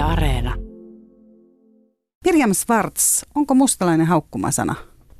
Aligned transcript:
Yle 0.00 0.08
Areena. 0.08 0.54
Miriam 2.24 2.54
Schwartz, 2.54 3.22
onko 3.34 3.54
mustalainen 3.54 4.06
haukkumasana? 4.06 4.74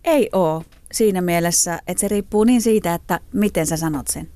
Ei 0.05 0.29
oo 0.33 0.63
siinä 0.93 1.21
mielessä, 1.21 1.81
että 1.87 2.01
se 2.01 2.09
riippuu 2.09 2.45
niin 2.45 2.63
siitä, 2.63 2.95
että 2.95 3.21
miten 3.33 3.67
sä 3.67 3.77
sanot 3.77 4.09
sen. 4.09 4.29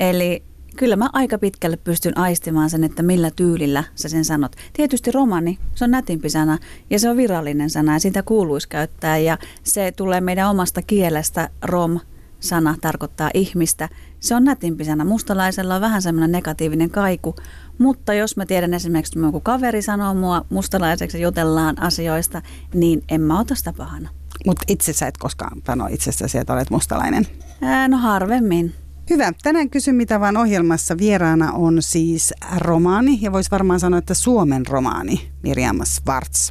Eli 0.00 0.42
kyllä 0.76 0.96
mä 0.96 1.10
aika 1.12 1.38
pitkälle 1.38 1.76
pystyn 1.76 2.18
aistimaan 2.18 2.70
sen, 2.70 2.84
että 2.84 3.02
millä 3.02 3.30
tyylillä 3.30 3.84
sä 3.94 4.08
sen 4.08 4.24
sanot. 4.24 4.56
Tietysti 4.72 5.12
romani, 5.12 5.58
se 5.74 5.84
on 5.84 5.90
nätimpi 5.90 6.30
sana 6.30 6.58
ja 6.90 6.98
se 6.98 7.10
on 7.10 7.16
virallinen 7.16 7.70
sana 7.70 7.92
ja 7.92 7.98
sitä 7.98 8.22
kuuluisi 8.22 8.68
käyttää 8.68 9.18
ja 9.18 9.38
se 9.62 9.92
tulee 9.96 10.20
meidän 10.20 10.50
omasta 10.50 10.82
kielestä 10.82 11.50
rom 11.62 12.00
sana 12.40 12.74
tarkoittaa 12.80 13.30
ihmistä. 13.34 13.88
Se 14.20 14.34
on 14.34 14.44
nätimpi 14.44 14.84
sana. 14.84 15.04
Mustalaisella 15.04 15.74
on 15.74 15.80
vähän 15.80 16.02
semmoinen 16.02 16.32
negatiivinen 16.32 16.90
kaiku, 16.90 17.36
mutta 17.78 18.14
jos 18.14 18.36
mä 18.36 18.46
tiedän 18.46 18.74
esimerkiksi, 18.74 19.18
että 19.18 19.26
joku 19.26 19.40
kaveri 19.40 19.82
sanoo 19.82 20.14
mua 20.14 20.44
mustalaiseksi 20.50 21.20
jutellaan 21.20 21.82
asioista, 21.82 22.42
niin 22.74 23.02
en 23.08 23.20
mä 23.20 23.40
ota 23.40 23.54
sitä 23.54 23.72
pahana. 23.72 24.08
Mutta 24.46 24.64
itse 24.68 24.92
sä 24.92 25.06
et 25.06 25.16
koskaan 25.16 25.62
sano 25.66 25.86
itsestäsi, 25.90 26.38
että 26.38 26.52
olet 26.52 26.70
mustalainen. 26.70 27.26
Ää, 27.62 27.88
no 27.88 27.96
harvemmin. 27.96 28.74
Hyvä. 29.10 29.32
Tänään 29.42 29.70
kysyn 29.70 29.94
mitä 29.94 30.20
vaan 30.20 30.36
ohjelmassa 30.36 30.98
vieraana 30.98 31.52
on 31.52 31.82
siis 31.82 32.34
romaani 32.56 33.18
ja 33.20 33.32
voisi 33.32 33.50
varmaan 33.50 33.80
sanoa, 33.80 33.98
että 33.98 34.14
Suomen 34.14 34.66
romaani 34.66 35.30
Mirjam 35.42 35.80
Schwartz. 35.84 36.50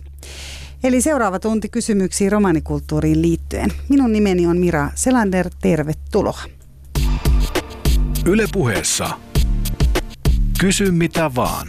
Eli 0.83 1.01
seuraava 1.01 1.39
tunti 1.39 1.69
kysymyksiä 1.69 2.29
romanikulttuuriin 2.29 3.21
liittyen. 3.21 3.73
Minun 3.89 4.13
nimeni 4.13 4.47
on 4.47 4.57
Mira 4.57 4.89
Selander, 4.95 5.49
tervetuloa. 5.61 6.41
Ylepuheessa 8.25 9.09
Kysy 10.59 10.91
mitä 10.91 11.31
vaan. 11.35 11.67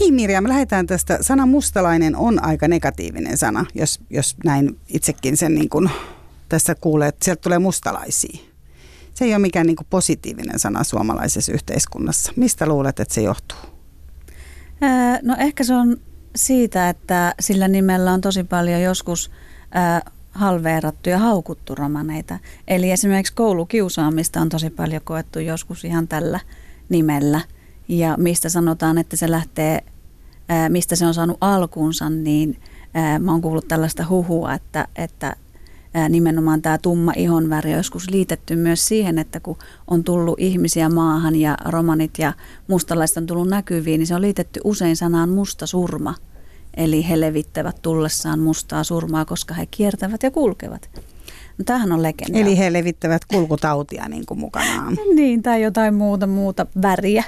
Niin 0.00 0.14
Mirjam, 0.14 0.48
lähdetään 0.48 0.86
tästä. 0.86 1.18
Sana 1.20 1.46
mustalainen 1.46 2.16
on 2.16 2.44
aika 2.44 2.68
negatiivinen 2.68 3.36
sana, 3.36 3.66
jos, 3.74 4.00
jos 4.10 4.36
näin 4.44 4.78
itsekin 4.88 5.36
sen 5.36 5.54
niin 5.54 5.68
kuin 5.68 5.90
tässä 6.48 6.74
kuulee, 6.74 7.08
että 7.08 7.24
sieltä 7.24 7.40
tulee 7.40 7.58
mustalaisia. 7.58 8.40
Se 9.14 9.24
ei 9.24 9.34
ole 9.34 9.38
mikään 9.38 9.66
niin 9.66 9.76
kuin 9.76 9.86
positiivinen 9.90 10.58
sana 10.58 10.84
suomalaisessa 10.84 11.52
yhteiskunnassa. 11.52 12.32
Mistä 12.36 12.66
luulet, 12.66 13.00
että 13.00 13.14
se 13.14 13.22
johtuu? 13.22 13.69
No 15.22 15.36
ehkä 15.38 15.64
se 15.64 15.74
on 15.74 15.96
siitä, 16.36 16.88
että 16.88 17.34
sillä 17.40 17.68
nimellä 17.68 18.12
on 18.12 18.20
tosi 18.20 18.44
paljon 18.44 18.82
joskus 18.82 19.30
halveerattu 20.30 21.10
ja 21.10 21.18
haukuttu 21.18 21.74
romaneita. 21.74 22.38
Eli 22.68 22.90
esimerkiksi 22.90 23.34
koulukiusaamista 23.34 24.40
on 24.40 24.48
tosi 24.48 24.70
paljon 24.70 25.02
koettu 25.04 25.38
joskus 25.38 25.84
ihan 25.84 26.08
tällä 26.08 26.40
nimellä. 26.88 27.40
Ja 27.88 28.14
mistä 28.18 28.48
sanotaan, 28.48 28.98
että 28.98 29.16
se 29.16 29.30
lähtee, 29.30 29.84
mistä 30.68 30.96
se 30.96 31.06
on 31.06 31.14
saanut 31.14 31.38
alkunsa, 31.40 32.10
niin 32.10 32.60
mä 33.18 33.32
oon 33.32 33.40
kuullut 33.40 33.68
tällaista 33.68 34.06
huhua, 34.08 34.54
että, 34.54 34.88
että 34.96 35.36
nimenomaan 36.08 36.62
tämä 36.62 36.78
tumma 36.78 37.12
ihonväri 37.16 37.70
on 37.70 37.76
joskus 37.76 38.10
liitetty 38.10 38.56
myös 38.56 38.88
siihen, 38.88 39.18
että 39.18 39.40
kun 39.40 39.58
on 39.90 40.04
tullut 40.04 40.40
ihmisiä 40.40 40.88
maahan 40.88 41.36
ja 41.36 41.56
romanit 41.64 42.18
ja 42.18 42.32
mustalaiset 42.68 43.16
on 43.16 43.26
tullut 43.26 43.48
näkyviin, 43.48 43.98
niin 43.98 44.06
se 44.06 44.14
on 44.14 44.22
liitetty 44.22 44.60
usein 44.64 44.96
sanaan 44.96 45.28
musta 45.28 45.66
surma– 45.66 46.14
Eli 46.76 47.08
he 47.08 47.20
levittävät 47.20 47.76
tullessaan 47.82 48.40
mustaa 48.40 48.84
surmaa, 48.84 49.24
koska 49.24 49.54
he 49.54 49.66
kiertävät 49.66 50.22
ja 50.22 50.30
kulkevat. 50.30 50.90
No, 51.58 51.64
tämähän 51.64 51.92
on 51.92 52.02
legenda. 52.02 52.38
Eli 52.38 52.58
he 52.58 52.72
levittävät 52.72 53.24
kulkutautia 53.24 54.08
niin 54.08 54.26
kuin 54.26 54.40
mukanaan. 54.40 54.96
niin, 55.16 55.42
tai 55.42 55.62
jotain 55.62 55.94
muuta 55.94 56.26
muuta 56.26 56.66
väriä. 56.82 57.24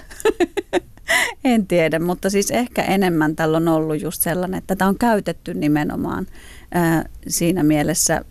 en 1.44 1.66
tiedä, 1.66 1.98
mutta 1.98 2.30
siis 2.30 2.50
ehkä 2.50 2.82
enemmän 2.82 3.36
tällä 3.36 3.56
on 3.56 3.68
ollut 3.68 4.02
just 4.02 4.22
sellainen, 4.22 4.58
että 4.58 4.74
tätä 4.74 4.86
on 4.86 4.98
käytetty 4.98 5.54
nimenomaan 5.54 6.26
ää, 6.72 7.04
siinä 7.28 7.62
mielessä 7.62 8.24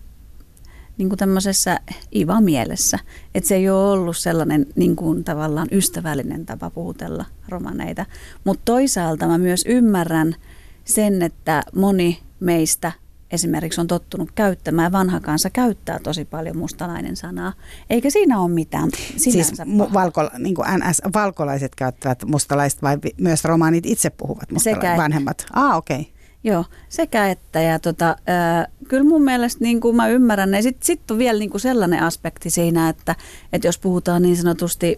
niin 1.02 1.10
kuin 1.10 1.20
tämmöisessä 1.20 1.80
IVA-mielessä. 2.16 3.00
Että 3.36 3.48
se 3.48 3.56
ei 3.56 3.70
ole 3.70 3.92
ollut 3.92 4.18
sellainen 4.18 4.66
niin 4.76 4.96
kuin 4.96 5.24
tavallaan 5.24 5.68
ystävällinen 5.72 6.46
tapa 6.46 6.70
puhutella 6.70 7.26
romaneita. 7.50 8.06
Mutta 8.44 8.62
toisaalta 8.66 9.28
mä 9.28 9.38
myös 9.38 9.64
ymmärrän, 9.68 10.36
sen, 10.86 11.22
että 11.22 11.64
moni 11.76 12.20
meistä 12.40 12.92
esimerkiksi 13.32 13.82
on 13.82 13.88
tottunut 13.88 14.32
käyttämään, 14.32 14.92
vanha 14.92 15.20
kansa 15.20 15.50
käyttää 15.50 16.00
tosi 16.00 16.26
paljon 16.26 16.58
mustalainen 16.58 17.16
sanaa, 17.16 17.54
eikä 17.90 18.10
siinä 18.10 18.40
ole 18.40 18.52
mitään 18.52 18.90
Siis 19.18 19.52
valko, 19.94 20.30
niin 20.38 20.56
kuin 20.56 20.68
NS, 20.78 21.02
valkolaiset 21.14 21.76
käyttävät 21.76 22.26
mustalaiset 22.26 22.82
vai 22.82 22.98
myös 23.18 23.44
romaanit 23.44 23.86
itse 23.86 24.10
puhuvat 24.10 24.52
mustalaiset, 24.52 24.82
sekä 24.82 24.98
vanhemmat? 24.98 25.46
Ah, 25.54 25.78
okei. 25.78 26.00
Okay. 26.00 26.21
Joo, 26.44 26.66
sekä 26.90 27.30
että. 27.30 27.62
Ja 27.62 27.80
tota, 27.80 28.10
äh, 28.10 28.68
kyllä 28.88 29.04
mun 29.04 29.24
mielestä 29.24 29.64
niin 29.64 29.82
kuin 29.82 29.96
mä 29.96 30.08
ymmärrän, 30.08 30.54
ja 30.54 30.62
sitten 30.62 30.86
sit 30.86 31.12
on 31.12 31.18
vielä 31.18 31.40
niin 31.40 31.50
kuin 31.50 31.62
sellainen 31.62 32.04
aspekti 32.04 32.50
siinä, 32.50 32.90
että, 32.90 33.16
että 33.54 33.68
jos 33.68 33.78
puhutaan 33.78 34.22
niin 34.22 34.38
sanotusti, 34.38 34.98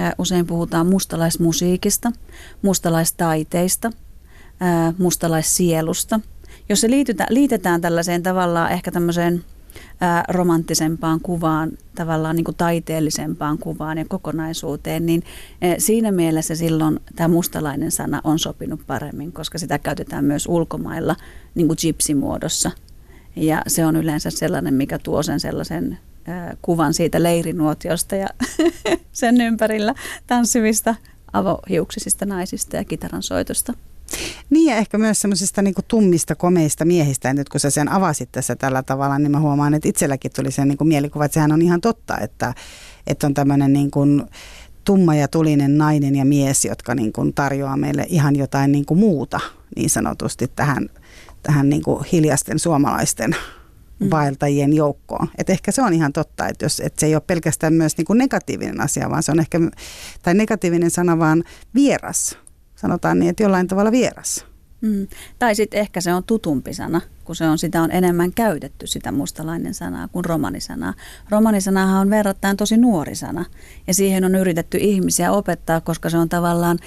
äh, 0.00 0.12
usein 0.18 0.46
puhutaan 0.46 0.86
mustalaismusiikista, 0.86 2.12
mustalaistaiteista– 2.62 3.90
mustalaissielusta. 4.98 6.20
Jos 6.68 6.80
se 6.80 6.90
liitytä, 6.90 7.26
liitetään 7.30 7.80
tällaiseen 7.80 8.22
tavallaan 8.22 8.72
ehkä 8.72 8.90
tämmöiseen 8.90 9.44
ää, 10.00 10.24
romanttisempaan 10.28 11.20
kuvaan, 11.20 11.70
tavallaan 11.94 12.36
niin 12.36 12.44
kuin 12.44 12.56
taiteellisempaan 12.56 13.58
kuvaan 13.58 13.98
ja 13.98 14.04
kokonaisuuteen, 14.08 15.06
niin 15.06 15.22
ää, 15.62 15.74
siinä 15.78 16.12
mielessä 16.12 16.54
silloin 16.54 17.00
tämä 17.16 17.28
mustalainen 17.28 17.90
sana 17.90 18.20
on 18.24 18.38
sopinut 18.38 18.80
paremmin, 18.86 19.32
koska 19.32 19.58
sitä 19.58 19.78
käytetään 19.78 20.24
myös 20.24 20.46
ulkomailla 20.46 21.16
niin 21.54 21.66
kuin 21.66 21.78
gypsimuodossa. 21.82 22.70
Ja 23.36 23.62
se 23.66 23.86
on 23.86 23.96
yleensä 23.96 24.30
sellainen, 24.30 24.74
mikä 24.74 24.98
tuo 24.98 25.22
sen 25.22 25.40
sellaisen 25.40 25.98
ää, 26.26 26.56
kuvan 26.62 26.94
siitä 26.94 27.22
leirinuotiosta 27.22 28.16
ja 28.16 28.28
sen 29.12 29.40
ympärillä 29.40 29.94
tanssivista 30.26 30.94
avohiuksisista 31.32 32.26
naisista 32.26 32.76
ja 32.76 32.84
kitaran 32.84 33.22
soitosta. 33.22 33.72
Niin 34.50 34.70
ja 34.70 34.76
ehkä 34.76 34.98
myös 34.98 35.20
semmoisista 35.20 35.62
niin 35.62 35.74
tummista, 35.88 36.34
komeista 36.34 36.84
miehistä. 36.84 37.34
Nyt 37.34 37.48
kun 37.48 37.60
sä 37.60 37.70
sen 37.70 37.92
avasit 37.92 38.32
tässä 38.32 38.56
tällä 38.56 38.82
tavalla, 38.82 39.18
niin 39.18 39.30
mä 39.30 39.40
huomaan, 39.40 39.74
että 39.74 39.88
itselläkin 39.88 40.30
tuli 40.36 40.50
se 40.50 40.64
niin 40.64 40.78
mielikuva, 40.84 41.24
että 41.24 41.34
sehän 41.34 41.52
on 41.52 41.62
ihan 41.62 41.80
totta, 41.80 42.18
että, 42.18 42.54
että 43.06 43.26
on 43.26 43.34
tämmöinen 43.34 43.72
niin 43.72 43.90
kuin 43.90 44.22
tumma 44.84 45.14
ja 45.14 45.28
tulinen 45.28 45.78
nainen 45.78 46.16
ja 46.16 46.24
mies, 46.24 46.64
jotka 46.64 46.94
niin 46.94 47.12
kuin 47.12 47.34
tarjoaa 47.34 47.76
meille 47.76 48.06
ihan 48.08 48.36
jotain 48.36 48.72
niin 48.72 48.86
kuin 48.86 49.00
muuta 49.00 49.40
niin 49.76 49.90
sanotusti 49.90 50.50
tähän, 50.56 50.88
tähän 51.42 51.68
niin 51.68 51.82
kuin 51.82 52.04
hiljaisten 52.12 52.58
suomalaisten 52.58 53.36
mm. 53.98 54.10
vaeltajien 54.10 54.72
joukkoon. 54.72 55.28
Et 55.38 55.50
ehkä 55.50 55.72
se 55.72 55.82
on 55.82 55.92
ihan 55.92 56.12
totta, 56.12 56.48
että, 56.48 56.64
jos, 56.64 56.80
että 56.80 57.00
se 57.00 57.06
ei 57.06 57.14
ole 57.14 57.22
pelkästään 57.26 57.72
myös 57.72 57.96
niin 57.96 58.04
kuin 58.04 58.18
negatiivinen 58.18 58.80
asia, 58.80 59.10
vaan 59.10 59.22
se 59.22 59.32
on 59.32 59.40
ehkä, 59.40 59.60
tai 60.22 60.34
negatiivinen 60.34 60.90
sana, 60.90 61.18
vaan 61.18 61.44
vieras 61.74 62.38
sanotaan 62.80 63.18
niin, 63.18 63.30
että 63.30 63.42
jollain 63.42 63.66
tavalla 63.66 63.92
vieras. 63.92 64.46
Mm. 64.80 65.06
Tai 65.38 65.54
sitten 65.54 65.80
ehkä 65.80 66.00
se 66.00 66.14
on 66.14 66.24
tutumpi 66.24 66.74
sana, 66.74 67.00
kun 67.24 67.36
se 67.36 67.48
on, 67.48 67.58
sitä 67.58 67.82
on 67.82 67.90
enemmän 67.90 68.32
käytetty 68.32 68.86
sitä 68.86 69.12
mustalainen 69.12 69.74
sanaa 69.74 70.08
kuin 70.08 70.24
romanisanaa. 70.24 70.94
Romanisanahan 71.28 72.00
on 72.00 72.10
verrattain 72.10 72.56
tosi 72.56 72.76
nuori 72.76 73.14
sana 73.14 73.44
ja 73.86 73.94
siihen 73.94 74.24
on 74.24 74.34
yritetty 74.34 74.78
ihmisiä 74.80 75.32
opettaa, 75.32 75.80
koska 75.80 76.10
se 76.10 76.18
on 76.18 76.28
tavallaan 76.28 76.78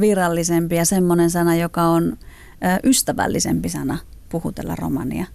virallisempi 0.00 0.76
ja 0.76 0.84
semmoinen 0.84 1.30
sana, 1.30 1.56
joka 1.56 1.82
on 1.82 2.16
ystävällisempi 2.84 3.68
sana 3.68 3.98
puhutella 4.28 4.76
romania 4.76 5.26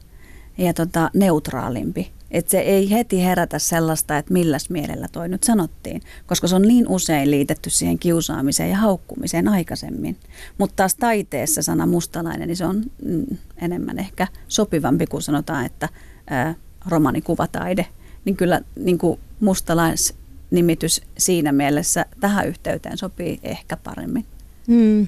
ja 0.57 0.73
tota, 0.73 1.09
neutraalimpi. 1.13 2.14
Että 2.35 2.51
se 2.51 2.59
ei 2.59 2.91
heti 2.91 3.23
herätä 3.23 3.59
sellaista, 3.59 4.17
että 4.17 4.33
milläs 4.33 4.69
mielellä 4.69 5.07
toi 5.11 5.29
nyt 5.29 5.43
sanottiin, 5.43 6.01
koska 6.25 6.47
se 6.47 6.55
on 6.55 6.61
niin 6.61 6.87
usein 6.87 7.31
liitetty 7.31 7.69
siihen 7.69 7.99
kiusaamiseen 7.99 8.69
ja 8.69 8.77
haukkumiseen 8.77 9.47
aikaisemmin. 9.47 10.17
Mutta 10.57 10.75
taas 10.75 10.95
taiteessa 10.95 11.61
sana 11.61 11.85
mustalainen, 11.85 12.47
niin 12.47 12.57
se 12.57 12.65
on 12.65 12.83
mm, 13.05 13.37
enemmän 13.61 13.99
ehkä 13.99 14.27
sopivampi, 14.47 15.07
kun 15.07 15.21
sanotaan, 15.21 15.65
että 15.65 15.89
ää, 16.29 16.55
romanikuvataide. 16.87 17.87
Niin 18.25 18.37
kyllä 18.37 18.61
niin 18.75 18.97
kuin 18.97 19.19
mustalaisnimitys 19.39 21.01
siinä 21.17 21.51
mielessä 21.51 22.05
tähän 22.19 22.47
yhteyteen 22.47 22.97
sopii 22.97 23.39
ehkä 23.43 23.77
paremmin. 23.77 24.25
Mm. 24.67 25.07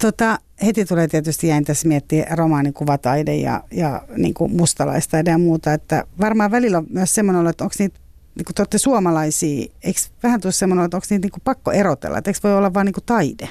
Tota, 0.00 0.38
heti 0.64 0.84
tulee 0.84 1.08
tietysti 1.08 1.48
jäin 1.48 1.64
tässä 1.64 1.88
miettiä 1.88 2.26
romaanikuvataide 2.30 3.36
ja, 3.36 3.64
ja 3.70 4.02
niin 4.16 4.34
kuin 4.34 4.56
mustalaistaide 4.56 5.30
ja 5.30 5.38
muuta, 5.38 5.72
että 5.72 6.04
varmaan 6.20 6.50
välillä 6.50 6.78
on 6.78 6.86
myös 6.90 7.14
semmoinen 7.14 7.46
että 7.46 7.64
onko 7.64 7.74
niitä 7.78 8.00
niin 8.34 8.44
kuin 8.44 8.54
te 8.54 8.62
olette 8.62 8.78
suomalaisia, 8.78 9.66
eikö 9.82 10.00
vähän 10.22 10.40
tuossa 10.40 10.58
semmoinen 10.58 10.84
että 10.84 10.96
onko 10.96 11.06
niitä 11.10 11.24
niin 11.24 11.32
kuin 11.32 11.42
pakko 11.44 11.72
erotella, 11.72 12.18
että 12.18 12.30
eikö 12.30 12.40
voi 12.42 12.56
olla 12.56 12.74
vain 12.74 12.84
niin 12.84 12.94
kuin 12.94 13.04
taide? 13.06 13.48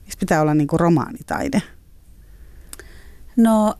Miksi 0.00 0.18
pitää 0.18 0.42
olla 0.42 0.54
niin 0.54 0.68
kuin 0.68 0.80
romaanitaide? 0.80 1.62
No, 3.36 3.74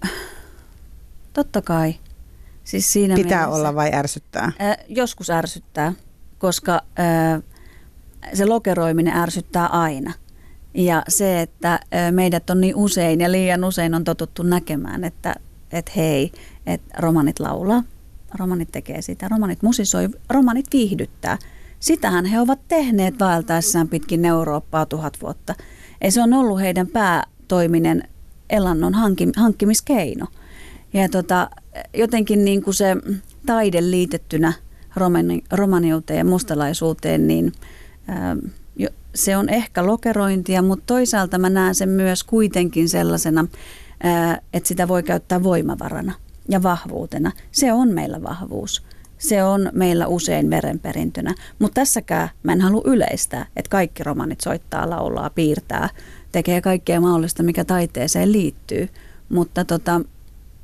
totta 1.33 1.63
kai. 1.63 1.95
Siis 2.65 2.93
siinä 2.93 3.15
pitää 3.15 3.39
mielessä, 3.39 3.57
olla 3.57 3.75
vai 3.75 3.91
ärsyttää? 3.95 4.45
Äh, 4.45 4.77
joskus 4.89 5.31
ärsyttää, 5.31 5.93
koska 6.39 6.73
äh, 6.75 7.43
se 8.35 8.47
lokeroiminen 8.47 9.17
ärsyttää 9.17 9.67
aina. 9.67 10.13
Ja 10.75 11.03
se, 11.09 11.41
että 11.41 11.81
meidät 12.11 12.51
on 12.51 12.61
niin 12.61 12.77
usein 12.77 13.21
ja 13.21 13.33
liian 13.33 13.65
usein 13.65 13.95
on 13.95 14.05
totuttu 14.05 14.43
näkemään, 14.43 15.05
että, 15.05 15.35
että 15.73 15.93
hei, 15.97 16.33
että 16.67 16.95
romanit 16.99 17.41
laulaa, 17.41 17.83
romanit 18.35 18.73
tekee 18.73 19.03
sitä, 19.03 19.29
romanit 19.29 19.63
musisoi, 19.63 20.09
romanit 20.31 20.67
viihdyttää. 20.73 21.39
Sitähän 21.81 22.25
he 22.25 22.41
ovat 22.41 22.61
tehneet 22.69 23.21
vaeltaessaan 23.21 23.89
pitkin 23.89 24.25
Eurooppaa 24.25 24.87
tuhat 24.87 25.19
vuotta. 25.23 25.55
Ei 26.01 26.11
se 26.11 26.23
on 26.23 26.33
ollut 26.33 26.61
heidän 26.61 26.87
päätoiminen 26.87 28.03
elannon 28.51 28.95
hankkimiskeino. 29.37 30.27
Ja 30.93 31.09
tota, 31.09 31.51
jotenkin 31.95 32.45
niin 32.45 32.63
kuin 32.63 32.75
se 32.75 32.97
taide 33.47 33.91
liitettynä 33.91 34.53
romani, 34.97 35.45
romaniuteen 35.51 36.19
ja 36.19 36.25
mustalaisuuteen, 36.25 37.27
niin 37.27 37.53
ää, 38.07 38.37
se 39.15 39.37
on 39.37 39.49
ehkä 39.49 39.87
lokerointia, 39.87 40.63
mutta 40.63 40.85
toisaalta 40.87 41.39
mä 41.39 41.51
näen 41.51 41.75
sen 41.75 41.89
myös 41.89 42.25
kuitenkin 42.25 42.89
sellaisena, 42.89 43.47
että 44.53 44.69
sitä 44.69 44.89
voi 44.89 45.03
käyttää 45.03 45.43
voimavarana 45.43 46.13
ja 46.49 46.63
vahvuutena. 46.63 47.33
Se 47.51 47.73
on 47.73 47.89
meillä 47.89 48.23
vahvuus. 48.23 48.83
Se 49.19 49.45
on 49.45 49.71
meillä 49.73 50.07
usein 50.07 50.51
verenperintönä, 50.51 51.35
mutta 51.59 51.75
tässäkään 51.75 52.29
mä 52.43 52.53
en 52.53 52.61
halua 52.61 52.83
yleistää, 52.85 53.47
että 53.57 53.71
kaikki 53.71 54.05
romanit 54.05 54.41
soittaa, 54.41 54.91
laulaa, 54.91 55.31
piirtää, 55.31 55.89
tekee 56.33 56.61
kaikkea 56.61 57.01
mahdollista, 57.01 57.43
mikä 57.43 57.65
taiteeseen 57.65 58.33
liittyy. 58.33 58.89
Mutta 59.29 59.65
tota, 59.65 60.01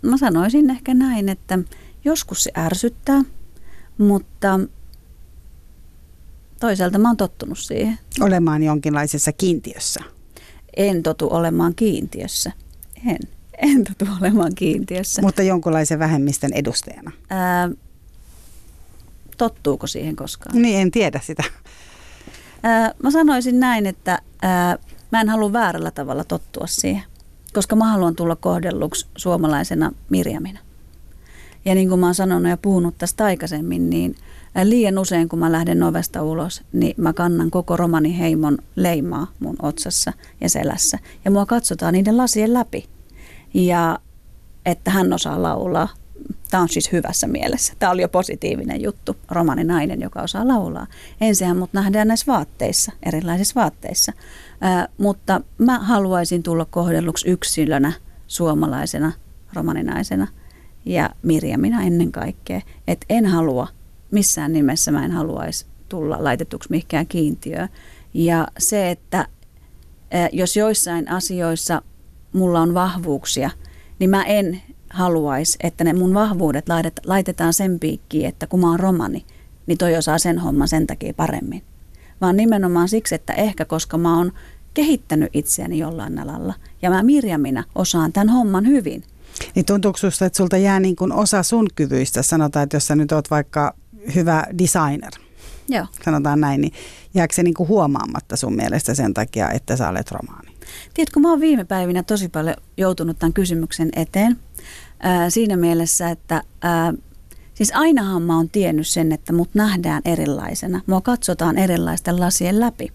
mä 0.03 0.17
sanoisin 0.17 0.71
ehkä 0.71 0.95
näin, 0.95 1.29
että 1.29 1.59
joskus 2.05 2.45
se 2.45 2.51
ärsyttää, 2.57 3.23
mutta 3.99 4.61
toisaalta 6.61 6.99
mä 6.99 7.09
oon 7.09 7.17
tottunut 7.17 7.59
siihen. 7.59 7.99
Olemaan 8.21 8.63
jonkinlaisessa 8.63 9.33
kiintiössä. 9.33 10.01
En 10.77 11.03
totu 11.03 11.29
olemaan 11.31 11.75
kiintiössä. 11.75 12.53
En. 13.07 13.19
En 13.59 13.85
totu 13.85 14.13
olemaan 14.21 14.55
kiintiössä. 14.55 15.23
Mutta 15.23 15.43
jonkunlaisen 15.43 15.99
vähemmistön 15.99 16.53
edustajana. 16.53 17.13
Ää, 17.31 17.71
tottuuko 19.37 19.87
siihen 19.87 20.17
koskaan? 20.17 20.63
Niin, 20.63 20.81
en 20.81 20.91
tiedä 20.91 21.21
sitä. 21.25 21.45
Ää, 22.63 22.95
mä 23.03 23.11
sanoisin 23.11 23.61
näin, 23.61 23.87
että 23.87 24.19
ää, 24.43 24.79
mä 25.13 25.21
en 25.21 25.29
halua 25.29 25.53
väärällä 25.53 25.91
tavalla 25.91 26.25
tottua 26.25 26.67
siihen, 26.67 27.03
koska 27.53 27.77
mä 27.77 27.93
haluan 27.93 28.17
tulla 28.17 28.37
kohdelluksi 28.37 29.07
suomalaisena 29.17 29.93
Mirjamina. 30.09 30.61
Ja 31.65 31.75
niin 31.75 31.89
kuin 31.89 32.01
mä 32.01 32.07
oon 32.07 32.15
sanonut 32.15 32.51
ja 32.51 32.57
puhunut 32.57 32.99
tästä 32.99 33.25
aikaisemmin, 33.25 33.91
niin 33.91 34.15
liian 34.63 34.99
usein 34.99 35.29
kun 35.29 35.39
mä 35.39 35.53
lähden 35.53 35.83
ovesta 35.83 36.23
ulos, 36.23 36.63
niin 36.73 36.95
mä 36.97 37.13
kannan 37.13 37.51
koko 37.51 37.77
romaniheimon 37.77 38.59
leimaa 38.77 39.27
mun 39.41 39.57
otsassa 39.63 40.13
ja 40.41 40.49
selässä. 40.49 40.99
Ja 41.25 41.31
mua 41.31 41.47
katsotaan 41.47 41.93
niiden 41.93 42.17
lasien 42.17 42.55
läpi. 42.55 42.89
Ja 43.55 43.99
että 44.67 44.91
hän 44.91 45.13
osaa 45.13 45.43
laulaa. 45.43 45.89
Tämä 46.51 46.63
on 46.63 46.69
siis 46.69 46.93
hyvässä 46.93 47.27
mielessä. 47.27 47.73
Tämä 47.79 47.93
oli 47.93 48.03
jo 48.03 48.09
positiivinen 48.09 48.83
juttu. 48.83 49.17
Romaninainen, 49.31 50.01
joka 50.01 50.23
osaa 50.23 50.49
laulaa. 50.49 50.87
Ensinhän 51.21 51.57
mut 51.57 51.73
nähdään 51.73 52.09
näissä 52.09 52.33
vaatteissa, 52.33 52.93
erilaisissa 53.03 53.61
vaatteissa. 53.61 54.13
Ää, 54.61 54.89
mutta 54.99 55.41
mä 55.59 55.79
haluaisin 55.79 56.43
tulla 56.43 56.65
kohdelluksi 56.71 57.29
yksilönä, 57.29 57.93
suomalaisena, 58.27 59.13
romaninaisena 59.53 60.27
ja 60.85 61.11
Mirjamina 61.23 61.83
ennen 61.83 62.13
kaikkea. 62.13 62.61
Että 62.89 63.07
en 63.09 63.27
halua, 63.27 63.69
missään 64.11 64.53
nimessä 64.53 64.91
mä 64.91 65.05
en 65.05 65.13
haluaisi 65.13 65.67
tulla 65.89 66.25
laitetuksi 66.25 66.71
mihinkään 66.71 67.07
kiintiöön. 67.07 67.69
Ja 68.15 68.49
se, 68.59 68.91
että 68.91 69.29
jos 70.33 70.57
joissain 70.57 71.11
asioissa 71.11 71.83
mulla 72.33 72.61
on 72.61 72.75
vahvuuksia, 72.75 73.51
niin 73.99 74.11
mä 74.11 74.25
en 74.25 74.63
haluaisi, 74.91 75.59
että 75.63 75.85
ne 75.85 75.93
mun 75.93 76.15
vahvuudet 76.15 76.65
laitetaan 77.07 77.53
sen 77.53 77.79
piikkiin, 77.79 78.29
että 78.29 78.47
kun 78.47 78.61
mä 78.61 78.71
oon 78.71 78.81
romani, 78.81 79.25
niin 79.67 79.79
toi 79.79 79.97
osaa 79.97 80.19
sen 80.19 80.39
homman 80.39 80.69
sen 80.69 80.87
takia 80.87 81.15
paremmin. 81.15 81.63
Vaan 82.21 82.37
nimenomaan 82.37 82.89
siksi, 82.89 83.15
että 83.15 83.33
ehkä 83.33 83.65
koska 83.65 83.99
mä 83.99 84.19
oon 84.19 84.33
kehittänyt 84.75 85.31
itseäni 85.33 85.79
jollain 85.79 86.19
alalla 86.19 86.55
ja 86.83 86.91
mä 86.91 87.03
Mirjamina 87.03 87.65
osaan 87.75 88.13
tämän 88.13 88.29
homman 88.29 88.67
hyvin. 88.67 89.05
Niin 89.55 89.65
tuntuuko 89.65 89.99
susta, 89.99 90.27
että 90.27 90.37
sulta 90.37 90.57
jää 90.57 90.81
niin 90.81 90.97
kuin 90.97 91.13
osa 91.13 91.43
sun 91.43 91.67
kyvyistä? 91.75 92.23
Sanotaan, 92.23 92.63
että 92.63 92.77
jos 92.77 92.87
sä 92.87 92.97
nyt 92.97 93.13
oot 93.13 93.31
vaikka 93.31 93.75
hyvä 94.15 94.45
designer, 94.59 95.13
Joo. 95.69 95.87
sanotaan 96.05 96.41
näin, 96.41 96.61
niin 96.61 96.73
jääkö 97.15 97.35
se 97.35 97.43
niin 97.43 97.55
kuin 97.55 97.69
huomaamatta 97.69 98.37
sun 98.37 98.57
mielestä 98.57 98.95
sen 98.95 99.15
takia, 99.15 99.51
että 99.51 99.77
sä 99.77 99.89
olet 99.89 100.11
romaani? 100.11 100.53
Tiedätkö, 100.95 101.21
mä 101.21 101.31
oon 101.31 101.41
viime 101.41 101.65
päivinä 101.65 102.03
tosi 102.03 102.29
paljon 102.29 102.57
joutunut 102.77 103.19
tämän 103.19 103.33
kysymyksen 103.33 103.89
eteen 103.97 104.39
ää, 105.01 105.31
siinä 105.31 105.57
mielessä, 105.57 106.11
että 106.11 106.43
ää, 106.63 106.95
siis 107.55 107.73
ainahan 107.75 108.23
mä 108.23 108.37
oon 108.37 108.51
tiennyt 108.51 108.87
sen, 108.87 109.13
että 109.13 109.33
mut 109.33 109.55
nähdään 109.55 110.03
erilaisena. 110.05 110.81
Mua 110.87 111.01
katsotaan 111.01 111.59
erilaisten 111.59 112.21
lasien 112.21 112.61
läpi. 112.61 112.93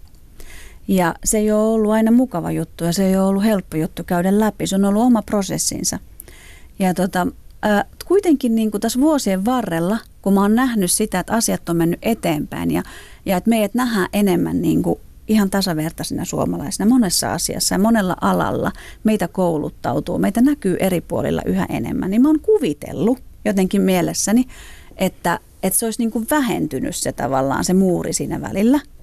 Ja 0.88 1.14
se 1.24 1.38
ei 1.38 1.52
ole 1.52 1.74
ollut 1.74 1.92
aina 1.92 2.10
mukava 2.10 2.50
juttu 2.50 2.84
ja 2.84 2.92
se 2.92 3.06
ei 3.06 3.16
ole 3.16 3.26
ollut 3.26 3.44
helppo 3.44 3.76
juttu 3.76 4.04
käydä 4.04 4.40
läpi. 4.40 4.66
Se 4.66 4.76
on 4.76 4.84
ollut 4.84 5.02
oma 5.02 5.22
prosessinsa. 5.22 5.98
Ja 6.78 6.94
tota, 6.94 7.26
kuitenkin 8.04 8.54
niin 8.54 8.70
kuin 8.70 8.80
tässä 8.80 9.00
vuosien 9.00 9.44
varrella, 9.44 9.98
kun 10.22 10.34
mä 10.34 10.40
oon 10.40 10.54
nähnyt 10.54 10.90
sitä, 10.90 11.20
että 11.20 11.32
asiat 11.32 11.68
on 11.68 11.76
mennyt 11.76 11.98
eteenpäin 12.02 12.70
ja, 12.70 12.82
ja 13.26 13.36
että 13.36 13.50
meidät 13.50 13.74
nähdään 13.74 14.08
enemmän 14.12 14.62
niin 14.62 14.82
kuin 14.82 15.00
ihan 15.28 15.50
tasavertaisina 15.50 16.24
suomalaisina 16.24 16.88
monessa 16.88 17.32
asiassa 17.32 17.74
ja 17.74 17.78
monella 17.78 18.16
alalla 18.20 18.72
meitä 19.04 19.28
kouluttautuu, 19.28 20.18
meitä 20.18 20.40
näkyy 20.40 20.76
eri 20.80 21.00
puolilla 21.00 21.42
yhä 21.46 21.66
enemmän, 21.68 22.10
niin 22.10 22.22
mä 22.22 22.28
oon 22.28 22.40
kuvitellut 22.40 23.18
jotenkin 23.44 23.82
mielessäni, 23.82 24.44
että, 24.96 25.38
että 25.62 25.78
se 25.78 25.84
olisi 25.84 26.02
niin 26.02 26.10
kuin 26.10 26.26
vähentynyt 26.30 26.96
se 26.96 27.12
tavallaan 27.12 27.64
se 27.64 27.74
muuri 27.74 28.12
siinä 28.12 28.40
välillä– 28.40 28.80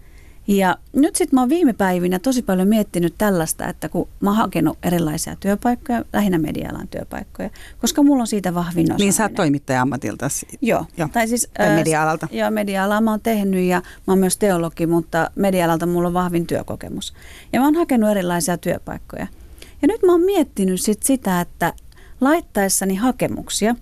ja 0.57 0.77
nyt 0.93 1.15
sitten 1.15 1.37
mä 1.37 1.41
oon 1.41 1.49
viime 1.49 1.73
päivinä 1.73 2.19
tosi 2.19 2.41
paljon 2.41 2.67
miettinyt 2.67 3.13
tällaista, 3.17 3.67
että 3.67 3.89
kun 3.89 4.07
mä 4.19 4.29
oon 4.29 4.37
hakenut 4.37 4.77
erilaisia 4.83 5.35
työpaikkoja, 5.35 6.05
lähinnä 6.13 6.37
media-alan 6.37 6.87
työpaikkoja, 6.87 7.49
koska 7.81 8.03
mulla 8.03 8.21
on 8.21 8.27
siitä 8.27 8.53
vahvin 8.53 8.85
osaaminen. 8.85 9.05
Niin 9.05 9.13
sä 9.13 9.23
oot 9.23 9.33
toimittaja-ammatilta. 9.33 10.27
Joo. 10.61 10.85
joo. 10.97 11.09
Tai 11.13 11.27
siis 11.27 11.49
tai 11.57 11.75
media-alalta. 11.75 12.27
Äh, 12.31 12.37
joo, 12.37 12.51
media-alaa 12.51 13.01
mä 13.01 13.11
oon 13.11 13.19
tehnyt 13.21 13.63
ja 13.63 13.81
mä 14.07 14.13
oon 14.13 14.19
myös 14.19 14.37
teologi, 14.37 14.87
mutta 14.87 15.31
media-alalta 15.35 15.85
mulla 15.85 16.07
on 16.07 16.13
vahvin 16.13 16.47
työkokemus. 16.47 17.13
Ja 17.53 17.59
mä 17.59 17.65
oon 17.65 17.75
hakenut 17.75 18.09
erilaisia 18.09 18.57
työpaikkoja. 18.57 19.27
Ja 19.81 19.87
nyt 19.87 20.01
mä 20.03 20.11
oon 20.11 20.21
miettinyt 20.21 20.81
sit 20.81 21.03
sitä, 21.03 21.41
että 21.41 21.73
laittaessani 22.21 22.95
hakemuksia 22.95 23.75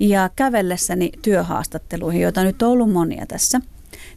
ja 0.00 0.30
kävellessäni 0.36 1.10
työhaastatteluihin, 1.22 2.22
joita 2.22 2.44
nyt 2.44 2.62
on 2.62 2.68
ollut 2.68 2.92
monia 2.92 3.26
tässä– 3.26 3.60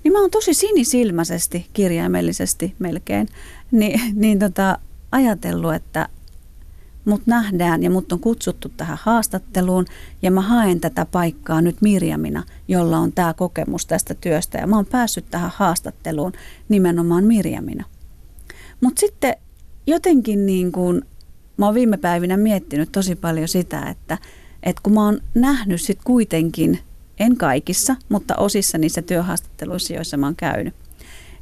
niin 0.03 0.11
mä 0.11 0.21
oon 0.21 0.31
tosi 0.31 0.53
sinisilmäisesti, 0.53 1.65
kirjaimellisesti 1.73 2.75
melkein, 2.79 3.27
niin, 3.71 4.01
niin 4.13 4.39
tota, 4.39 4.79
ajatellut, 5.11 5.73
että 5.73 6.09
mut 7.05 7.21
nähdään 7.25 7.83
ja 7.83 7.89
mut 7.89 8.11
on 8.11 8.19
kutsuttu 8.19 8.69
tähän 8.69 8.97
haastatteluun 9.01 9.85
ja 10.21 10.31
mä 10.31 10.41
haen 10.41 10.79
tätä 10.79 11.05
paikkaa 11.05 11.61
nyt 11.61 11.81
Mirjamina, 11.81 12.43
jolla 12.67 12.97
on 12.97 13.11
tämä 13.11 13.33
kokemus 13.33 13.85
tästä 13.85 14.13
työstä 14.13 14.57
ja 14.57 14.67
mä 14.67 14.75
oon 14.75 14.85
päässyt 14.85 15.25
tähän 15.31 15.51
haastatteluun 15.55 16.31
nimenomaan 16.69 17.23
Mirjamina. 17.23 17.85
Mutta 18.81 18.99
sitten 18.99 19.35
jotenkin 19.87 20.45
niin 20.45 20.71
kuin, 20.71 21.01
mä 21.57 21.65
oon 21.65 21.75
viime 21.75 21.97
päivinä 21.97 22.37
miettinyt 22.37 22.91
tosi 22.91 23.15
paljon 23.15 23.47
sitä, 23.47 23.81
että, 23.81 24.17
että 24.63 24.81
kun 24.83 24.93
mä 24.93 25.05
oon 25.05 25.19
nähnyt 25.35 25.81
sitten 25.81 26.05
kuitenkin– 26.05 26.79
en 27.25 27.37
kaikissa, 27.37 27.95
mutta 28.09 28.35
osissa 28.35 28.77
niissä 28.77 29.01
työhaastatteluissa, 29.01 29.93
joissa 29.93 30.17
mä 30.17 30.25
oon 30.25 30.35
käynyt, 30.35 30.73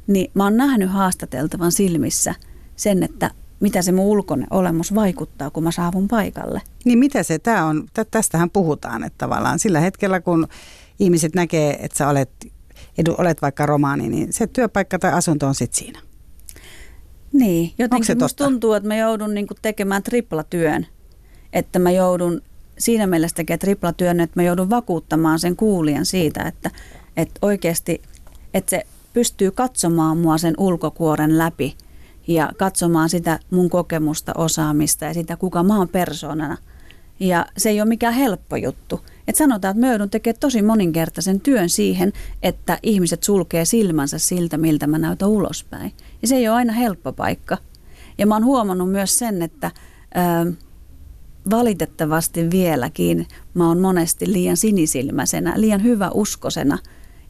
niin 0.06 0.30
mä 0.34 0.44
oon 0.44 0.56
nähnyt 0.56 0.90
haastateltavan 0.90 1.72
silmissä 1.72 2.34
sen, 2.76 3.02
että 3.02 3.30
mitä 3.60 3.82
se 3.82 3.92
mun 3.92 4.06
ulkoinen 4.06 4.46
olemus 4.50 4.94
vaikuttaa, 4.94 5.50
kun 5.50 5.62
mä 5.62 5.70
saavun 5.70 6.08
paikalle. 6.08 6.62
Niin 6.84 6.98
mitä 6.98 7.22
se, 7.22 7.38
tämä 7.38 7.66
on, 7.66 7.88
tästähän 8.10 8.50
puhutaan, 8.50 9.04
että 9.04 9.18
tavallaan 9.18 9.58
sillä 9.58 9.80
hetkellä, 9.80 10.20
kun 10.20 10.48
ihmiset 10.98 11.34
näkee, 11.34 11.76
että 11.84 11.98
sä 11.98 12.08
olet, 12.08 12.30
edu, 12.98 13.14
olet 13.18 13.42
vaikka 13.42 13.66
romaani, 13.66 14.08
niin 14.08 14.32
se 14.32 14.46
työpaikka 14.46 14.98
tai 14.98 15.12
asunto 15.12 15.46
on 15.46 15.54
sitten 15.54 15.78
siinä. 15.78 16.00
Niin, 17.32 17.72
jotenkin 17.78 18.18
musta 18.18 18.44
tuntuu, 18.44 18.72
että 18.72 18.88
mä 18.88 18.96
joudun 18.96 19.34
niinku 19.34 19.54
tekemään 19.62 20.02
triplatyön, 20.02 20.86
että 21.52 21.78
mä 21.78 21.90
joudun 21.90 22.42
siinä 22.82 23.06
mielessä 23.06 23.34
tekee 23.34 23.58
triplatyön, 23.58 24.20
että 24.20 24.40
mä 24.40 24.42
joudun 24.42 24.70
vakuuttamaan 24.70 25.38
sen 25.38 25.56
kuulijan 25.56 26.06
siitä, 26.06 26.42
että, 26.42 26.70
että 27.16 27.38
oikeasti 27.42 28.02
että 28.54 28.70
se 28.70 28.82
pystyy 29.12 29.50
katsomaan 29.50 30.18
mua 30.18 30.38
sen 30.38 30.54
ulkokuoren 30.58 31.38
läpi 31.38 31.76
ja 32.26 32.52
katsomaan 32.56 33.08
sitä 33.08 33.38
mun 33.50 33.70
kokemusta, 33.70 34.32
osaamista 34.36 35.04
ja 35.04 35.14
sitä, 35.14 35.36
kuka 35.36 35.62
mä 35.62 35.78
oon 35.78 35.88
persoonana. 35.88 36.56
Ja 37.20 37.46
se 37.56 37.70
ei 37.70 37.80
ole 37.80 37.88
mikään 37.88 38.14
helppo 38.14 38.56
juttu. 38.56 39.00
Et 39.28 39.36
sanotaan, 39.36 39.72
että 39.72 39.86
mä 39.86 39.92
joudun 39.92 40.10
tekemään 40.10 40.40
tosi 40.40 40.62
moninkertaisen 40.62 41.40
työn 41.40 41.68
siihen, 41.68 42.12
että 42.42 42.78
ihmiset 42.82 43.22
sulkee 43.22 43.64
silmänsä 43.64 44.18
siltä, 44.18 44.58
miltä 44.58 44.86
mä 44.86 44.98
näytän 44.98 45.28
ulospäin. 45.28 45.92
Ja 46.22 46.28
se 46.28 46.36
ei 46.36 46.48
ole 46.48 46.56
aina 46.56 46.72
helppo 46.72 47.12
paikka. 47.12 47.58
Ja 48.18 48.26
mä 48.26 48.34
oon 48.34 48.44
huomannut 48.44 48.90
myös 48.90 49.18
sen, 49.18 49.42
että 49.42 49.70
ää, 50.14 50.46
valitettavasti 51.50 52.50
vieläkin 52.50 53.26
mä 53.54 53.68
oon 53.68 53.78
monesti 53.78 54.32
liian 54.32 54.56
sinisilmäisenä, 54.56 55.54
liian 55.56 55.82
hyvä 55.82 56.10
uskosena 56.10 56.78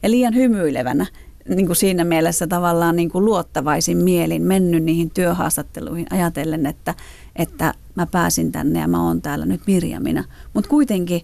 ja 0.03 0.11
liian 0.11 0.35
hymyilevänä 0.35 1.05
niin 1.49 1.65
kuin 1.65 1.75
siinä 1.75 2.03
mielessä 2.03 2.47
tavallaan 2.47 2.95
niin 2.95 3.09
kuin 3.09 3.25
luottavaisin 3.25 3.97
mielin 3.97 4.41
mennyt 4.41 4.83
niihin 4.83 5.09
työhaastatteluihin 5.09 6.07
ajatellen, 6.09 6.65
että, 6.65 6.95
että 7.35 7.73
mä 7.95 8.05
pääsin 8.05 8.51
tänne 8.51 8.79
ja 8.79 8.87
mä 8.87 9.07
oon 9.07 9.21
täällä 9.21 9.45
nyt 9.45 9.61
Mirjamina. 9.67 10.23
Mutta 10.53 10.69
kuitenkin 10.69 11.21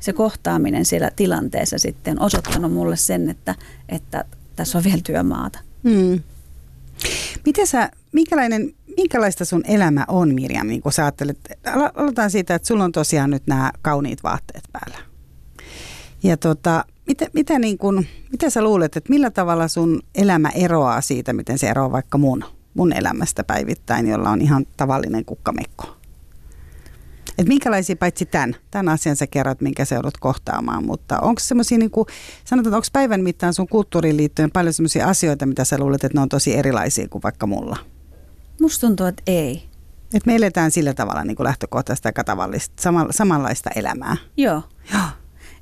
se 0.00 0.12
kohtaaminen 0.12 0.84
siellä 0.84 1.10
tilanteessa 1.16 1.78
sitten 1.78 2.18
on 2.18 2.26
osoittanut 2.26 2.72
mulle 2.72 2.96
sen, 2.96 3.30
että, 3.30 3.54
että 3.88 4.24
tässä 4.56 4.78
on 4.78 4.84
vielä 4.84 5.00
työmaata. 5.04 5.58
Hmm. 5.88 6.20
Miten 7.46 7.66
sä, 7.66 7.90
minkälainen, 8.12 8.74
minkälaista 8.96 9.44
sun 9.44 9.62
elämä 9.68 10.04
on 10.08 10.34
Mirjam, 10.34 10.66
niin 10.66 10.82
kun 10.82 10.92
sä 10.92 11.02
ajattelet, 11.02 11.38
aloitetaan 11.94 12.30
siitä, 12.30 12.54
että 12.54 12.68
sulla 12.68 12.84
on 12.84 12.92
tosiaan 12.92 13.30
nyt 13.30 13.46
nämä 13.46 13.72
kauniit 13.82 14.22
vaatteet 14.22 14.64
päällä. 14.72 14.98
Ja 16.22 16.36
tota, 16.36 16.84
mitä, 17.06 17.26
mitä, 17.32 17.58
niin 17.58 17.78
kun, 17.78 18.06
mitä 18.30 18.50
sä 18.50 18.62
luulet, 18.62 18.96
että 18.96 19.10
millä 19.10 19.30
tavalla 19.30 19.68
sun 19.68 20.02
elämä 20.14 20.48
eroaa 20.48 21.00
siitä, 21.00 21.32
miten 21.32 21.58
se 21.58 21.68
eroaa 21.68 21.92
vaikka 21.92 22.18
mun, 22.18 22.44
mun 22.74 22.92
elämästä 22.92 23.44
päivittäin, 23.44 24.08
jolla 24.08 24.30
on 24.30 24.40
ihan 24.40 24.66
tavallinen 24.76 25.24
kukkamekko? 25.24 25.96
Et 27.38 27.48
minkälaisia, 27.48 27.96
paitsi 27.96 28.26
tämän, 28.26 28.56
tämän 28.70 28.88
asian 28.88 29.16
sä 29.16 29.26
kerrot, 29.26 29.60
minkä 29.60 29.84
sä 29.84 29.94
joudut 29.94 30.18
kohtaamaan, 30.18 30.84
mutta 30.84 31.20
onko 31.20 31.40
semmoisia, 31.40 31.78
niin 31.78 31.90
sanotaan, 32.44 32.74
onko 32.74 32.86
päivän 32.92 33.22
mittaan 33.22 33.54
sun 33.54 33.68
kulttuuriin 33.68 34.16
liittyen 34.16 34.50
paljon 34.50 34.72
semmoisia 34.72 35.08
asioita, 35.08 35.46
mitä 35.46 35.64
sä 35.64 35.78
luulet, 35.78 36.04
että 36.04 36.18
ne 36.18 36.22
on 36.22 36.28
tosi 36.28 36.56
erilaisia 36.56 37.08
kuin 37.08 37.22
vaikka 37.22 37.46
mulla? 37.46 37.76
Musta 38.62 38.86
tuntuu, 38.86 39.06
että 39.06 39.22
ei. 39.26 39.64
Että 40.14 40.26
me 40.26 40.36
eletään 40.36 40.70
sillä 40.70 40.94
tavalla 40.94 41.24
niin 41.24 41.36
kuin 41.36 41.44
lähtökohtaista 41.44 42.12
ja 42.16 42.24
tavallista, 42.24 42.92
samanlaista 43.10 43.70
elämää. 43.76 44.16
Joo. 44.36 44.62
Joo. 44.92 45.02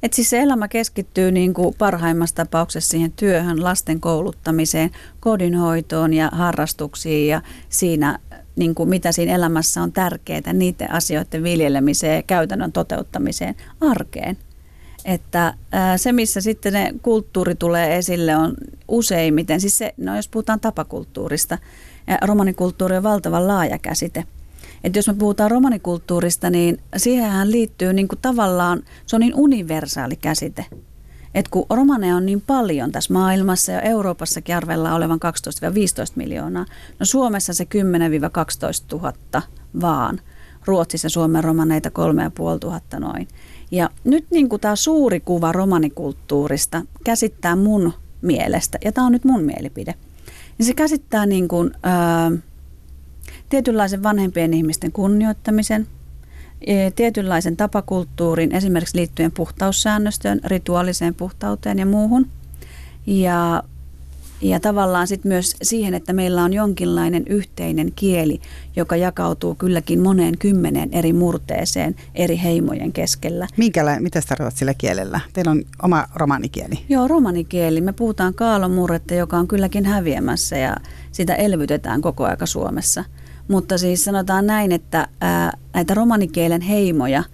Et 0.03 0.13
siis 0.13 0.31
se 0.31 0.41
elämä 0.41 0.69
keskittyy 0.69 1.33
niin 1.33 1.55
kuin 1.55 1.75
parhaimmassa 1.79 2.37
tapauksessa 2.37 2.91
siihen 2.91 3.13
työhön, 3.13 3.65
lasten 3.65 4.01
kouluttamiseen, 4.01 4.91
kodinhoitoon 5.21 6.13
ja 6.13 6.29
harrastuksiin 6.33 7.29
ja 7.29 7.43
siinä, 7.69 8.19
niin 8.57 8.75
kuin 8.75 8.89
mitä 8.89 9.13
siinä 9.13 9.35
elämässä 9.35 9.83
on 9.83 9.93
tärkeää, 9.93 10.53
niiden 10.53 10.93
asioiden 10.93 11.43
viljelemiseen 11.43 12.17
ja 12.17 12.23
käytännön 12.23 12.73
toteuttamiseen 12.73 13.55
arkeen. 13.81 14.39
Että 15.05 15.55
se, 15.97 16.13
missä 16.13 16.41
sitten 16.41 16.73
ne 16.73 16.95
kulttuuri 17.03 17.55
tulee 17.55 17.97
esille, 17.97 18.37
on 18.37 18.55
useimmiten, 18.89 19.61
siis 19.61 19.79
se, 19.79 19.95
no 19.97 20.17
jos 20.17 20.29
puhutaan 20.29 20.61
tapakulttuurista, 20.61 21.59
romanikulttuuri 22.23 22.97
on 22.97 23.03
valtavan 23.03 23.49
laaja 23.49 23.79
käsite– 23.79 24.25
että 24.85 24.99
jos 24.99 25.07
me 25.07 25.15
puhutaan 25.15 25.51
romanikulttuurista, 25.51 26.51
niin 26.51 26.79
siihenhän 26.97 27.51
liittyy 27.51 27.93
niin 27.93 28.09
kuin 28.09 28.19
tavallaan, 28.23 28.83
se 29.07 29.17
on 29.17 29.21
niin 29.21 29.35
universaali 29.35 30.17
käsite. 30.17 30.67
että 31.35 31.51
kun 31.51 31.67
romaneja 31.71 32.17
on 32.17 32.27
niin 32.27 32.41
paljon 32.41 32.93
tässä 32.93 33.13
maailmassa 33.13 33.73
ja 33.73 33.81
Euroopassakin 33.81 34.57
arvellaan 34.57 34.97
olevan 34.97 35.21
12-15 35.25 36.13
miljoonaa, 36.17 36.67
no 36.99 37.07
Suomessa 37.07 37.55
se 37.55 37.67
10-12 38.95 38.99
000 38.99 39.13
vaan. 39.81 40.21
Ruotsissa 40.65 41.09
Suomen 41.09 41.45
romaneita 41.45 41.91
3500 41.91 43.01
noin. 43.01 43.29
Ja 43.71 43.91
nyt 44.05 44.27
niin 44.31 44.49
kuin 44.49 44.61
tämä 44.61 44.77
suuri 44.77 45.21
kuva 45.21 45.53
romanikulttuurista 45.53 46.83
käsittää 47.05 47.57
mun 47.57 47.93
mielestä, 48.23 48.79
ja 48.85 48.93
tämä 48.93 49.07
on 49.07 49.13
nyt 49.13 49.25
mun 49.25 49.43
mielipide, 49.43 49.95
niin 50.61 50.67
se 50.67 50.75
käsittää 50.75 51.27
niin 51.27 51.49
kuin, 51.49 51.71
öö, 51.87 52.39
tietynlaisen 53.49 54.03
vanhempien 54.03 54.55
ihmisten 54.55 54.93
kunnioittamisen, 54.93 55.87
e, 56.67 56.91
tietynlaisen 56.91 57.57
tapakulttuurin, 57.57 58.53
esimerkiksi 58.53 58.97
liittyen 58.99 59.33
puhtaussäännöstöön, 59.33 60.41
rituaaliseen 60.45 61.15
puhtauteen 61.15 61.79
ja 61.79 61.87
muuhun. 61.87 62.27
Ja, 63.07 63.63
ja 64.43 64.61
tavallaan 64.61 65.07
sitten 65.07 65.29
myös 65.29 65.57
siihen, 65.63 65.95
että 65.95 66.13
meillä 66.13 66.45
on 66.45 66.53
jonkinlainen 66.53 67.25
yhteinen 67.27 67.93
kieli, 67.97 68.41
joka 68.77 68.97
jakautuu 68.97 69.55
kylläkin 69.55 70.01
moneen 70.01 70.39
kymmeneen 70.39 70.89
eri 70.93 71.13
murteeseen 71.13 71.95
eri 72.15 72.41
heimojen 72.43 72.93
keskellä. 72.93 73.47
Minkälainen, 73.57 74.03
mitä 74.03 74.23
tarkoitat 74.29 74.57
sillä 74.57 74.75
kielellä? 74.75 75.21
Teillä 75.33 75.51
on 75.51 75.63
oma 75.83 76.05
romanikieli. 76.15 76.75
Joo, 76.89 77.09
romanikieli. 77.09 77.81
Me 77.81 77.93
puhutaan 77.93 78.35
kaalomurretta, 78.35 79.15
joka 79.15 79.37
on 79.37 79.49
kylläkin 79.49 79.85
häviämässä 79.85 80.57
ja 80.57 80.77
sitä 81.13 81.35
elvytetään 81.35 82.01
koko 82.01 82.25
aika 82.25 82.47
Suomessa– 82.47 83.05
mutta 83.51 83.79
siis 83.79 84.05
sanotaan 84.05 84.47
näin, 84.47 84.73
että 84.73 85.09
ää, 85.21 85.53
näitä 85.75 85.95
romanikielen 85.95 86.61
heimoja, 86.61 87.25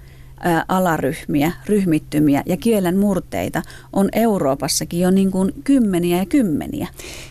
alaryhmiä, 0.68 1.52
ryhmittymiä 1.66 2.42
ja 2.46 2.56
kielen 2.56 2.98
murteita 2.98 3.62
on 3.92 4.08
Euroopassakin 4.12 5.00
jo 5.00 5.10
niin 5.10 5.30
kuin 5.30 5.52
kymmeniä 5.64 6.18
ja 6.18 6.26
kymmeniä. 6.26 6.88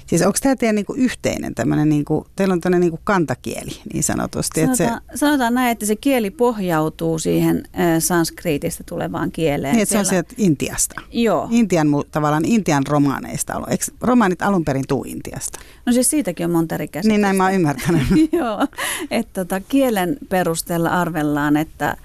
Siis 0.08 0.22
onko 0.22 0.38
tämä 0.42 0.56
teidän 0.56 0.76
niin 0.76 0.86
kuin 0.86 1.00
yhteinen 1.00 1.56
tämmöinen, 1.56 1.90
niin 1.90 2.06
kuin, 2.06 2.26
teillä 2.36 2.54
on 2.54 2.62
tämmöinen 2.62 2.82
niin 2.82 2.92
kuin 2.92 3.02
kantakieli 3.04 3.72
niin 3.94 4.04
sanotusti? 4.04 4.62
Sanotaan, 4.62 4.98
että 4.98 5.14
se, 5.14 5.20
sanotaan 5.20 5.54
näin, 5.54 5.72
että 5.72 5.86
se 5.86 5.96
kieli 5.96 6.32
pohjautuu 6.32 7.20
siihen 7.20 7.64
sanskriitistä 8.00 8.84
tulevaan 8.90 9.32
kieleen. 9.32 9.74
Niin, 9.74 9.84
että 9.84 9.94
se 9.94 10.00
on 10.00 10.06
sieltä 10.06 10.36
Intiasta. 10.38 11.02
Joo. 11.12 11.48
Intian, 11.52 11.88
tavallaan 12.12 12.46
Intian 12.46 12.88
romaaneista 12.88 13.56
ollut. 13.56 13.70
Eikö 13.70 13.86
romaanit 14.02 14.42
alun 14.42 14.66
perin 14.66 14.88
tuu 14.88 15.04
Intiasta? 15.08 15.60
No 15.86 15.94
siis 15.94 16.10
siitäkin 16.10 16.46
on 16.46 16.52
monta 16.52 16.76
eri 16.76 16.90
Niin 17.04 17.22
näin 17.22 17.36
mä 17.36 17.44
oon 17.44 17.54
ymmärtänyt. 17.54 18.04
Joo, 18.32 18.68
että 19.12 19.46
tota, 19.46 19.60
kielen 19.60 20.18
perusteella 20.30 20.90
arvellaan, 20.90 21.58
että 21.58 21.98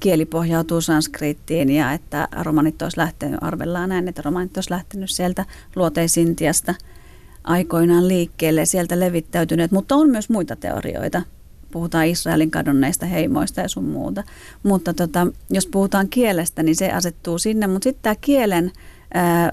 kieli 0.00 0.24
pohjautuu 0.24 0.80
sanskriittiin 0.80 1.70
ja 1.70 1.92
että 1.92 2.28
romanit 2.42 2.82
olisi 2.82 2.98
lähtenyt, 2.98 3.38
arvellaan 3.42 3.88
näin, 3.88 4.08
että 4.08 4.22
romanit 4.22 4.56
olisi 4.56 4.70
lähtenyt 4.70 5.10
sieltä 5.10 5.44
luoteisintiasta– 5.76 6.74
aikoinaan 7.44 8.08
liikkeelle, 8.08 8.64
sieltä 8.64 9.00
levittäytyneet, 9.00 9.72
mutta 9.72 9.94
on 9.94 10.10
myös 10.10 10.28
muita 10.28 10.56
teorioita. 10.56 11.22
Puhutaan 11.70 12.06
Israelin 12.06 12.50
kadonneista 12.50 13.06
heimoista 13.06 13.60
ja 13.60 13.68
sun 13.68 13.84
muuta. 13.84 14.24
Mutta 14.62 14.94
tota, 14.94 15.26
jos 15.50 15.66
puhutaan 15.66 16.08
kielestä, 16.08 16.62
niin 16.62 16.76
se 16.76 16.90
asettuu 16.90 17.38
sinne. 17.38 17.66
Mutta 17.66 17.84
sitten 17.84 18.02
tämä 18.02 18.14
kielen 18.20 18.72
ää, 19.14 19.52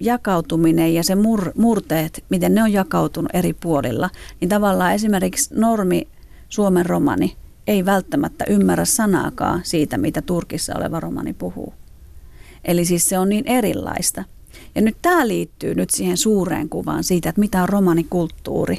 jakautuminen 0.00 0.94
ja 0.94 1.02
se 1.02 1.14
mur, 1.14 1.52
murteet, 1.56 2.24
miten 2.28 2.54
ne 2.54 2.62
on 2.62 2.72
jakautunut 2.72 3.30
eri 3.34 3.52
puolilla, 3.52 4.10
niin 4.40 4.48
tavallaan 4.48 4.94
esimerkiksi 4.94 5.54
normi 5.54 6.08
Suomen 6.48 6.86
romani 6.86 7.36
ei 7.70 7.84
välttämättä 7.84 8.44
ymmärrä 8.48 8.84
sanaakaan 8.84 9.60
siitä, 9.62 9.98
mitä 9.98 10.22
Turkissa 10.22 10.74
oleva 10.76 11.00
romani 11.00 11.32
puhuu. 11.32 11.74
Eli 12.64 12.84
siis 12.84 13.08
se 13.08 13.18
on 13.18 13.28
niin 13.28 13.46
erilaista. 13.46 14.24
Ja 14.74 14.82
nyt 14.82 14.96
tämä 15.02 15.28
liittyy 15.28 15.74
nyt 15.74 15.90
siihen 15.90 16.16
suureen 16.16 16.68
kuvaan 16.68 17.04
siitä, 17.04 17.28
että 17.28 17.40
mitä 17.40 17.62
on 17.62 17.68
romanikulttuuri. 17.68 18.78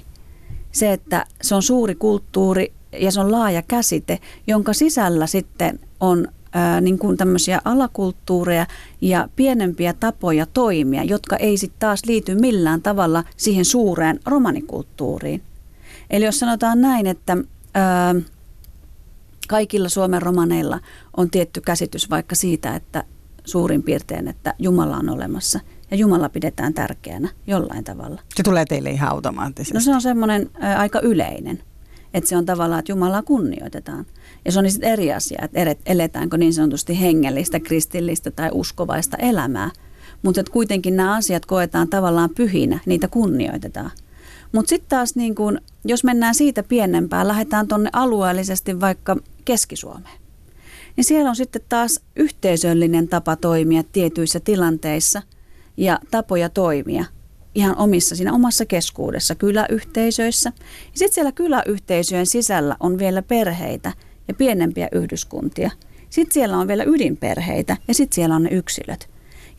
Se, 0.71 0.93
että 0.93 1.25
se 1.41 1.55
on 1.55 1.63
suuri 1.63 1.95
kulttuuri 1.95 2.73
ja 2.99 3.11
se 3.11 3.19
on 3.19 3.31
laaja 3.31 3.61
käsite, 3.61 4.19
jonka 4.47 4.73
sisällä 4.73 5.27
sitten 5.27 5.79
on 5.99 6.27
ää, 6.53 6.81
niin 6.81 6.99
kuin 6.99 7.17
tämmöisiä 7.17 7.61
alakulttuureja 7.65 8.65
ja 9.01 9.29
pienempiä 9.35 9.93
tapoja 9.93 10.45
toimia, 10.45 11.03
jotka 11.03 11.35
ei 11.35 11.57
sitten 11.57 11.79
taas 11.79 12.05
liity 12.05 12.35
millään 12.35 12.81
tavalla 12.81 13.23
siihen 13.37 13.65
suureen 13.65 14.19
romanikulttuuriin. 14.25 15.41
Eli 16.09 16.25
jos 16.25 16.39
sanotaan 16.39 16.81
näin, 16.81 17.07
että 17.07 17.37
ää, 17.73 18.15
kaikilla 19.51 19.89
Suomen 19.89 20.21
romaneilla 20.21 20.79
on 21.17 21.29
tietty 21.29 21.61
käsitys 21.61 22.09
vaikka 22.09 22.35
siitä, 22.35 22.75
että 22.75 23.03
suurin 23.45 23.83
piirtein, 23.83 24.27
että 24.27 24.53
Jumala 24.59 24.97
on 24.97 25.09
olemassa 25.09 25.59
ja 25.91 25.97
Jumala 25.97 26.29
pidetään 26.29 26.73
tärkeänä 26.73 27.29
jollain 27.47 27.83
tavalla. 27.83 28.21
Se 28.35 28.43
tulee 28.43 28.65
teille 28.65 28.89
ihan 28.89 29.09
automaattisesti. 29.09 29.73
No 29.73 29.79
se 29.79 29.95
on 29.95 30.01
semmoinen 30.01 30.49
ä, 30.63 30.79
aika 30.79 30.99
yleinen, 30.99 31.63
että 32.13 32.29
se 32.29 32.37
on 32.37 32.45
tavallaan, 32.45 32.79
että 32.79 32.91
Jumalaa 32.91 33.23
kunnioitetaan. 33.23 34.05
Ja 34.45 34.51
se 34.51 34.59
on 34.59 34.71
sitten 34.71 34.91
eri 34.91 35.13
asia, 35.13 35.41
että 35.41 35.75
eletäänkö 35.85 36.37
niin 36.37 36.53
sanotusti 36.53 37.01
hengellistä, 37.01 37.59
kristillistä 37.59 38.31
tai 38.31 38.49
uskovaista 38.53 39.17
elämää. 39.17 39.71
Mutta 40.23 40.43
kuitenkin 40.51 40.95
nämä 40.95 41.15
asiat 41.15 41.45
koetaan 41.45 41.87
tavallaan 41.87 42.29
pyhinä, 42.29 42.79
niitä 42.85 43.07
kunnioitetaan. 43.07 43.91
Mutta 44.51 44.69
sitten 44.69 44.89
taas 44.89 45.15
niin 45.15 45.35
kun, 45.35 45.61
jos 45.85 46.03
mennään 46.03 46.35
siitä 46.35 46.63
pienempään, 46.63 47.27
lähdetään 47.27 47.67
tuonne 47.67 47.89
alueellisesti 47.93 48.79
vaikka 48.79 49.17
Keski-Suomeen 49.45 50.21
niin 50.95 51.05
siellä 51.05 51.29
on 51.29 51.35
sitten 51.35 51.61
taas 51.69 51.99
yhteisöllinen 52.15 53.07
tapa 53.07 53.35
toimia 53.35 53.83
tietyissä 53.91 54.39
tilanteissa 54.39 55.21
ja 55.77 55.99
tapoja 56.11 56.49
toimia 56.49 57.05
ihan 57.55 57.77
omissa, 57.77 58.15
siinä 58.15 58.33
omassa 58.33 58.65
keskuudessa, 58.65 59.35
kyläyhteisöissä. 59.35 60.51
sitten 60.93 61.13
siellä 61.13 61.31
kyläyhteisöjen 61.31 62.25
sisällä 62.25 62.75
on 62.79 62.97
vielä 62.97 63.21
perheitä 63.21 63.91
ja 64.27 64.33
pienempiä 64.33 64.87
yhdyskuntia. 64.91 65.71
Sitten 66.09 66.33
siellä 66.33 66.57
on 66.57 66.67
vielä 66.67 66.83
ydinperheitä 66.83 67.77
ja 67.87 67.93
sitten 67.93 68.15
siellä 68.15 68.35
on 68.35 68.43
ne 68.43 68.49
yksilöt. 68.49 69.09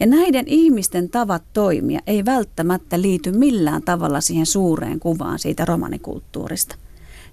Ja 0.02 0.06
näiden 0.06 0.44
ihmisten 0.46 1.08
tavat 1.10 1.42
toimia 1.52 2.00
ei 2.06 2.24
välttämättä 2.24 3.02
liity 3.02 3.32
millään 3.32 3.82
tavalla 3.82 4.20
siihen 4.20 4.46
suureen 4.46 5.00
kuvaan 5.00 5.38
siitä 5.38 5.64
romanikulttuurista. 5.64 6.76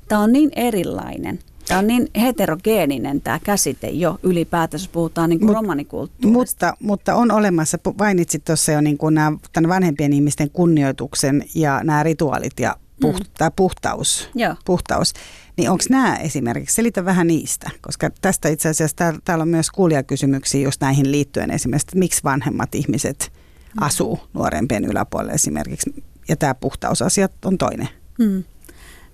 Tämä 0.07 0.21
on 0.21 0.31
niin 0.31 0.51
erilainen. 0.55 1.39
Tämä 1.67 1.79
on 1.79 1.87
niin 1.87 2.07
heterogeeninen 2.21 3.21
tämä 3.21 3.39
käsite 3.43 3.87
jo 3.87 4.19
ylipäätänsä, 4.23 4.83
jos 4.83 4.89
puhutaan 4.89 5.29
niin 5.29 5.39
kuin 5.39 5.47
Mut, 5.47 5.55
romanikulttuurista. 5.55 6.67
Mutta, 6.67 6.73
mutta 6.79 7.15
on 7.15 7.31
olemassa, 7.31 7.77
mainitsit 7.99 8.45
tuossa 8.45 8.71
jo 8.71 8.81
niin 8.81 8.97
kuin 8.97 9.15
nämä, 9.15 9.37
tämän 9.53 9.69
vanhempien 9.69 10.13
ihmisten 10.13 10.49
kunnioituksen 10.49 11.43
ja 11.55 11.81
nämä 11.83 12.03
rituaalit 12.03 12.59
ja 12.59 12.75
puht, 13.01 13.23
mm. 13.39 13.51
puhtaus. 13.55 14.29
Joo. 14.35 14.55
puhtaus. 14.65 15.13
Niin 15.59 15.69
onko 15.69 15.83
nämä 15.89 16.15
esimerkiksi, 16.15 16.75
selitä 16.75 17.05
vähän 17.05 17.27
niistä, 17.27 17.69
koska 17.81 18.09
tästä 18.21 18.49
itse 18.49 18.69
asiassa 18.69 18.97
täällä, 18.97 19.19
täällä 19.25 19.41
on 19.41 19.47
myös 19.47 19.71
kuulijakysymyksiä 19.71 20.61
just 20.61 20.81
näihin 20.81 21.11
liittyen 21.11 21.51
esimerkiksi, 21.51 21.85
että 21.85 21.99
miksi 21.99 22.23
vanhemmat 22.23 22.75
ihmiset 22.75 23.31
mm. 23.31 23.83
asuu 23.83 24.19
nuorempien 24.33 24.85
yläpuolella 24.85 25.33
esimerkiksi, 25.33 26.03
ja 26.27 26.35
tämä 26.35 26.55
puhtausasiat 26.55 27.31
on 27.45 27.57
toinen. 27.57 27.89
Mm. 28.19 28.43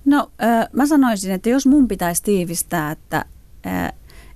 No 0.06 0.32
mä 0.74 0.86
sanoisin, 0.86 1.32
että 1.32 1.50
jos 1.50 1.66
mun 1.66 1.88
pitäisi 1.88 2.24
tiivistää, 2.24 2.92
että, 2.92 3.26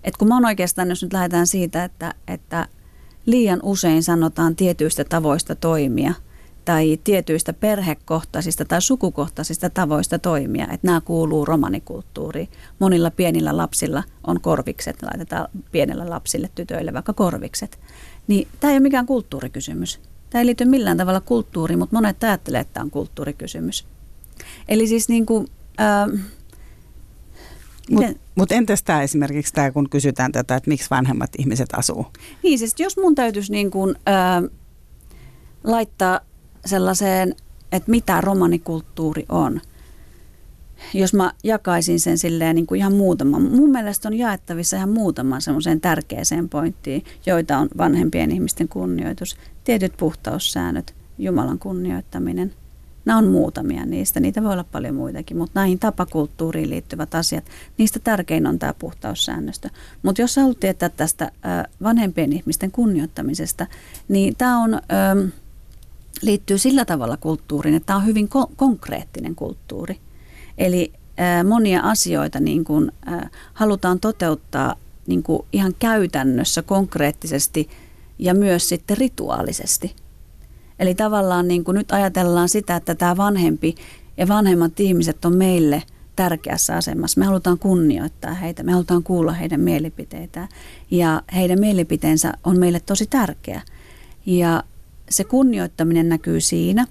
että 0.03 0.17
kun 0.19 0.27
mä 0.27 0.35
oon 0.35 0.45
oikeastaan, 0.45 0.89
jos 0.89 1.03
nyt 1.03 1.13
lähdetään 1.13 1.47
siitä, 1.47 1.83
että, 1.83 2.13
että 2.27 2.67
liian 3.25 3.59
usein 3.63 4.03
sanotaan 4.03 4.55
tietyistä 4.55 5.03
tavoista 5.03 5.55
toimia– 5.55 6.13
tai 6.69 6.99
tietyistä 7.03 7.53
perhekohtaisista 7.53 8.65
tai 8.65 8.81
sukukohtaisista 8.81 9.69
tavoista 9.69 10.19
toimia, 10.19 10.63
että 10.63 10.87
nämä 10.87 11.01
kuuluu 11.01 11.45
romanikulttuuriin. 11.45 12.49
Monilla 12.79 13.11
pienillä 13.11 13.57
lapsilla 13.57 14.03
on 14.27 14.41
korvikset, 14.41 15.03
laitetaan 15.03 15.47
pienellä 15.71 16.09
lapsille, 16.09 16.49
tytöille 16.55 16.93
vaikka 16.93 17.13
korvikset. 17.13 17.79
Niin 18.27 18.47
tämä 18.59 18.71
ei 18.71 18.75
ole 18.75 18.83
mikään 18.83 19.05
kulttuurikysymys. 19.05 19.99
Tämä 20.29 20.39
ei 20.39 20.45
liity 20.45 20.65
millään 20.65 20.97
tavalla 20.97 21.21
kulttuuriin, 21.21 21.79
mutta 21.79 21.95
monet 21.95 22.23
ajattelee, 22.23 22.61
että 22.61 22.73
tämä 22.73 22.83
on 22.83 22.91
kulttuurikysymys. 22.91 23.85
Eli 24.67 24.87
siis 24.87 25.09
niin 25.09 25.25
kuin, 25.25 25.47
äh, 25.81 26.19
mutta 27.89 28.11
mut 28.35 28.51
entäs 28.51 28.83
tämä 28.83 29.01
esimerkiksi 29.01 29.53
tämä, 29.53 29.71
kun 29.71 29.89
kysytään 29.89 30.31
tätä, 30.31 30.55
että 30.55 30.69
miksi 30.69 30.89
vanhemmat 30.89 31.29
ihmiset 31.37 31.69
asuu? 31.73 32.05
Niin, 32.43 32.59
siis 32.59 32.75
jos 32.79 32.97
mun 32.97 33.15
täytyisi 33.15 33.51
niin 33.51 33.71
kuin, 33.71 33.95
äh, 34.07 34.51
laittaa 35.63 36.28
sellaiseen, 36.69 37.35
että 37.71 37.91
mitä 37.91 38.21
romanikulttuuri 38.21 39.25
on. 39.29 39.61
Jos 40.93 41.13
mä 41.13 41.31
jakaisin 41.43 41.99
sen 41.99 42.17
silleen 42.17 42.55
niin 42.55 42.67
kuin 42.67 42.79
ihan 42.79 42.93
muutaman. 42.93 43.41
Mun 43.41 43.69
mielestä 43.69 44.07
on 44.07 44.13
jaettavissa 44.13 44.77
ihan 44.77 44.89
muutaman 44.89 45.41
semmoiseen 45.41 45.81
tärkeäseen 45.81 46.49
pointtiin, 46.49 47.03
joita 47.25 47.57
on 47.57 47.67
vanhempien 47.77 48.31
ihmisten 48.31 48.67
kunnioitus, 48.67 49.37
tietyt 49.63 49.93
puhtaussäännöt, 49.97 50.95
Jumalan 51.17 51.59
kunnioittaminen. 51.59 52.53
Nämä 53.05 53.17
on 53.17 53.27
muutamia 53.27 53.85
niistä, 53.85 54.19
niitä 54.19 54.43
voi 54.43 54.53
olla 54.53 54.63
paljon 54.63 54.95
muitakin, 54.95 55.37
mutta 55.37 55.59
näihin 55.59 55.79
tapakulttuuriin 55.79 56.69
liittyvät 56.69 57.15
asiat, 57.15 57.43
niistä 57.77 57.99
tärkein 57.99 58.47
on 58.47 58.59
tämä 58.59 58.73
puhtaussäännöstö. 58.73 59.69
Mutta 60.03 60.21
jos 60.21 60.35
haluat 60.35 60.59
tietää 60.59 60.89
tästä 60.89 61.31
vanhempien 61.83 62.33
ihmisten 62.33 62.71
kunnioittamisesta, 62.71 63.67
niin 64.07 64.35
tämä 64.37 64.63
on 64.63 64.81
liittyy 66.21 66.57
sillä 66.57 66.85
tavalla 66.85 67.17
kulttuuriin, 67.17 67.75
että 67.75 67.87
tämä 67.87 67.97
on 67.97 68.05
hyvin 68.05 68.29
ko- 68.35 68.53
konkreettinen 68.55 69.35
kulttuuri. 69.35 69.99
Eli 70.57 70.93
ää, 71.17 71.43
monia 71.43 71.81
asioita 71.81 72.39
niin 72.39 72.63
kuin, 72.63 72.91
ää, 73.05 73.29
halutaan 73.53 73.99
toteuttaa 73.99 74.75
niin 75.07 75.23
kuin 75.23 75.45
ihan 75.53 75.75
käytännössä 75.79 76.61
konkreettisesti 76.61 77.69
ja 78.19 78.33
myös 78.33 78.69
sitten 78.69 78.97
rituaalisesti. 78.97 79.95
Eli 80.79 80.95
tavallaan 80.95 81.47
niin 81.47 81.63
kuin 81.63 81.75
nyt 81.75 81.91
ajatellaan 81.91 82.49
sitä, 82.49 82.75
että 82.75 82.95
tämä 82.95 83.17
vanhempi 83.17 83.75
ja 84.17 84.27
vanhemmat 84.27 84.79
ihmiset 84.79 85.25
on 85.25 85.37
meille 85.37 85.83
tärkeässä 86.15 86.75
asemassa. 86.75 87.19
Me 87.19 87.25
halutaan 87.25 87.59
kunnioittaa 87.59 88.33
heitä, 88.33 88.63
me 88.63 88.71
halutaan 88.71 89.03
kuulla 89.03 89.31
heidän 89.31 89.59
mielipiteitään 89.59 90.47
ja 90.91 91.21
heidän 91.35 91.59
mielipiteensä 91.59 92.33
on 92.43 92.59
meille 92.59 92.79
tosi 92.79 93.05
tärkeä. 93.05 93.61
Ja 94.25 94.63
se 95.09 95.23
kunnioittaminen 95.23 96.09
näkyy 96.09 96.41
siinä. 96.41 96.87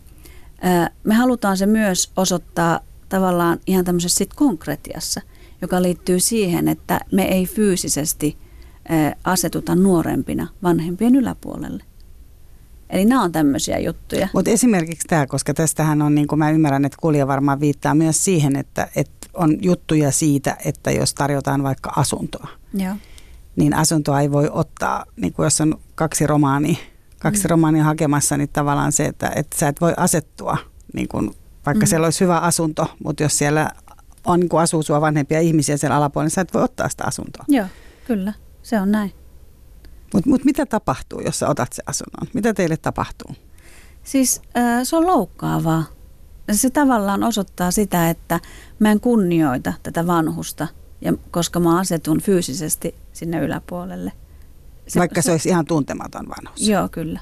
Me 1.04 1.14
halutaan 1.14 1.56
se 1.56 1.66
myös 1.66 2.12
osoittaa 2.16 2.80
tavallaan 3.08 3.58
ihan 3.66 3.84
tämmöisessä 3.84 4.18
sit 4.18 4.34
konkretiassa, 4.34 5.20
joka 5.62 5.82
liittyy 5.82 6.20
siihen, 6.20 6.68
että 6.68 7.00
me 7.12 7.22
ei 7.22 7.46
fyysisesti 7.46 8.36
asetuta 9.24 9.74
nuorempina 9.74 10.48
vanhempien 10.62 11.14
yläpuolelle. 11.14 11.84
Eli 12.90 13.04
nämä 13.04 13.22
on 13.22 13.32
tämmöisiä 13.32 13.78
juttuja. 13.78 14.28
Mutta 14.32 14.50
esimerkiksi 14.50 15.08
tämä, 15.08 15.26
koska 15.26 15.54
tästähän 15.54 16.02
on, 16.02 16.14
niin 16.14 16.26
kuin 16.26 16.38
mä 16.38 16.50
ymmärrän, 16.50 16.84
että 16.84 16.98
kulja 17.00 17.26
varmaan 17.26 17.60
viittaa 17.60 17.94
myös 17.94 18.24
siihen, 18.24 18.56
että, 18.56 18.88
että 18.96 19.28
on 19.34 19.58
juttuja 19.62 20.10
siitä, 20.10 20.56
että 20.64 20.90
jos 20.90 21.14
tarjotaan 21.14 21.62
vaikka 21.62 21.92
asuntoa, 21.96 22.48
Joo. 22.74 22.94
niin 23.56 23.74
asuntoa 23.74 24.20
ei 24.20 24.32
voi 24.32 24.48
ottaa, 24.52 25.04
niin 25.16 25.32
kuin 25.32 25.44
jos 25.44 25.60
on 25.60 25.80
kaksi 25.94 26.26
romaania, 26.26 26.76
kaksi 27.18 27.44
mm. 27.44 27.50
romaania 27.50 27.84
hakemassa, 27.84 28.36
niin 28.36 28.48
tavallaan 28.48 28.92
se, 28.92 29.04
että, 29.04 29.32
että 29.36 29.58
sä 29.58 29.68
et 29.68 29.80
voi 29.80 29.94
asettua, 29.96 30.56
niin 30.94 31.08
kun, 31.08 31.34
vaikka 31.66 31.84
mm. 31.84 31.88
siellä 31.88 32.04
olisi 32.04 32.20
hyvä 32.20 32.38
asunto, 32.38 32.86
mutta 33.04 33.22
jos 33.22 33.38
siellä 33.38 33.70
on 34.24 34.40
niin 34.40 34.58
asuu 34.60 34.82
sua 34.82 35.00
vanhempia 35.00 35.40
ihmisiä 35.40 35.76
siellä 35.76 35.96
alapuolella, 35.96 36.26
niin 36.26 36.34
sä 36.34 36.40
et 36.40 36.54
voi 36.54 36.62
ottaa 36.62 36.88
sitä 36.88 37.04
asuntoa. 37.04 37.44
Joo, 37.48 37.66
kyllä, 38.06 38.32
se 38.62 38.80
on 38.80 38.92
näin. 38.92 39.12
Mutta 40.14 40.30
mut 40.30 40.44
mitä 40.44 40.66
tapahtuu, 40.66 41.20
jos 41.20 41.38
sä 41.38 41.48
otat 41.48 41.72
se 41.72 41.82
asunnon? 41.86 42.28
Mitä 42.34 42.54
teille 42.54 42.76
tapahtuu? 42.76 43.34
Siis 44.04 44.42
äh, 44.56 44.80
se 44.82 44.96
on 44.96 45.06
loukkaavaa. 45.06 45.84
Se 46.52 46.70
tavallaan 46.70 47.22
osoittaa 47.22 47.70
sitä, 47.70 48.10
että 48.10 48.40
mä 48.78 48.90
en 48.92 49.00
kunnioita 49.00 49.72
tätä 49.82 50.06
vanhusta, 50.06 50.68
ja 51.00 51.12
koska 51.30 51.60
mä 51.60 51.78
asetun 51.78 52.20
fyysisesti 52.20 52.94
sinne 53.12 53.40
yläpuolelle– 53.40 54.12
se, 54.88 54.98
Vaikka 54.98 55.22
se, 55.22 55.30
olisi 55.30 55.48
ihan 55.48 55.64
tuntematon 55.64 56.28
vanhus. 56.28 56.68
Joo, 56.68 56.88
kyllä. 56.88 57.20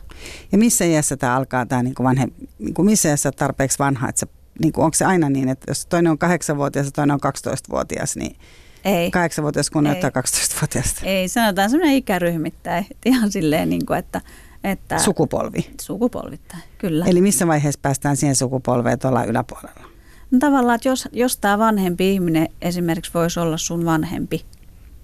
Ja 0.53 0.59
missä 0.59 0.85
iässä 0.85 1.17
tämä 1.17 1.37
alkaa, 1.37 1.67
tämä 1.67 1.83
niin 1.83 1.95
kuin 1.95 2.05
vanhe, 2.05 2.29
niin 2.59 2.75
kuin 2.75 2.87
missä 2.87 3.09
iässä 3.09 3.33
tarpeeksi 3.33 3.79
vanha, 3.79 4.09
että 4.09 4.21
se, 4.21 4.27
niin 4.63 4.73
kuin, 4.73 4.85
onko 4.85 4.95
se 4.95 5.05
aina 5.05 5.31
niin, 5.31 5.49
että 5.49 5.71
jos 5.71 5.87
toinen 5.87 6.13
on 6.13 6.19
8-vuotias 6.53 6.87
ja 6.87 6.93
toinen 6.93 7.15
on 7.15 7.33
12-vuotias, 7.33 8.17
niin 8.17 8.37
ei. 8.85 9.11
8-vuotias 9.39 9.71
kunnioittaa 9.71 10.11
12-vuotiaasta? 10.11 11.01
Ei, 11.05 11.29
sanotaan 11.29 11.71
semmoinen 11.71 11.97
ikäryhmittäin, 11.97 12.87
ihan 13.05 13.33
silleen, 13.33 13.69
niin 13.69 13.87
kuin, 13.87 13.99
että, 13.99 14.21
että... 14.65 14.99
Sukupolvi? 14.99 15.71
Sukupolvittain, 15.81 16.63
kyllä. 16.79 17.05
Eli 17.09 17.21
missä 17.21 17.47
vaiheessa 17.47 17.81
päästään 17.83 18.17
siihen 18.17 18.37
sukupolveen, 18.37 18.95
että 18.95 19.09
ollaan 19.09 19.29
yläpuolella? 19.29 19.87
No 20.31 20.39
tavallaan, 20.39 20.77
että 20.77 20.89
jos, 20.89 21.09
jos 21.13 21.37
tämä 21.37 21.59
vanhempi 21.59 22.13
ihminen 22.13 22.49
esimerkiksi 22.63 23.15
voisi 23.15 23.41
olla 23.41 23.57
sun 23.57 23.85
vanhempi, 23.85 24.45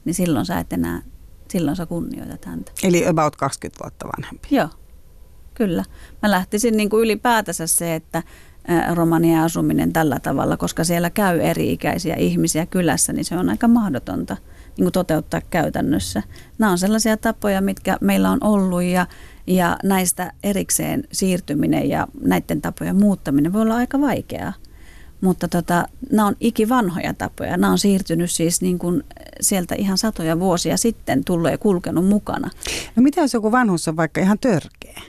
niin 0.04 0.14
silloin 0.14 0.46
sä 0.46 0.58
et 0.58 0.72
enää 0.72 1.02
silloin 1.52 1.76
sä 1.76 1.86
kunnioitat 1.86 2.44
häntä. 2.44 2.72
Eli 2.82 3.06
about 3.06 3.36
20 3.36 3.84
vuotta 3.84 4.08
vanhempi. 4.16 4.48
Joo, 4.50 4.68
kyllä. 5.54 5.84
Mä 6.22 6.30
lähtisin 6.30 6.76
niin 6.76 6.90
kuin 6.90 7.02
ylipäätänsä 7.02 7.66
se, 7.66 7.94
että 7.94 8.22
Romania 8.94 9.44
asuminen 9.44 9.92
tällä 9.92 10.20
tavalla, 10.20 10.56
koska 10.56 10.84
siellä 10.84 11.10
käy 11.10 11.40
eri-ikäisiä 11.40 12.14
ihmisiä 12.14 12.66
kylässä, 12.66 13.12
niin 13.12 13.24
se 13.24 13.36
on 13.36 13.48
aika 13.48 13.68
mahdotonta 13.68 14.36
niin 14.76 14.84
kuin 14.84 14.92
toteuttaa 14.92 15.40
käytännössä. 15.50 16.22
Nämä 16.58 16.72
on 16.72 16.78
sellaisia 16.78 17.16
tapoja, 17.16 17.60
mitkä 17.60 17.98
meillä 18.00 18.30
on 18.30 18.38
ollut 18.40 18.82
ja, 18.82 19.06
ja 19.46 19.76
näistä 19.84 20.32
erikseen 20.42 21.04
siirtyminen 21.12 21.88
ja 21.88 22.08
näiden 22.20 22.62
tapojen 22.62 22.96
muuttaminen 22.96 23.52
voi 23.52 23.62
olla 23.62 23.76
aika 23.76 24.00
vaikeaa. 24.00 24.52
Mutta 25.22 25.48
tota, 25.48 25.86
nämä 26.10 26.26
on 26.26 26.36
ikivanhoja 26.40 27.14
tapoja. 27.14 27.56
Nämä 27.56 27.72
on 27.72 27.78
siirtynyt 27.78 28.30
siis 28.30 28.60
niin 28.60 28.78
kuin 28.78 29.04
sieltä 29.40 29.74
ihan 29.74 29.98
satoja 29.98 30.40
vuosia 30.40 30.76
sitten 30.76 31.24
ja 31.50 31.58
kulkenut 31.58 32.06
mukana. 32.06 32.50
No 32.96 33.02
mitä 33.02 33.20
jos 33.20 33.34
joku 33.34 33.52
vanhus 33.52 33.88
on 33.88 33.96
vaikka 33.96 34.20
ihan 34.20 34.38
törkeä? 34.38 35.02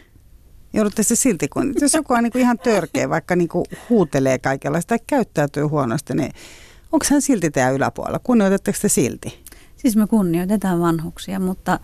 Joudutte 0.73 1.03
se 1.03 1.15
silti, 1.15 1.47
kun 1.47 1.73
jos 1.81 1.93
joku 1.93 2.13
on 2.13 2.23
niin 2.23 2.31
kuin 2.31 2.41
ihan 2.41 2.59
törkeä, 2.59 3.09
vaikka 3.09 3.35
niin 3.35 3.47
kuin 3.47 3.65
huutelee 3.89 4.39
kaikenlaista 4.39 4.89
tai 4.89 4.99
käyttäytyy 5.07 5.63
huonosti, 5.63 6.13
niin 6.13 6.31
onko 6.91 7.05
hän 7.11 7.21
silti 7.21 7.51
teidän 7.51 7.73
yläpuolella? 7.73 8.19
Kunnioitatteko 8.19 8.77
te 8.81 8.89
silti? 8.89 9.42
Siis 9.83 9.95
me 9.95 10.07
kunnioitetaan 10.07 10.79
vanhuksia, 10.79 11.39
mutta 11.39 11.79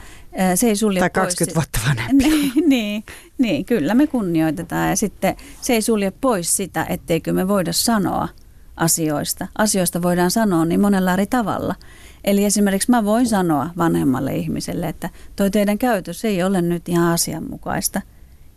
se 0.55 0.67
ei 0.67 0.75
sulje 0.75 0.99
Tai 0.99 1.09
20 1.09 1.45
pois 1.45 1.55
vuotta 1.55 1.79
vanhempia. 1.89 2.27
niin, 2.29 2.69
niin, 2.69 3.03
niin, 3.37 3.65
kyllä 3.65 3.93
me 3.93 4.07
kunnioitetaan 4.07 4.89
ja 4.89 4.95
sitten 4.95 5.35
se 5.61 5.73
ei 5.73 5.81
sulje 5.81 6.11
pois 6.21 6.57
sitä, 6.57 6.85
etteikö 6.89 7.33
me 7.33 7.47
voida 7.47 7.73
sanoa 7.73 8.29
asioista. 8.75 9.47
Asioista 9.57 10.01
voidaan 10.01 10.31
sanoa 10.31 10.65
niin 10.65 10.79
monella 10.79 11.13
eri 11.13 11.27
tavalla. 11.27 11.75
Eli 12.23 12.45
esimerkiksi 12.45 12.91
mä 12.91 13.05
voin 13.05 13.27
sanoa 13.27 13.69
vanhemmalle 13.77 14.35
ihmiselle, 14.35 14.87
että 14.87 15.09
toi 15.35 15.51
teidän 15.51 15.77
käytös 15.77 16.25
ei 16.25 16.43
ole 16.43 16.61
nyt 16.61 16.89
ihan 16.89 17.13
asianmukaista. 17.13 18.01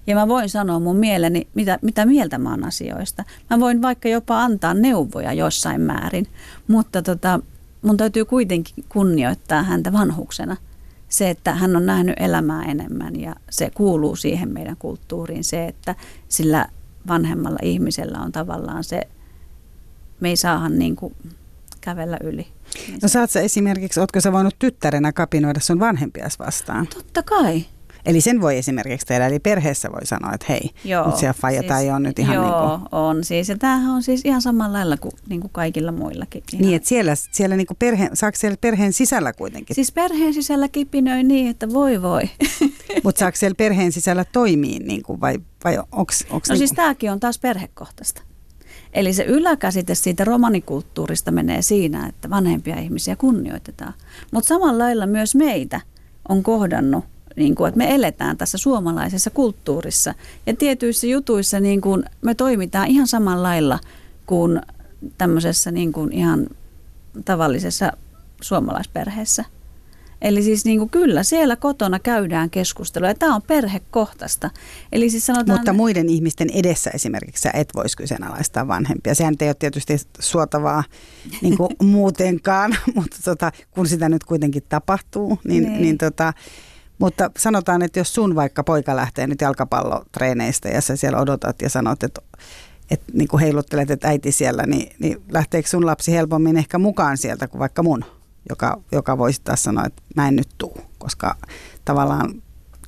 Ja 0.06 0.14
mä 0.14 0.28
voin 0.28 0.48
sanoa 0.48 0.80
mun 0.80 0.96
mieleni, 0.96 1.48
mitä, 1.54 1.78
mitä 1.82 2.06
mieltä 2.06 2.38
mä 2.38 2.50
oon 2.50 2.64
asioista. 2.64 3.24
Mä 3.50 3.60
voin 3.60 3.82
vaikka 3.82 4.08
jopa 4.08 4.42
antaa 4.42 4.74
neuvoja 4.74 5.32
jossain 5.32 5.80
määrin, 5.80 6.26
mutta 6.68 7.02
tota, 7.02 7.40
mun 7.82 7.96
täytyy 7.96 8.24
kuitenkin 8.24 8.84
kunnioittaa 8.88 9.62
häntä 9.62 9.92
vanhuksena. 9.92 10.56
se, 11.08 11.30
että 11.30 11.54
hän 11.54 11.76
on 11.76 11.86
nähnyt 11.86 12.14
elämää 12.20 12.62
enemmän 12.62 13.20
ja 13.20 13.34
se 13.50 13.70
kuuluu 13.74 14.16
siihen 14.16 14.48
meidän 14.48 14.76
kulttuuriin. 14.76 15.44
Se, 15.44 15.66
että 15.66 15.94
sillä 16.28 16.68
vanhemmalla 17.08 17.58
ihmisellä 17.62 18.18
on 18.18 18.32
tavallaan 18.32 18.84
se, 18.84 19.02
me 20.20 20.28
ei 20.28 20.36
saahan 20.36 20.78
niin 20.78 20.96
kuin 20.96 21.14
kävellä 21.80 22.18
yli. 22.22 22.46
No 23.02 23.08
saat 23.08 23.30
sä 23.30 23.40
esimerkiksi, 23.40 24.00
ootko 24.00 24.20
sä 24.20 24.32
voinut 24.32 24.54
tyttärenä 24.58 25.12
kapinoida 25.12 25.60
sun 25.60 25.80
vanhempias 25.80 26.38
vastaan? 26.38 26.86
Totta 26.86 27.22
kai. 27.22 27.64
Eli 28.06 28.20
sen 28.20 28.40
voi 28.40 28.58
esimerkiksi 28.58 29.06
tehdä, 29.06 29.26
eli 29.26 29.38
perheessä 29.38 29.92
voi 29.92 30.06
sanoa, 30.06 30.32
että 30.34 30.46
hei, 30.48 30.70
Joo, 30.84 31.06
nyt 31.06 31.16
siellä 31.16 31.34
faija 31.34 31.60
siis, 31.60 31.92
on 31.94 32.02
nyt 32.02 32.18
ihan 32.18 32.34
joo, 32.34 32.44
niin 32.44 32.80
kuin... 32.80 32.88
on 32.92 33.24
siis. 33.24 33.48
Ja 33.48 33.58
tämähän 33.58 33.90
on 33.90 34.02
siis 34.02 34.20
ihan 34.24 34.42
samalla 34.42 34.78
lailla 34.78 34.96
kuin, 34.96 35.12
niin 35.28 35.40
kuin 35.40 35.50
kaikilla 35.52 35.92
muillakin. 35.92 36.42
Ihan. 36.52 36.62
Niin, 36.62 36.76
että 36.76 36.88
siellä, 36.88 37.14
siellä 37.30 37.56
niin 37.56 37.66
kuin 37.66 37.76
perhe, 37.76 38.10
saako 38.14 38.36
siellä 38.36 38.56
perheen 38.60 38.92
sisällä 38.92 39.32
kuitenkin? 39.32 39.74
Siis 39.74 39.92
perheen 39.92 40.34
sisällä 40.34 40.68
kipinöi 40.68 41.24
niin, 41.24 41.50
että 41.50 41.72
voi 41.72 42.02
voi. 42.02 42.22
Mutta 43.04 43.18
saako 43.18 43.36
siellä 43.36 43.54
perheen 43.54 43.92
sisällä 43.92 44.24
toimia 44.32 44.78
niin 44.78 45.02
kuin, 45.02 45.20
vai, 45.20 45.38
vai 45.64 45.78
onks, 45.92 46.26
onks 46.30 46.48
No 46.48 46.52
niin 46.52 46.58
siis 46.58 46.70
kuin... 46.70 46.76
tämäkin 46.76 47.12
on 47.12 47.20
taas 47.20 47.38
perhekohtaista. 47.38 48.22
Eli 48.92 49.12
se 49.12 49.24
yläkäsite 49.24 49.94
siitä 49.94 50.24
romanikulttuurista 50.24 51.30
menee 51.30 51.62
siinä, 51.62 52.06
että 52.06 52.30
vanhempia 52.30 52.78
ihmisiä 52.78 53.16
kunnioitetaan. 53.16 53.94
Mutta 54.32 54.48
samalla 54.48 54.84
lailla 54.84 55.06
myös 55.06 55.34
meitä 55.34 55.80
on 56.28 56.42
kohdannut, 56.42 57.04
niin 57.36 57.54
kuin, 57.54 57.68
että 57.68 57.78
me 57.78 57.94
eletään 57.94 58.36
tässä 58.36 58.58
suomalaisessa 58.58 59.30
kulttuurissa. 59.30 60.14
Ja 60.46 60.56
tietyissä 60.56 61.06
jutuissa 61.06 61.60
niin 61.60 61.80
kuin 61.80 62.04
me 62.22 62.34
toimitaan 62.34 62.88
ihan 62.88 63.06
samalla 63.06 63.42
lailla 63.42 63.78
kuin 64.26 64.60
tämmöisessä 65.18 65.70
niin 65.70 65.92
kuin 65.92 66.12
ihan 66.12 66.46
tavallisessa 67.24 67.92
suomalaisperheessä. 68.40 69.44
Eli 70.22 70.42
siis 70.42 70.64
niin 70.64 70.78
kuin 70.78 70.90
kyllä 70.90 71.22
siellä 71.22 71.56
kotona 71.56 71.98
käydään 71.98 72.50
keskustelua 72.50 73.08
ja 73.08 73.14
tämä 73.14 73.34
on 73.34 73.42
perhekohtaista. 73.42 74.50
Eli 74.92 75.10
siis 75.10 75.26
sanotaan, 75.26 75.58
Mutta 75.58 75.72
muiden 75.72 76.08
ihmisten 76.08 76.50
edessä 76.50 76.90
esimerkiksi 76.94 77.42
sä 77.42 77.50
et 77.54 77.68
voisi 77.74 77.96
kyseenalaistaa 77.96 78.68
vanhempia. 78.68 79.14
Sehän 79.14 79.34
ei 79.40 79.48
ole 79.48 79.54
tietysti 79.58 79.96
suotavaa 80.18 80.84
niin 81.42 81.56
kuin 81.56 81.70
muutenkaan, 81.92 82.76
mutta 82.94 83.16
tota, 83.24 83.52
kun 83.70 83.88
sitä 83.88 84.08
nyt 84.08 84.24
kuitenkin 84.24 84.62
tapahtuu, 84.68 85.38
niin, 85.44 85.62
Niin. 85.62 85.82
niin 85.82 85.98
tota, 85.98 86.32
mutta 87.02 87.30
sanotaan, 87.38 87.82
että 87.82 88.00
jos 88.00 88.14
sun 88.14 88.34
vaikka 88.34 88.64
poika 88.64 88.96
lähtee 88.96 89.26
nyt 89.26 89.40
jalkapallotreeneistä 89.40 90.68
ja 90.68 90.80
sä 90.80 90.96
siellä 90.96 91.18
odotat 91.18 91.62
ja 91.62 91.70
sanot, 91.70 92.02
että 92.02 92.22
että 92.90 93.12
niin 93.12 93.28
kuin 93.28 93.40
heiluttelet, 93.40 93.90
että 93.90 94.08
äiti 94.08 94.32
siellä, 94.32 94.66
niin, 94.66 94.96
niin 94.98 95.22
lähteekö 95.28 95.68
sun 95.68 95.86
lapsi 95.86 96.12
helpommin 96.12 96.56
ehkä 96.56 96.78
mukaan 96.78 97.18
sieltä 97.18 97.48
kuin 97.48 97.58
vaikka 97.58 97.82
mun, 97.82 98.04
joka, 98.48 98.80
joka 98.92 99.18
voisi 99.18 99.40
taas 99.44 99.62
sanoa, 99.62 99.84
että 99.84 100.02
mä 100.16 100.28
en 100.28 100.36
nyt 100.36 100.48
tuu, 100.58 100.80
koska 100.98 101.36
tavallaan 101.84 102.42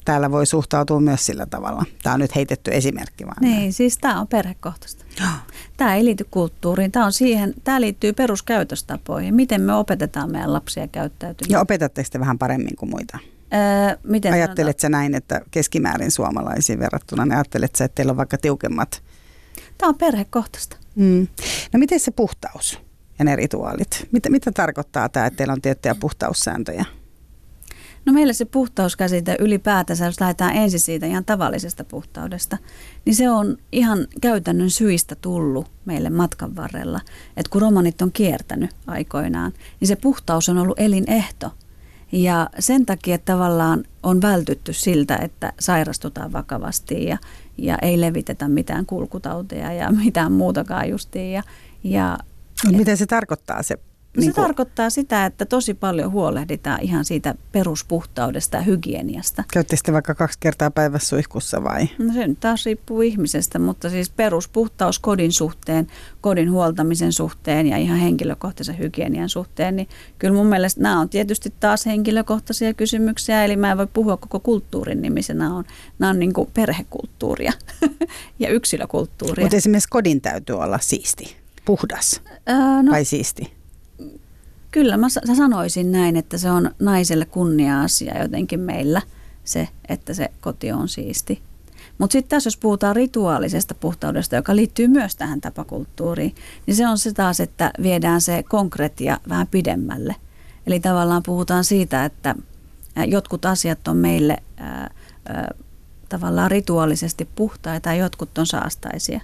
täällä 0.04 0.30
voi 0.30 0.46
suhtautua 0.46 1.00
myös 1.00 1.26
sillä 1.26 1.46
tavalla. 1.46 1.84
Tämä 2.02 2.14
on 2.14 2.20
nyt 2.20 2.34
heitetty 2.34 2.70
esimerkki 2.74 3.26
vaan. 3.26 3.36
Niin, 3.40 3.72
siis 3.72 3.98
tämä 3.98 4.20
on 4.20 4.28
perhekohtaista. 4.28 5.04
Tämä 5.76 5.94
ei 5.94 6.04
liity 6.04 6.26
kulttuuriin, 6.30 6.92
tämä, 6.92 7.06
on 7.06 7.12
siihen, 7.12 7.54
tämä 7.64 7.80
liittyy 7.80 8.12
peruskäytöstapoihin. 8.12 9.34
Miten 9.34 9.60
me 9.60 9.74
opetetaan 9.74 10.30
meidän 10.30 10.52
lapsia 10.52 10.88
käyttäytymään. 10.88 11.50
Ja 11.50 11.60
opetatteko 11.60 12.08
te 12.12 12.20
vähän 12.20 12.38
paremmin 12.38 12.76
kuin 12.76 12.90
muita? 12.90 13.18
Öö, 13.52 13.96
miten 14.04 14.32
Ajattelet 14.32 14.80
sä 14.80 14.88
näin, 14.88 15.14
että 15.14 15.40
keskimäärin 15.50 16.10
suomalaisiin 16.10 16.78
verrattuna, 16.78 17.24
niin 17.24 17.34
ajattelet 17.34 17.76
sä, 17.76 17.84
että 17.84 17.94
teillä 17.94 18.10
on 18.10 18.16
vaikka 18.16 18.38
tiukemmat? 18.38 19.02
Tämä 19.78 19.88
on 19.88 19.98
perhekohtaista. 19.98 20.76
Mm. 20.94 21.26
No 21.72 21.78
miten 21.78 22.00
se 22.00 22.10
puhtaus 22.10 22.80
ja 23.18 23.24
ne 23.24 23.36
rituaalit? 23.36 24.08
Mitä, 24.12 24.30
mitä 24.30 24.52
tarkoittaa 24.52 25.08
tämä, 25.08 25.26
että 25.26 25.36
teillä 25.36 25.52
on 25.52 25.62
tiettyjä 25.62 25.94
puhtaussääntöjä? 25.94 26.84
No 28.06 28.12
meillä 28.12 28.32
se 28.32 28.44
puhtauskäsite 28.44 29.36
ylipäätänsä, 29.40 30.04
jos 30.04 30.20
lähdetään 30.20 30.56
ensin 30.56 30.80
siitä 30.80 31.06
ihan 31.06 31.24
tavallisesta 31.24 31.84
puhtaudesta, 31.84 32.58
niin 33.04 33.14
se 33.14 33.30
on 33.30 33.56
ihan 33.72 34.06
käytännön 34.20 34.70
syistä 34.70 35.14
tullut 35.14 35.70
meille 35.84 36.10
matkan 36.10 36.56
varrella. 36.56 37.00
Että 37.36 37.50
kun 37.50 37.62
romanit 37.62 38.02
on 38.02 38.12
kiertänyt 38.12 38.70
aikoinaan, 38.86 39.52
niin 39.80 39.88
se 39.88 39.96
puhtaus 39.96 40.48
on 40.48 40.58
ollut 40.58 40.80
elinehto. 40.80 41.52
Ja 42.12 42.50
sen 42.58 42.86
takia 42.86 43.18
tavallaan 43.18 43.84
on 44.02 44.22
vältytty 44.22 44.72
siltä, 44.72 45.16
että 45.16 45.52
sairastutaan 45.60 46.32
vakavasti 46.32 47.04
ja, 47.04 47.18
ja 47.58 47.78
ei 47.82 48.00
levitetä 48.00 48.48
mitään 48.48 48.86
kulkutauteja 48.86 49.72
ja 49.72 49.90
mitään 50.04 50.32
muutakaan 50.32 50.88
justiin. 50.88 51.32
Ja, 51.32 51.42
ja 51.84 52.18
Mut 52.66 52.76
mitä 52.76 52.96
se 52.96 53.06
tarkoittaa 53.06 53.62
se? 53.62 53.78
No 54.16 54.20
se 54.20 54.26
niin 54.26 54.34
kuin- 54.34 54.44
tarkoittaa 54.44 54.90
sitä, 54.90 55.26
että 55.26 55.44
tosi 55.44 55.74
paljon 55.74 56.12
huolehditaan 56.12 56.80
ihan 56.82 57.04
siitä 57.04 57.34
peruspuhtaudesta 57.52 58.56
ja 58.56 58.62
hygieniasta. 58.62 59.44
Käytte 59.52 59.76
sitten 59.76 59.94
vaikka 59.94 60.14
kaksi 60.14 60.38
kertaa 60.40 60.70
päivässä 60.70 61.08
suihkussa 61.08 61.64
vai? 61.64 61.88
No 61.98 62.12
se 62.12 62.28
nyt 62.28 62.40
taas 62.40 62.66
riippuu 62.66 63.00
ihmisestä, 63.02 63.58
mutta 63.58 63.90
siis 63.90 64.10
peruspuhtaus 64.10 64.98
kodin 64.98 65.32
suhteen, 65.32 65.86
kodin 66.20 66.50
huoltamisen 66.50 67.12
suhteen 67.12 67.66
ja 67.66 67.76
ihan 67.76 67.98
henkilökohtaisen 67.98 68.78
hygienian 68.78 69.28
suhteen, 69.28 69.76
niin 69.76 69.88
kyllä 70.18 70.34
mun 70.34 70.46
mielestä 70.46 70.80
nämä 70.80 71.00
on 71.00 71.08
tietysti 71.08 71.52
taas 71.60 71.86
henkilökohtaisia 71.86 72.74
kysymyksiä, 72.74 73.44
eli 73.44 73.56
mä 73.56 73.70
en 73.70 73.78
voi 73.78 73.86
puhua 73.86 74.16
koko 74.16 74.40
kulttuurin 74.40 75.02
nimissä, 75.02 75.34
nämä 75.34 75.56
on, 75.56 75.64
nämä 75.98 76.10
on 76.10 76.18
niin 76.18 76.32
kuin 76.32 76.50
perhekulttuuria 76.54 77.52
ja 78.38 78.48
yksilökulttuuria. 78.50 79.44
Mutta 79.44 79.56
esimerkiksi 79.56 79.88
kodin 79.88 80.20
täytyy 80.20 80.58
olla 80.58 80.78
siisti, 80.78 81.36
puhdas 81.64 82.20
Öö, 82.48 82.82
no, 82.82 82.92
vai 82.92 83.04
siisti? 83.04 83.53
Kyllä 84.74 84.96
mä 84.96 85.08
sa- 85.08 85.20
sanoisin 85.36 85.92
näin, 85.92 86.16
että 86.16 86.38
se 86.38 86.50
on 86.50 86.70
naiselle 86.78 87.24
kunnia-asia 87.24 88.22
jotenkin 88.22 88.60
meillä 88.60 89.02
se, 89.44 89.68
että 89.88 90.14
se 90.14 90.30
koti 90.40 90.72
on 90.72 90.88
siisti. 90.88 91.42
Mutta 91.98 92.12
sitten 92.12 92.30
tässä 92.30 92.48
jos 92.48 92.56
puhutaan 92.56 92.96
rituaalisesta 92.96 93.74
puhtaudesta, 93.74 94.36
joka 94.36 94.56
liittyy 94.56 94.88
myös 94.88 95.16
tähän 95.16 95.40
tapakulttuuriin, 95.40 96.34
niin 96.66 96.74
se 96.74 96.88
on 96.88 96.98
se 96.98 97.12
taas, 97.12 97.40
että 97.40 97.70
viedään 97.82 98.20
se 98.20 98.42
konkreettia 98.42 99.18
vähän 99.28 99.46
pidemmälle. 99.46 100.16
Eli 100.66 100.80
tavallaan 100.80 101.22
puhutaan 101.22 101.64
siitä, 101.64 102.04
että 102.04 102.34
jotkut 103.06 103.44
asiat 103.44 103.88
on 103.88 103.96
meille 103.96 104.36
ää, 104.56 104.90
ää, 105.28 105.54
tavallaan 106.08 106.50
rituaalisesti 106.50 107.28
puhtaita 107.34 107.88
ja 107.88 107.94
jotkut 107.94 108.38
on 108.38 108.46
saastaisia. 108.46 109.20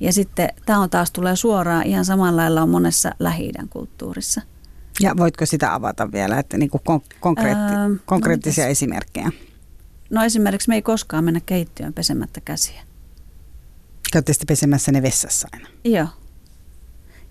Ja 0.00 0.12
sitten 0.12 0.48
tämä 0.66 0.80
on 0.80 0.90
taas 0.90 1.10
tulee 1.10 1.36
suoraan 1.36 1.86
ihan 1.86 2.04
samalla 2.04 2.42
lailla 2.42 2.62
on 2.62 2.70
monessa 2.70 3.10
lähi 3.18 3.52
kulttuurissa. 3.70 4.42
Ja 5.00 5.16
voitko 5.16 5.46
sitä 5.46 5.74
avata 5.74 6.12
vielä, 6.12 6.38
että 6.38 6.58
niin 6.58 6.70
kuin 6.70 6.80
kon- 6.90 7.16
konkreetti, 7.20 7.72
no 7.74 7.96
konkreettisia 8.06 8.64
mitäs? 8.64 8.78
esimerkkejä? 8.78 9.30
No 10.10 10.24
esimerkiksi 10.24 10.68
me 10.68 10.74
ei 10.74 10.82
koskaan 10.82 11.24
mennä 11.24 11.40
keittiöön 11.46 11.92
pesemättä 11.92 12.40
käsiä. 12.40 12.82
Käytte 14.12 14.32
sitten 14.32 14.46
pesemässä 14.46 14.92
ne 14.92 15.02
vessassa 15.02 15.48
aina. 15.52 15.68
Joo. 15.84 16.06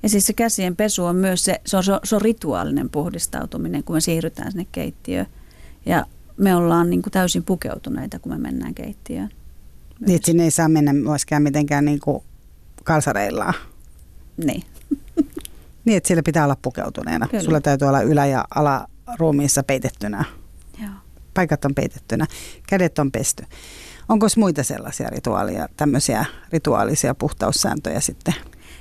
Ja 0.03 0.09
siis 0.09 0.27
se 0.27 0.33
käsien 0.33 0.75
pesu 0.75 1.05
on 1.05 1.15
myös 1.15 1.45
se, 1.45 1.61
se 1.65 1.77
on, 1.77 1.83
se 2.03 2.15
on, 2.15 2.21
rituaalinen 2.21 2.89
puhdistautuminen, 2.89 3.83
kun 3.83 3.95
me 3.95 4.01
siirrytään 4.01 4.51
sinne 4.51 4.67
keittiöön. 4.71 5.25
Ja 5.85 6.05
me 6.37 6.55
ollaan 6.55 6.89
niin 6.89 7.01
kuin 7.01 7.11
täysin 7.11 7.43
pukeutuneita, 7.43 8.19
kun 8.19 8.31
me 8.31 8.37
mennään 8.37 8.73
keittiöön. 8.73 9.29
Myös. 9.99 10.07
Niin, 10.07 10.19
sinne 10.23 10.43
ei 10.43 10.51
saa 10.51 10.69
mennä 10.69 10.93
myöskään 10.93 11.43
mitenkään 11.43 11.85
niin 11.85 11.99
kuin 11.99 12.23
kalsareillaan. 12.83 13.53
Niin. 14.45 14.63
Niin, 15.85 15.97
että 15.97 16.07
siellä 16.07 16.23
pitää 16.23 16.43
olla 16.43 16.57
pukeutuneena. 16.61 17.27
Kyllä. 17.27 17.43
Sulla 17.43 17.61
täytyy 17.61 17.87
olla 17.87 18.01
ylä- 18.01 18.25
ja 18.25 18.45
alaruumiissa 18.55 19.63
peitettynä. 19.63 20.25
Joo. 20.81 20.91
Paikat 21.33 21.65
on 21.65 21.75
peitettynä. 21.75 22.25
Kädet 22.69 22.99
on 22.99 23.11
pesty. 23.11 23.43
Onko 24.09 24.27
muita 24.37 24.63
sellaisia 24.63 25.09
rituaalia, 25.09 25.69
tämmöisiä 25.77 26.25
rituaalisia 26.51 27.15
puhtaussääntöjä 27.15 27.99
sitten? 27.99 28.33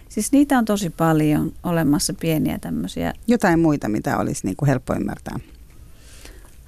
Siis 0.08 0.32
niitä 0.32 0.58
on 0.58 0.64
tosi 0.64 0.90
paljon 0.90 1.52
olemassa 1.62 2.14
pieniä 2.20 2.58
tämmöisiä. 2.58 3.12
Jotain 3.26 3.60
muita, 3.60 3.88
mitä 3.88 4.18
olisi 4.18 4.46
niin 4.46 4.56
kuin 4.56 4.66
helppo 4.66 4.94
ymmärtää. 4.94 5.38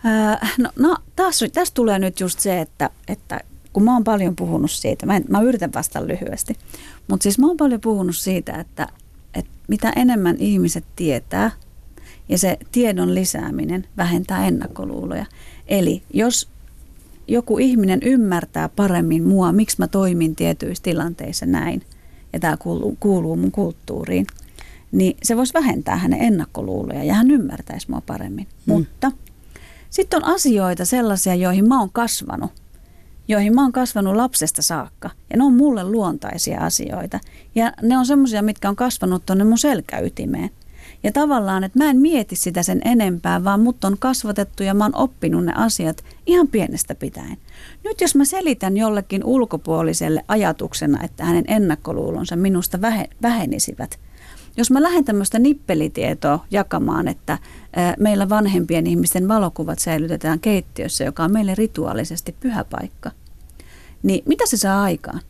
Ää, 0.04 0.48
no, 0.58 0.70
no 0.78 0.96
taas, 1.16 1.44
tässä 1.52 1.74
tulee 1.74 1.98
nyt 1.98 2.20
just 2.20 2.40
se, 2.40 2.60
että, 2.60 2.90
että 3.08 3.40
kun 3.72 3.82
mä 3.82 3.92
oon 3.92 4.04
paljon 4.04 4.36
puhunut 4.36 4.70
siitä, 4.70 5.06
mä, 5.06 5.16
en, 5.16 5.24
mä 5.28 5.40
yritän 5.40 5.72
vastata 5.74 6.06
lyhyesti, 6.06 6.54
mutta 7.08 7.22
siis 7.22 7.38
mä 7.38 7.46
oon 7.46 7.56
paljon 7.56 7.80
puhunut 7.80 8.16
siitä, 8.16 8.52
että, 8.60 8.88
että 9.36 9.50
mitä 9.68 9.92
enemmän 9.96 10.36
ihmiset 10.38 10.84
tietää 10.96 11.50
ja 12.28 12.38
se 12.38 12.58
tiedon 12.72 13.14
lisääminen 13.14 13.86
vähentää 13.96 14.46
ennakkoluuloja. 14.46 15.26
Eli 15.68 16.02
jos 16.12 16.48
joku 17.28 17.58
ihminen 17.58 18.00
ymmärtää 18.02 18.68
paremmin 18.68 19.22
mua, 19.22 19.52
miksi 19.52 19.76
mä 19.78 19.88
toimin 19.88 20.36
tietyissä 20.36 20.82
tilanteissa 20.82 21.46
näin, 21.46 21.82
ja 22.32 22.40
tämä 22.40 22.56
kuuluu, 22.56 22.96
kuuluu 23.00 23.36
mun 23.36 23.50
kulttuuriin, 23.50 24.26
niin 24.92 25.16
se 25.22 25.36
voisi 25.36 25.54
vähentää 25.54 25.96
hänen 25.96 26.20
ennakkoluuloja 26.20 27.04
ja 27.04 27.14
hän 27.14 27.30
ymmärtäisi 27.30 27.90
mua 27.90 28.02
paremmin. 28.06 28.46
Mm. 28.66 28.72
Mutta 28.72 29.12
sitten 29.90 30.24
on 30.24 30.34
asioita 30.34 30.84
sellaisia, 30.84 31.34
joihin 31.34 31.68
mä 31.68 31.80
oon 31.80 31.90
kasvanut, 31.92 32.50
joihin 33.28 33.54
mä 33.54 33.62
oon 33.62 33.72
kasvanut 33.72 34.16
lapsesta 34.16 34.62
saakka. 34.62 35.10
Ja 35.30 35.36
ne 35.36 35.44
on 35.44 35.54
mulle 35.54 35.84
luontaisia 35.84 36.60
asioita. 36.60 37.20
Ja 37.54 37.72
ne 37.82 37.98
on 37.98 38.06
semmoisia, 38.06 38.42
mitkä 38.42 38.68
on 38.68 38.76
kasvanut 38.76 39.26
tuonne 39.26 39.44
mun 39.44 39.58
selkäytimeen. 39.58 40.50
Ja 41.02 41.12
tavallaan, 41.12 41.64
että 41.64 41.78
mä 41.78 41.90
en 41.90 41.96
mieti 41.96 42.36
sitä 42.36 42.62
sen 42.62 42.80
enempää, 42.84 43.44
vaan 43.44 43.60
mut 43.60 43.84
on 43.84 43.96
kasvatettu 43.98 44.62
ja 44.62 44.74
mä 44.74 44.84
oon 44.84 44.96
oppinut 44.96 45.44
ne 45.44 45.52
asiat 45.56 46.04
ihan 46.26 46.48
pienestä 46.48 46.94
pitäen. 46.94 47.36
Nyt 47.84 48.00
jos 48.00 48.14
mä 48.14 48.24
selitän 48.24 48.76
jollekin 48.76 49.24
ulkopuoliselle 49.24 50.24
ajatuksena, 50.28 51.04
että 51.04 51.24
hänen 51.24 51.44
ennakkoluulonsa 51.48 52.36
minusta 52.36 52.78
vähenisivät, 53.22 53.98
jos 54.56 54.70
mä 54.70 54.82
lähden 54.82 55.04
tämmöistä 55.04 55.38
nippelitietoa 55.38 56.44
jakamaan, 56.50 57.08
että 57.08 57.38
meillä 57.98 58.28
vanhempien 58.28 58.86
ihmisten 58.86 59.28
valokuvat 59.28 59.78
säilytetään 59.78 60.40
keittiössä, 60.40 61.04
joka 61.04 61.24
on 61.24 61.32
meille 61.32 61.54
rituaalisesti 61.54 62.34
pyhä 62.40 62.64
paikka, 62.64 63.10
niin 64.02 64.22
mitä 64.26 64.46
se 64.46 64.56
saa 64.56 64.82
aikaan? 64.82 65.20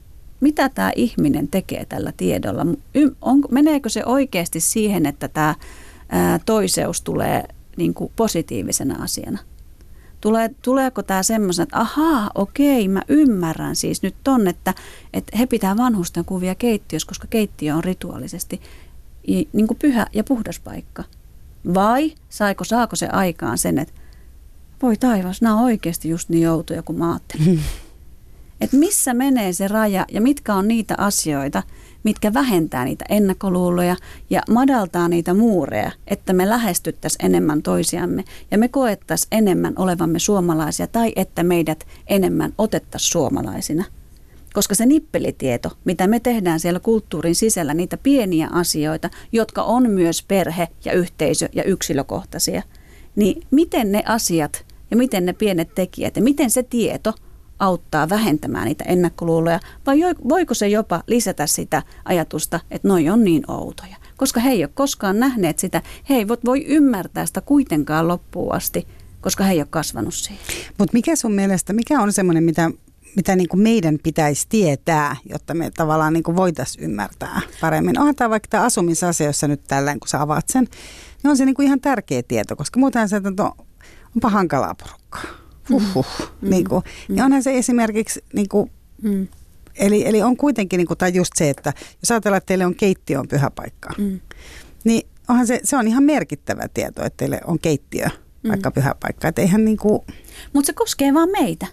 Mitä 0.40 0.68
tämä 0.68 0.92
ihminen 0.96 1.48
tekee 1.48 1.84
tällä 1.84 2.12
tiedolla? 2.16 2.66
On, 3.20 3.42
meneekö 3.50 3.88
se 3.88 4.04
oikeasti 4.04 4.60
siihen, 4.60 5.06
että 5.06 5.28
tämä 5.28 5.54
toiseus 6.46 7.00
tulee 7.02 7.44
niin 7.76 7.94
kuin 7.94 8.12
positiivisena 8.16 9.02
asiana? 9.02 9.38
Tulee, 10.20 10.50
tuleeko 10.62 11.02
tämä 11.02 11.22
semmoisena, 11.22 11.62
että 11.62 11.80
ahaa, 11.80 12.30
okei, 12.34 12.88
mä 12.88 13.02
ymmärrän 13.08 13.76
siis 13.76 14.02
nyt 14.02 14.14
ton, 14.24 14.48
että, 14.48 14.74
että 15.12 15.38
he 15.38 15.46
pitää 15.46 15.76
vanhusten 15.76 16.24
kuvia 16.24 16.54
keittiössä, 16.54 17.08
koska 17.08 17.26
keittiö 17.30 17.74
on 17.74 17.84
rituaalisesti 17.84 18.60
niin 19.26 19.66
kuin 19.66 19.78
pyhä 19.78 20.06
ja 20.12 20.24
puhdas 20.24 20.60
paikka. 20.60 21.04
Vai 21.74 22.14
saiko, 22.28 22.64
saako 22.64 22.96
se 22.96 23.08
aikaan 23.08 23.58
sen, 23.58 23.78
että 23.78 23.94
voi 24.82 24.96
taivas, 24.96 25.42
nämä 25.42 25.54
on 25.54 25.64
oikeasti 25.64 26.08
just 26.08 26.28
niin 26.28 26.42
joutuja 26.42 26.82
kuin 26.82 26.98
mä 26.98 27.10
ajattelin. 27.10 27.60
Että 28.60 28.76
missä 28.76 29.14
menee 29.14 29.52
se 29.52 29.68
raja 29.68 30.06
ja 30.12 30.20
mitkä 30.20 30.54
on 30.54 30.68
niitä 30.68 30.94
asioita, 30.98 31.62
mitkä 32.02 32.34
vähentää 32.34 32.84
niitä 32.84 33.04
ennakkoluuloja 33.08 33.96
ja 34.30 34.42
madaltaa 34.50 35.08
niitä 35.08 35.34
muureja, 35.34 35.90
että 36.06 36.32
me 36.32 36.48
lähestyttäisiin 36.48 37.26
enemmän 37.26 37.62
toisiamme 37.62 38.24
ja 38.50 38.58
me 38.58 38.68
koettaisiin 38.68 39.28
enemmän 39.32 39.72
olevamme 39.76 40.18
suomalaisia 40.18 40.86
tai 40.86 41.12
että 41.16 41.42
meidät 41.42 41.86
enemmän 42.06 42.52
otettaisiin 42.58 43.12
suomalaisina. 43.12 43.84
Koska 44.56 44.74
se 44.74 44.86
nippelitieto, 44.86 45.72
mitä 45.84 46.06
me 46.06 46.20
tehdään 46.20 46.60
siellä 46.60 46.80
kulttuurin 46.80 47.34
sisällä, 47.34 47.74
niitä 47.74 47.96
pieniä 47.96 48.48
asioita, 48.52 49.10
jotka 49.32 49.62
on 49.62 49.90
myös 49.90 50.22
perhe 50.22 50.68
ja 50.84 50.92
yhteisö 50.92 51.48
ja 51.52 51.64
yksilökohtaisia, 51.64 52.62
niin 53.16 53.42
miten 53.50 53.92
ne 53.92 54.02
asiat 54.06 54.64
ja 54.90 54.96
miten 54.96 55.26
ne 55.26 55.32
pienet 55.32 55.74
tekijät 55.74 56.16
ja 56.16 56.22
miten 56.22 56.50
se 56.50 56.62
tieto 56.62 57.14
auttaa 57.58 58.08
vähentämään 58.08 58.64
niitä 58.64 58.84
ennakkoluuloja 58.84 59.60
vai 59.86 60.00
voiko 60.28 60.54
se 60.54 60.68
jopa 60.68 61.02
lisätä 61.06 61.46
sitä 61.46 61.82
ajatusta, 62.04 62.60
että 62.70 62.88
noi 62.88 63.08
on 63.08 63.24
niin 63.24 63.50
outoja. 63.50 63.96
Koska 64.16 64.40
he 64.40 64.50
ei 64.50 64.64
ole 64.64 64.70
koskaan 64.74 65.20
nähneet 65.20 65.58
sitä, 65.58 65.82
he 66.08 66.14
eivät 66.14 66.40
voi 66.44 66.64
ymmärtää 66.66 67.26
sitä 67.26 67.40
kuitenkaan 67.40 68.08
loppuun 68.08 68.54
asti, 68.54 68.86
koska 69.20 69.44
he 69.44 69.52
ei 69.52 69.60
ole 69.60 69.66
kasvanut 69.70 70.14
siihen. 70.14 70.44
Mutta 70.78 70.92
mikä 70.92 71.16
sun 71.16 71.32
mielestä, 71.32 71.72
mikä 71.72 72.00
on 72.00 72.12
semmoinen, 72.12 72.44
mitä 72.44 72.70
mitä 73.16 73.36
niin 73.36 73.48
kuin 73.48 73.60
meidän 73.60 73.98
pitäisi 74.02 74.46
tietää, 74.48 75.16
jotta 75.30 75.54
me 75.54 75.70
tavallaan 75.70 76.12
niin 76.12 76.22
kuin 76.22 76.36
voitaisiin 76.36 76.84
ymmärtää 76.84 77.40
paremmin. 77.60 77.98
Onhan 77.98 78.14
tämä 78.14 78.30
vaikka 78.30 78.48
tämä 78.50 78.64
asumisasioissa 78.64 79.48
nyt 79.48 79.64
tällä, 79.68 79.92
kun 79.92 80.08
sä 80.08 80.22
avaat 80.22 80.48
sen, 80.48 80.64
niin 81.22 81.30
on 81.30 81.36
se 81.36 81.44
niin 81.44 81.54
kuin 81.54 81.66
ihan 81.66 81.80
tärkeä 81.80 82.22
tieto, 82.22 82.56
koska 82.56 82.80
muuten 82.80 83.08
se, 83.08 83.16
että 83.16 83.42
onpa 84.16 84.30
hankalaa 84.30 84.74
porukkaa. 84.74 85.22
Huhhuh. 85.70 86.06
Mm. 86.40 86.50
Niin, 86.50 86.68
kuin, 86.68 86.84
mm. 87.08 87.14
niin 87.14 87.24
onhan 87.24 87.42
se 87.42 87.58
esimerkiksi, 87.58 88.24
niin 88.32 88.48
kuin, 88.48 88.70
mm. 89.02 89.28
eli, 89.74 90.06
eli 90.06 90.22
on 90.22 90.36
kuitenkin, 90.36 90.78
niin 90.78 90.86
kuin, 90.86 90.98
tai 90.98 91.14
just 91.14 91.32
se, 91.36 91.50
että 91.50 91.72
jos 92.02 92.10
ajatellaan, 92.10 92.38
että 92.38 92.46
teille 92.46 92.66
on 92.66 92.74
keittiö 92.74 93.20
on 93.20 93.28
pyhä 93.28 93.50
paikka, 93.50 93.88
mm. 93.98 94.20
niin 94.84 95.08
onhan 95.28 95.46
se, 95.46 95.60
se 95.64 95.76
on 95.76 95.88
ihan 95.88 96.02
merkittävä 96.04 96.68
tieto, 96.74 97.04
että 97.04 97.16
teille 97.16 97.40
on 97.44 97.58
keittiö 97.58 98.06
mm. 98.06 98.48
vaikka 98.48 98.70
pyhä 98.70 98.94
paikka. 99.00 99.28
Että 99.28 99.42
eihän 99.42 99.64
niin 99.64 99.76
kuin... 99.76 100.00
Mutta 100.52 100.66
se 100.66 100.72
koskee 100.72 101.14
vaan 101.14 101.28
meitä. 101.30 101.66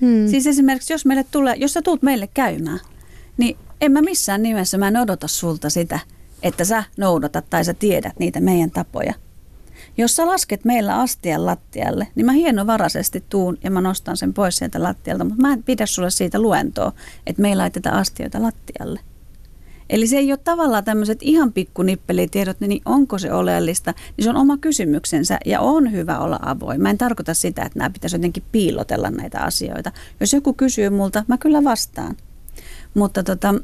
Hmm. 0.00 0.28
Siis 0.28 0.46
esimerkiksi 0.46 0.92
jos, 0.92 1.06
meille 1.06 1.24
tulee, 1.30 1.54
jos 1.56 1.72
sä 1.72 1.82
tuut 1.82 2.02
meille 2.02 2.28
käymään, 2.34 2.80
niin 3.36 3.56
en 3.80 3.92
mä 3.92 4.02
missään 4.02 4.42
nimessä, 4.42 4.78
mä 4.78 4.88
en 4.88 4.96
odota 4.96 5.28
sulta 5.28 5.70
sitä, 5.70 6.00
että 6.42 6.64
sä 6.64 6.84
noudatat 6.96 7.50
tai 7.50 7.64
sä 7.64 7.74
tiedät 7.74 8.18
niitä 8.18 8.40
meidän 8.40 8.70
tapoja. 8.70 9.14
Jos 9.98 10.16
sä 10.16 10.26
lasket 10.26 10.64
meillä 10.64 11.00
astian 11.00 11.46
lattialle, 11.46 12.08
niin 12.14 12.26
mä 12.26 12.32
hienovaraisesti 12.32 13.24
tuun 13.28 13.58
ja 13.64 13.70
mä 13.70 13.80
nostan 13.80 14.16
sen 14.16 14.34
pois 14.34 14.56
sieltä 14.56 14.82
lattialta, 14.82 15.24
mutta 15.24 15.42
mä 15.42 15.52
en 15.52 15.62
pidä 15.62 15.86
sulle 15.86 16.10
siitä 16.10 16.38
luentoa, 16.38 16.92
että 17.26 17.42
meillä 17.42 17.60
laitetaan 17.60 17.96
astioita 17.96 18.42
lattialle. 18.42 19.00
Eli 19.90 20.06
se 20.06 20.16
ei 20.16 20.32
ole 20.32 20.40
tavallaan 20.44 20.84
tämmöiset 20.84 21.18
ihan 21.22 21.52
pikkunippelitiedot, 21.52 22.60
niin 22.60 22.82
onko 22.84 23.18
se 23.18 23.32
oleellista, 23.32 23.94
niin 24.16 24.24
se 24.24 24.30
on 24.30 24.36
oma 24.36 24.56
kysymyksensä 24.56 25.38
ja 25.46 25.60
on 25.60 25.92
hyvä 25.92 26.18
olla 26.18 26.38
avoin. 26.42 26.82
Mä 26.82 26.90
en 26.90 26.98
tarkoita 26.98 27.34
sitä, 27.34 27.62
että 27.62 27.78
nämä 27.78 27.90
pitäisi 27.90 28.16
jotenkin 28.16 28.42
piilotella 28.52 29.10
näitä 29.10 29.40
asioita. 29.40 29.92
Jos 30.20 30.32
joku 30.32 30.52
kysyy 30.52 30.90
multa, 30.90 31.24
mä 31.28 31.38
kyllä 31.38 31.64
vastaan. 31.64 32.16
Mutta 32.94 33.22
tota, 33.22 33.54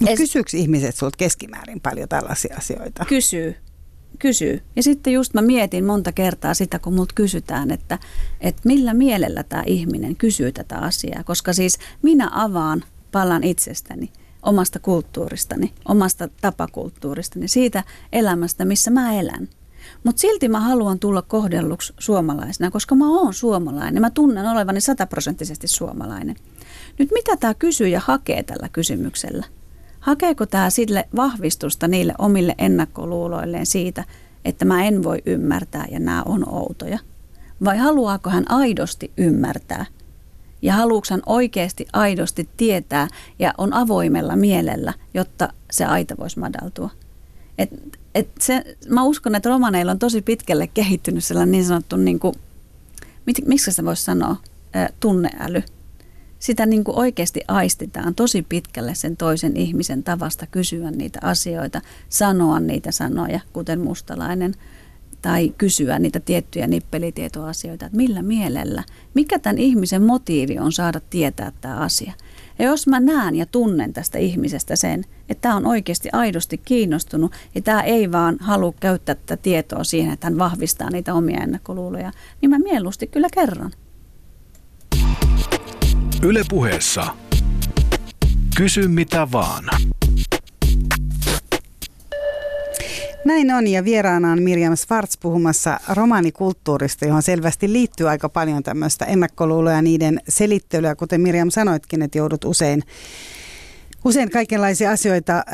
Mut 0.00 0.10
kysyykö 0.16 0.56
ihmiset 0.56 0.94
sulta 0.94 1.16
keskimäärin 1.16 1.80
paljon 1.80 2.08
tällaisia 2.08 2.56
asioita? 2.58 3.04
Kysyy. 3.04 3.56
Kysyy. 4.18 4.62
Ja 4.76 4.82
sitten 4.82 5.12
just 5.12 5.34
mä 5.34 5.42
mietin 5.42 5.84
monta 5.84 6.12
kertaa 6.12 6.54
sitä, 6.54 6.78
kun 6.78 6.94
multa 6.94 7.14
kysytään, 7.14 7.70
että, 7.70 7.98
että 8.40 8.62
millä 8.64 8.94
mielellä 8.94 9.42
tämä 9.42 9.62
ihminen 9.66 10.16
kysyy 10.16 10.52
tätä 10.52 10.78
asiaa. 10.78 11.24
Koska 11.24 11.52
siis 11.52 11.78
minä 12.02 12.30
avaan 12.32 12.84
palan 13.12 13.44
itsestäni 13.44 14.12
omasta 14.42 14.78
kulttuuristani, 14.78 15.72
omasta 15.88 16.28
tapakulttuuristani, 16.40 17.48
siitä 17.48 17.84
elämästä, 18.12 18.64
missä 18.64 18.90
mä 18.90 19.12
elän. 19.12 19.48
Mutta 20.04 20.20
silti 20.20 20.48
mä 20.48 20.60
haluan 20.60 20.98
tulla 20.98 21.22
kohdelluksi 21.22 21.92
suomalaisena, 21.98 22.70
koska 22.70 22.94
mä 22.94 23.08
oon 23.08 23.34
suomalainen. 23.34 24.00
Mä 24.00 24.10
tunnen 24.10 24.46
olevani 24.46 24.80
sataprosenttisesti 24.80 25.68
suomalainen. 25.68 26.36
Nyt 26.98 27.10
mitä 27.12 27.36
tämä 27.36 27.54
kysyjä 27.54 28.00
hakee 28.04 28.42
tällä 28.42 28.68
kysymyksellä? 28.72 29.46
Hakeeko 30.00 30.46
tämä 30.46 30.70
sille 30.70 31.08
vahvistusta 31.16 31.88
niille 31.88 32.14
omille 32.18 32.54
ennakkoluuloilleen 32.58 33.66
siitä, 33.66 34.04
että 34.44 34.64
mä 34.64 34.84
en 34.84 35.02
voi 35.02 35.18
ymmärtää 35.26 35.86
ja 35.90 36.00
nämä 36.00 36.22
on 36.22 36.48
outoja? 36.48 36.98
Vai 37.64 37.78
haluaako 37.78 38.30
hän 38.30 38.50
aidosti 38.50 39.12
ymmärtää– 39.16 39.86
ja 40.62 40.72
haluuksan 40.72 41.22
oikeasti 41.26 41.86
aidosti 41.92 42.48
tietää 42.56 43.08
ja 43.38 43.54
on 43.58 43.72
avoimella 43.72 44.36
mielellä, 44.36 44.94
jotta 45.14 45.52
se 45.70 45.84
aita 45.84 46.14
voisi 46.18 46.38
madaltua. 46.38 46.90
Et, 47.58 47.70
et 48.14 48.28
se, 48.38 48.76
mä 48.88 49.02
uskon, 49.02 49.34
että 49.34 49.48
romaneilla 49.48 49.92
on 49.92 49.98
tosi 49.98 50.22
pitkälle 50.22 50.66
kehittynyt 50.66 51.24
sellainen 51.24 51.52
niin 51.52 51.64
sanottu, 51.64 51.96
niin 51.96 52.20
kuin, 52.20 52.34
miksi 53.46 53.72
se 53.72 53.84
voisi 53.84 54.04
sanoa, 54.04 54.36
tunneäly. 55.00 55.62
Sitä 56.38 56.66
niin 56.66 56.84
kuin 56.84 56.98
oikeasti 56.98 57.40
aistitaan 57.48 58.14
tosi 58.14 58.42
pitkälle 58.42 58.94
sen 58.94 59.16
toisen 59.16 59.56
ihmisen 59.56 60.02
tavasta 60.02 60.46
kysyä 60.46 60.90
niitä 60.90 61.18
asioita, 61.22 61.80
sanoa 62.08 62.60
niitä 62.60 62.92
sanoja, 62.92 63.40
kuten 63.52 63.80
mustalainen– 63.80 64.54
tai 65.22 65.54
kysyä 65.58 65.98
niitä 65.98 66.20
tiettyjä 66.20 66.66
nippelitietoasioita, 66.66 67.86
että 67.86 67.96
millä 67.96 68.22
mielellä, 68.22 68.84
mikä 69.14 69.38
tämän 69.38 69.58
ihmisen 69.58 70.02
motiivi 70.02 70.58
on 70.58 70.72
saada 70.72 71.00
tietää 71.10 71.52
tämä 71.60 71.76
asia. 71.76 72.12
Ja 72.58 72.64
jos 72.64 72.86
mä 72.86 73.00
näen 73.00 73.36
ja 73.36 73.46
tunnen 73.46 73.92
tästä 73.92 74.18
ihmisestä 74.18 74.76
sen, 74.76 75.04
että 75.28 75.42
tämä 75.42 75.56
on 75.56 75.66
oikeasti 75.66 76.08
aidosti 76.12 76.58
kiinnostunut 76.58 77.32
ja 77.54 77.60
tämä 77.62 77.82
ei 77.82 78.12
vaan 78.12 78.36
halua 78.40 78.74
käyttää 78.80 79.14
tätä 79.14 79.36
tietoa 79.36 79.84
siihen, 79.84 80.12
että 80.12 80.26
hän 80.26 80.38
vahvistaa 80.38 80.90
niitä 80.90 81.14
omia 81.14 81.40
ennakkoluuloja, 81.40 82.12
niin 82.40 82.50
mä 82.50 82.58
mieluusti 82.58 83.06
kyllä 83.06 83.28
kerron. 83.34 83.70
Ylepuheessa 86.22 87.06
Kysy 88.56 88.88
mitä 88.88 89.28
vaan. 89.32 89.64
Näin 93.24 93.50
on 93.50 93.66
ja 93.66 93.84
vieraana 93.84 94.32
on 94.32 94.42
Mirjam 94.42 94.76
Svarts 94.76 95.18
puhumassa 95.18 95.80
romaanikulttuurista, 95.94 97.06
johon 97.06 97.22
selvästi 97.22 97.72
liittyy 97.72 98.08
aika 98.08 98.28
paljon 98.28 98.62
tämmöistä 98.62 99.04
ennakkoluuloja 99.04 99.76
ja 99.76 99.82
niiden 99.82 100.20
selittelyä, 100.28 100.94
kuten 100.94 101.20
Mirjam 101.20 101.50
sanoitkin, 101.50 102.02
että 102.02 102.18
joudut 102.18 102.44
usein 102.44 102.82
usein 104.04 104.30
kaikenlaisia 104.30 104.90
asioita, 104.90 105.44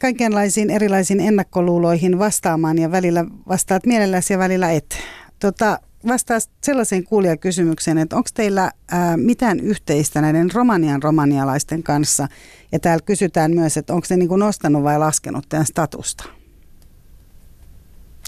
kaikenlaisiin 0.00 0.70
erilaisiin 0.70 1.20
ennakkoluuloihin 1.20 2.18
vastaamaan 2.18 2.78
ja 2.78 2.90
välillä 2.90 3.24
vastaat 3.48 3.86
mielelläsi 3.86 4.32
ja 4.32 4.38
välillä 4.38 4.72
et. 4.72 4.98
Tota, 5.38 5.78
vastaa 6.08 6.38
sellaiseen 6.64 7.04
kuulijakysymykseen, 7.04 7.98
että 7.98 8.16
onko 8.16 8.28
teillä 8.34 8.70
ää, 8.90 9.16
mitään 9.16 9.60
yhteistä 9.60 10.20
näiden 10.20 10.52
romanian 10.52 11.02
romanialaisten 11.02 11.82
kanssa? 11.82 12.28
Ja 12.72 12.78
täällä 12.78 13.02
kysytään 13.06 13.54
myös, 13.54 13.76
että 13.76 13.94
onko 13.94 14.06
ne 14.10 14.16
niin 14.16 14.28
kuin 14.28 14.40
nostanut 14.40 14.82
vai 14.82 14.98
laskenut 14.98 15.44
tämän 15.48 15.66
statusta? 15.66 16.37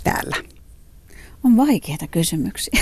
Täällä? 0.05 0.37
On 1.45 1.57
vaikeita 1.57 2.07
kysymyksiä. 2.07 2.81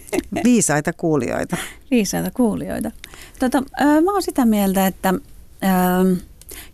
Viisaita 0.44 0.92
kuulijoita. 0.92 1.56
Viisaita 1.90 2.30
kuulijoita. 2.30 2.90
Tota, 3.38 3.62
mä 4.04 4.12
oon 4.12 4.22
sitä 4.22 4.44
mieltä, 4.46 4.86
että 4.86 5.14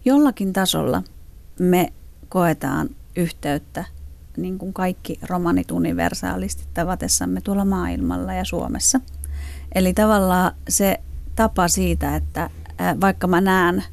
jollakin 0.04 0.52
tasolla 0.52 1.02
me 1.59 1.92
koetaan 2.28 2.88
yhteyttä 3.16 3.85
niin 4.37 4.59
kuin 4.59 4.72
kaikki 4.72 5.18
romanit 5.22 5.70
universaalisti 5.70 6.64
tavatessamme 6.74 7.40
tuolla 7.40 7.64
maailmalla 7.64 8.35
ja 8.35 8.44
Suomessa. 8.44 9.00
Eli 9.74 9.94
tavallaan 9.94 10.52
se 10.68 11.00
tapa 11.37 11.68
siitä, 11.68 12.16
että 12.16 12.50
vaikka 13.00 13.26
mä 13.26 13.40
näen 13.40 13.85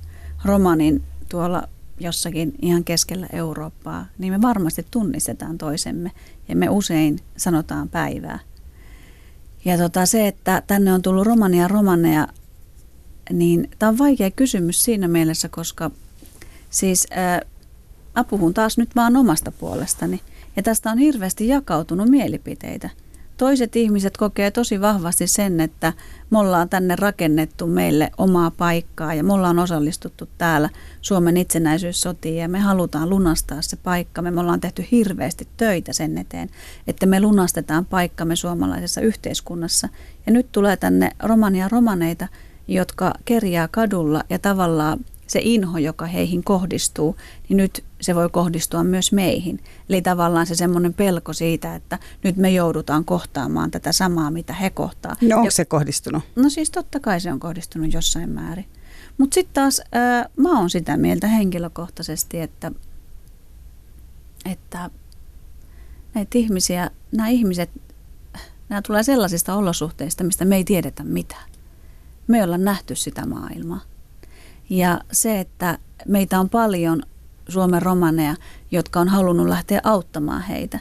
romanin 0.45 1.03
tuolla 1.29 1.67
jossakin 2.03 2.53
ihan 2.61 2.83
keskellä 2.83 3.27
Eurooppaa, 3.33 4.05
niin 4.17 4.33
me 4.33 4.41
varmasti 4.41 4.85
tunnistetaan 4.91 5.57
toisemme 5.57 6.11
ja 6.47 6.55
me 6.55 6.69
usein 6.69 7.19
sanotaan 7.37 7.89
päivää. 7.89 8.39
Ja 9.65 9.77
tota, 9.77 10.05
se, 10.05 10.27
että 10.27 10.63
tänne 10.67 10.93
on 10.93 11.01
tullut 11.01 11.25
romania 11.25 11.67
romaneja, 11.67 12.27
niin 13.31 13.69
tämä 13.79 13.89
on 13.89 13.97
vaikea 13.97 14.31
kysymys 14.31 14.83
siinä 14.83 15.07
mielessä, 15.07 15.49
koska 15.49 15.91
siis 16.69 17.07
ää, 17.11 17.41
apuhun 18.15 18.53
taas 18.53 18.77
nyt 18.77 18.95
vaan 18.95 19.17
omasta 19.17 19.51
puolestani. 19.51 20.21
Ja 20.55 20.63
tästä 20.63 20.91
on 20.91 20.97
hirveästi 20.97 21.47
jakautunut 21.47 22.09
mielipiteitä– 22.09 22.89
Toiset 23.37 23.75
ihmiset 23.75 24.17
kokee 24.17 24.51
tosi 24.51 24.81
vahvasti 24.81 25.27
sen, 25.27 25.59
että 25.59 25.93
me 26.29 26.39
ollaan 26.39 26.69
tänne 26.69 26.95
rakennettu 26.95 27.67
meille 27.67 28.11
omaa 28.17 28.51
paikkaa 28.51 29.13
ja 29.13 29.23
me 29.23 29.33
ollaan 29.33 29.59
osallistuttu 29.59 30.29
täällä 30.37 30.69
Suomen 31.01 31.37
itsenäisyyssotiin 31.37 32.37
ja 32.37 32.47
me 32.47 32.59
halutaan 32.59 33.09
lunastaa 33.09 33.61
se 33.61 33.75
paikka. 33.75 34.21
Me 34.21 34.39
ollaan 34.39 34.61
tehty 34.61 34.85
hirveästi 34.91 35.47
töitä 35.57 35.93
sen 35.93 36.17
eteen, 36.17 36.49
että 36.87 37.05
me 37.05 37.19
lunastetaan 37.21 37.85
paikkamme 37.85 38.35
suomalaisessa 38.35 39.01
yhteiskunnassa. 39.01 39.89
Ja 40.25 40.31
nyt 40.31 40.51
tulee 40.51 40.77
tänne 40.77 41.11
romania 41.23 41.69
romaneita, 41.69 42.27
jotka 42.67 43.13
kerjää 43.25 43.67
kadulla 43.67 44.23
ja 44.29 44.39
tavallaan 44.39 44.99
se 45.27 45.39
inho, 45.43 45.77
joka 45.77 46.05
heihin 46.05 46.43
kohdistuu, 46.43 47.15
niin 47.49 47.57
nyt 47.57 47.83
se 48.01 48.15
voi 48.15 48.29
kohdistua 48.29 48.83
myös 48.83 49.11
meihin. 49.11 49.59
Eli 49.89 50.01
tavallaan 50.01 50.47
se 50.47 50.55
semmoinen 50.55 50.93
pelko 50.93 51.33
siitä, 51.33 51.75
että 51.75 51.99
nyt 52.23 52.37
me 52.37 52.51
joudutaan 52.51 53.05
kohtaamaan 53.05 53.71
tätä 53.71 53.91
samaa, 53.91 54.31
mitä 54.31 54.53
he 54.53 54.69
kohtaa. 54.69 55.15
No 55.21 55.35
onko 55.35 55.47
ja, 55.47 55.51
se 55.51 55.65
kohdistunut? 55.65 56.23
No 56.35 56.49
siis 56.49 56.71
totta 56.71 56.99
kai 56.99 57.21
se 57.21 57.31
on 57.31 57.39
kohdistunut 57.39 57.93
jossain 57.93 58.29
määrin. 58.29 58.65
Mutta 59.17 59.33
sitten 59.33 59.53
taas 59.53 59.81
ää, 59.91 60.29
mä 60.37 60.59
oon 60.59 60.69
sitä 60.69 60.97
mieltä 60.97 61.27
henkilökohtaisesti, 61.27 62.39
että, 62.39 62.71
että 64.51 64.89
näitä 66.13 66.37
ihmisiä, 66.37 66.91
nämä 67.11 67.29
ihmiset, 67.29 67.69
nämä 68.69 68.81
tulee 68.81 69.03
sellaisista 69.03 69.55
olosuhteista, 69.55 70.23
mistä 70.23 70.45
me 70.45 70.55
ei 70.55 70.63
tiedetä 70.63 71.03
mitään. 71.03 71.49
Me 72.27 72.37
ei 72.37 72.43
olla 72.43 72.57
nähty 72.57 72.95
sitä 72.95 73.25
maailmaa. 73.25 73.92
Ja 74.73 74.99
se, 75.11 75.39
että 75.39 75.77
meitä 76.07 76.39
on 76.39 76.49
paljon 76.49 77.03
Suomen 77.49 77.81
romaneja, 77.81 78.35
jotka 78.71 78.99
on 78.99 79.07
halunnut 79.07 79.47
lähteä 79.47 79.81
auttamaan 79.83 80.41
heitä. 80.41 80.79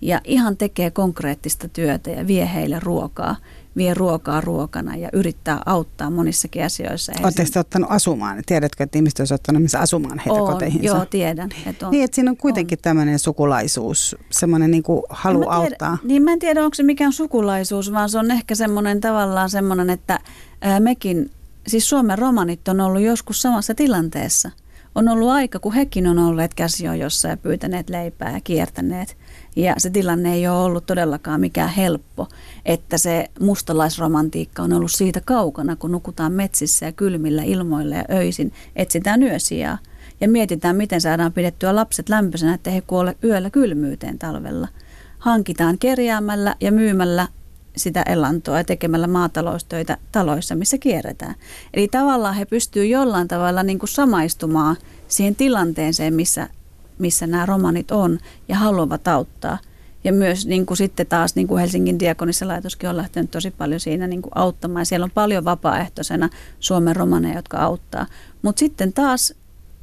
Ja 0.00 0.20
ihan 0.24 0.56
tekee 0.56 0.90
konkreettista 0.90 1.68
työtä 1.68 2.10
ja 2.10 2.26
vie 2.26 2.50
heille 2.54 2.80
ruokaa, 2.80 3.36
vie 3.76 3.94
ruokaa 3.94 4.40
ruokana 4.40 4.96
ja 4.96 5.08
yrittää 5.12 5.62
auttaa 5.66 6.10
monissakin 6.10 6.64
asioissa. 6.64 7.12
Oletteko 7.22 7.50
te 7.52 7.60
ottanut 7.60 7.90
asumaan? 7.90 8.42
Tiedätkö, 8.46 8.84
että 8.84 8.98
ihmiset 8.98 9.18
olisivat 9.18 9.40
ottanut 9.40 9.62
missä 9.62 9.80
asumaan 9.80 10.18
heitä 10.18 10.42
on, 10.42 10.52
koteihinsa? 10.52 10.86
Joo, 10.86 11.06
tiedän. 11.06 11.50
Että 11.66 11.86
on, 11.86 11.92
niin, 11.92 12.04
että 12.04 12.14
siinä 12.14 12.30
on 12.30 12.36
kuitenkin 12.36 12.78
on. 12.78 12.82
tämmöinen 12.82 13.18
sukulaisuus, 13.18 14.16
semmoinen 14.30 14.70
niin 14.70 14.82
kuin 14.82 15.02
halu 15.08 15.40
tiedä, 15.40 15.52
auttaa. 15.52 15.98
Niin 16.04 16.22
mä 16.22 16.32
en 16.32 16.38
tiedä, 16.38 16.64
onko 16.64 16.74
se 16.74 16.82
mikään 16.82 17.12
sukulaisuus, 17.12 17.92
vaan 17.92 18.08
se 18.08 18.18
on 18.18 18.30
ehkä 18.30 18.54
semmoinen 18.54 19.00
tavallaan 19.00 19.50
semmoinen, 19.50 19.90
että 19.90 20.18
mekin 20.80 21.30
siis 21.66 21.88
Suomen 21.88 22.18
romanit 22.18 22.68
on 22.68 22.80
ollut 22.80 23.02
joskus 23.02 23.42
samassa 23.42 23.74
tilanteessa. 23.74 24.50
On 24.94 25.08
ollut 25.08 25.28
aika, 25.28 25.58
kun 25.58 25.72
hekin 25.72 26.06
on 26.06 26.18
olleet 26.18 26.54
käsijojossa 26.54 27.28
ja 27.28 27.36
pyytäneet 27.36 27.90
leipää 27.90 28.32
ja 28.32 28.40
kiertäneet. 28.40 29.16
Ja 29.56 29.74
se 29.78 29.90
tilanne 29.90 30.34
ei 30.34 30.48
ole 30.48 30.64
ollut 30.64 30.86
todellakaan 30.86 31.40
mikään 31.40 31.68
helppo, 31.68 32.28
että 32.64 32.98
se 32.98 33.30
mustalaisromantiikka 33.40 34.62
on 34.62 34.72
ollut 34.72 34.90
siitä 34.90 35.20
kaukana, 35.24 35.76
kun 35.76 35.92
nukutaan 35.92 36.32
metsissä 36.32 36.86
ja 36.86 36.92
kylmillä 36.92 37.42
ilmoilla 37.42 37.94
ja 37.94 38.04
öisin, 38.12 38.52
etsitään 38.76 39.22
yösijaa. 39.22 39.78
Ja 40.20 40.28
mietitään, 40.28 40.76
miten 40.76 41.00
saadaan 41.00 41.32
pidettyä 41.32 41.74
lapset 41.74 42.08
lämpöisenä, 42.08 42.54
että 42.54 42.70
he 42.70 42.80
kuole 42.80 43.16
yöllä 43.24 43.50
kylmyyteen 43.50 44.18
talvella. 44.18 44.68
Hankitaan 45.18 45.78
kerjäämällä 45.78 46.56
ja 46.60 46.72
myymällä 46.72 47.28
sitä 47.76 48.02
elantoa 48.02 48.64
tekemällä 48.64 49.06
maataloustöitä 49.06 49.98
taloissa, 50.12 50.54
missä 50.54 50.78
kierretään. 50.78 51.34
Eli 51.74 51.88
tavallaan 51.88 52.34
he 52.34 52.44
pystyvät 52.44 52.88
jollain 52.88 53.28
tavalla 53.28 53.62
niin 53.62 53.78
kuin 53.78 53.88
samaistumaan 53.88 54.76
siihen 55.08 55.36
tilanteeseen, 55.36 56.14
missä, 56.14 56.48
missä 56.98 57.26
nämä 57.26 57.46
romanit 57.46 57.90
on 57.90 58.18
ja 58.48 58.56
haluavat 58.56 59.08
auttaa. 59.08 59.58
Ja 60.04 60.12
myös 60.12 60.46
niin 60.46 60.66
kuin 60.66 60.76
sitten 60.76 61.06
taas 61.06 61.34
niin 61.34 61.46
kuin 61.46 61.60
Helsingin 61.60 61.98
diakonissa 61.98 62.48
laitoskin 62.48 62.90
on 62.90 62.96
lähtenyt 62.96 63.30
tosi 63.30 63.50
paljon 63.50 63.80
siinä 63.80 64.06
niin 64.06 64.22
kuin 64.22 64.32
auttamaan. 64.34 64.86
Siellä 64.86 65.04
on 65.04 65.10
paljon 65.14 65.44
vapaaehtoisena 65.44 66.28
Suomen 66.60 66.96
romaneja, 66.96 67.36
jotka 67.36 67.58
auttaa. 67.58 68.06
Mutta 68.42 68.60
sitten 68.60 68.92
taas 68.92 69.34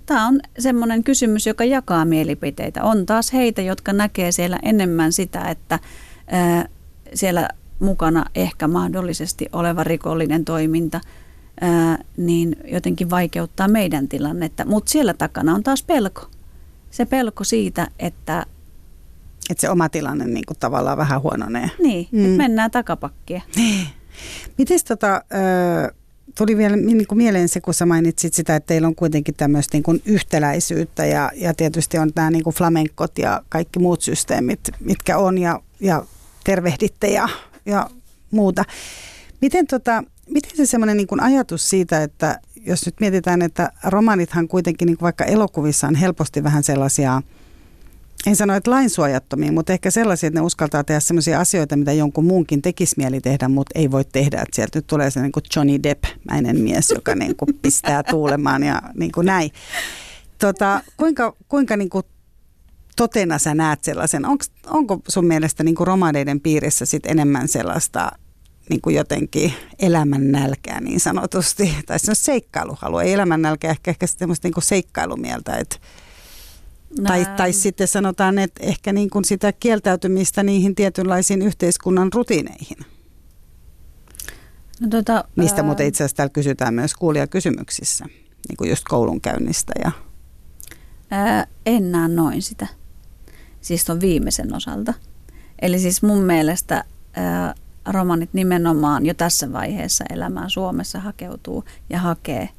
tämä 0.05 0.27
on 0.27 0.39
semmoinen 0.59 1.03
kysymys, 1.03 1.47
joka 1.47 1.63
jakaa 1.63 2.05
mielipiteitä. 2.05 2.83
On 2.83 3.05
taas 3.05 3.33
heitä, 3.33 3.61
jotka 3.61 3.93
näkee 3.93 4.31
siellä 4.31 4.59
enemmän 4.63 5.13
sitä, 5.13 5.41
että 5.41 5.79
ää, 6.27 6.69
siellä 7.13 7.49
mukana 7.81 8.25
ehkä 8.35 8.67
mahdollisesti 8.67 9.49
oleva 9.51 9.83
rikollinen 9.83 10.45
toiminta, 10.45 11.01
ää, 11.61 12.03
niin 12.17 12.55
jotenkin 12.65 13.09
vaikeuttaa 13.09 13.67
meidän 13.67 14.07
tilannetta. 14.07 14.65
Mutta 14.65 14.91
siellä 14.91 15.13
takana 15.13 15.55
on 15.55 15.63
taas 15.63 15.83
pelko. 15.83 16.27
Se 16.91 17.05
pelko 17.05 17.43
siitä, 17.43 17.87
että... 17.99 18.45
Että 19.49 19.61
se 19.61 19.69
oma 19.69 19.89
tilanne 19.89 20.25
niin 20.25 20.45
kuin 20.47 20.57
tavallaan 20.59 20.97
vähän 20.97 21.21
huononee. 21.21 21.71
Niin, 21.79 22.07
mm. 22.11 22.25
että 22.25 22.37
mennään 22.37 22.71
takapakkia. 22.71 23.41
Niin. 23.55 23.87
Miten 24.57 24.79
tota, 24.87 25.21
tuli 26.37 26.57
vielä 26.57 26.75
niin 26.75 27.07
kuin 27.07 27.17
mieleen 27.17 27.49
se, 27.49 27.61
kun 27.61 27.73
sä 27.73 27.85
mainitsit 27.85 28.33
sitä, 28.33 28.55
että 28.55 28.67
teillä 28.67 28.87
on 28.87 28.95
kuitenkin 28.95 29.35
tämmöistä 29.35 29.75
niin 29.75 29.83
kuin 29.83 30.01
yhtäläisyyttä 30.05 31.05
ja, 31.05 31.31
ja 31.35 31.53
tietysti 31.53 31.97
on 31.97 32.11
nämä 32.15 32.31
niin 32.31 32.43
kuin 32.43 32.55
flamenkot 32.55 33.17
ja 33.17 33.43
kaikki 33.49 33.79
muut 33.79 34.01
systeemit, 34.01 34.59
mitkä 34.79 35.17
on 35.17 35.37
ja, 35.37 35.61
ja 35.79 36.05
tervehditte 36.43 37.07
ja 37.07 37.29
ja 37.65 37.89
muuta. 38.31 38.63
Miten, 39.41 39.67
tota, 39.67 40.03
miten 40.29 40.57
se 40.57 40.65
semmoinen 40.65 40.97
niin 40.97 41.21
ajatus 41.21 41.69
siitä, 41.69 42.03
että 42.03 42.39
jos 42.65 42.85
nyt 42.85 42.95
mietitään, 42.99 43.41
että 43.41 43.71
romanithan 43.83 44.47
kuitenkin 44.47 44.85
niin 44.85 44.97
vaikka 45.01 45.23
elokuvissa 45.23 45.87
on 45.87 45.95
helposti 45.95 46.43
vähän 46.43 46.63
sellaisia, 46.63 47.21
en 48.27 48.35
sano, 48.35 48.55
että 48.55 48.71
lainsuojattomia, 48.71 49.51
mutta 49.51 49.73
ehkä 49.73 49.91
sellaisia, 49.91 50.27
että 50.27 50.39
ne 50.39 50.45
uskaltaa 50.45 50.83
tehdä 50.83 50.99
sellaisia 50.99 51.39
asioita, 51.39 51.77
mitä 51.77 51.93
jonkun 51.93 52.25
muunkin 52.25 52.61
tekisi 52.61 52.95
mieli 52.97 53.21
tehdä, 53.21 53.47
mutta 53.47 53.79
ei 53.79 53.91
voi 53.91 54.05
tehdä. 54.05 54.41
Että 54.41 54.55
sieltä 54.55 54.77
nyt 54.77 54.87
tulee 54.87 55.11
se 55.11 55.21
niin 55.21 55.31
kuin 55.31 55.43
Johnny 55.55 55.79
Depp-mäinen 55.83 56.59
mies, 56.59 56.89
joka 56.89 57.15
niin 57.15 57.35
kuin 57.35 57.49
pistää 57.61 58.03
tuulemaan 58.03 58.63
ja 58.63 58.81
niin 58.93 59.11
kuin 59.11 59.25
näin. 59.25 59.51
Tota, 60.39 60.81
kuinka 60.97 61.35
kuinka 61.47 61.77
niin 61.77 61.89
kuin 61.89 62.05
totena 63.01 63.37
sä 63.37 63.55
näet 63.55 63.83
sellaisen? 63.83 64.25
Onks, 64.25 64.51
onko 64.67 64.99
sun 65.07 65.25
mielestä 65.25 65.63
niin 65.63 65.75
kuin 65.75 65.87
romaneiden 65.87 66.41
piirissä 66.41 66.85
sit 66.85 67.05
enemmän 67.05 67.47
sellaista 67.47 68.11
niin 68.69 68.81
kuin 68.81 68.95
jotenkin 68.95 69.53
elämän 69.79 70.31
nälkää 70.31 70.81
niin 70.81 70.99
sanotusti, 70.99 71.75
tai 71.87 71.99
se 71.99 72.11
on 72.11 72.15
seikkailuhalu, 72.15 72.99
ei 72.99 73.13
elämän 73.13 73.41
nälkää, 73.41 73.71
ehkä, 73.71 73.91
ehkä 73.91 74.07
semmoista 74.07 74.47
niin 74.47 74.53
kuin 74.53 74.63
seikkailumieltä, 74.63 75.55
että 75.57 75.75
tai, 77.03 77.25
tai 77.37 77.53
sitten 77.53 77.87
sanotaan, 77.87 78.39
että 78.39 78.63
ehkä 78.65 78.93
niin 78.93 79.09
kuin 79.09 79.25
sitä 79.25 79.53
kieltäytymistä 79.53 80.43
niihin 80.43 80.75
tietynlaisiin 80.75 81.41
yhteiskunnan 81.41 82.13
rutiineihin. 82.13 82.77
No, 84.79 84.87
tota, 84.89 85.23
Mistä 85.35 85.57
ää... 85.57 85.63
muuten 85.63 85.87
itse 85.87 86.03
asiassa 86.03 86.17
täällä 86.17 86.33
kysytään 86.33 86.73
myös 86.73 86.93
kuulijakysymyksissä, 86.93 88.05
niin 88.49 88.57
kuin 88.57 88.69
just 88.69 88.83
koulunkäynnistä. 88.89 89.73
Ja... 89.83 89.91
Ää, 91.11 91.47
en 91.65 91.91
näe 91.91 92.07
noin 92.07 92.41
sitä 92.41 92.80
siis 93.61 93.85
tuon 93.85 94.01
viimeisen 94.01 94.55
osalta. 94.55 94.93
Eli 95.61 95.79
siis 95.79 96.03
mun 96.03 96.23
mielestä 96.23 96.83
ää, 97.13 97.55
romanit 97.85 98.33
nimenomaan 98.33 99.05
jo 99.05 99.13
tässä 99.13 99.53
vaiheessa 99.53 100.05
elämää 100.09 100.49
Suomessa 100.49 100.99
hakeutuu 100.99 101.63
ja 101.89 101.99
hakee 101.99 102.49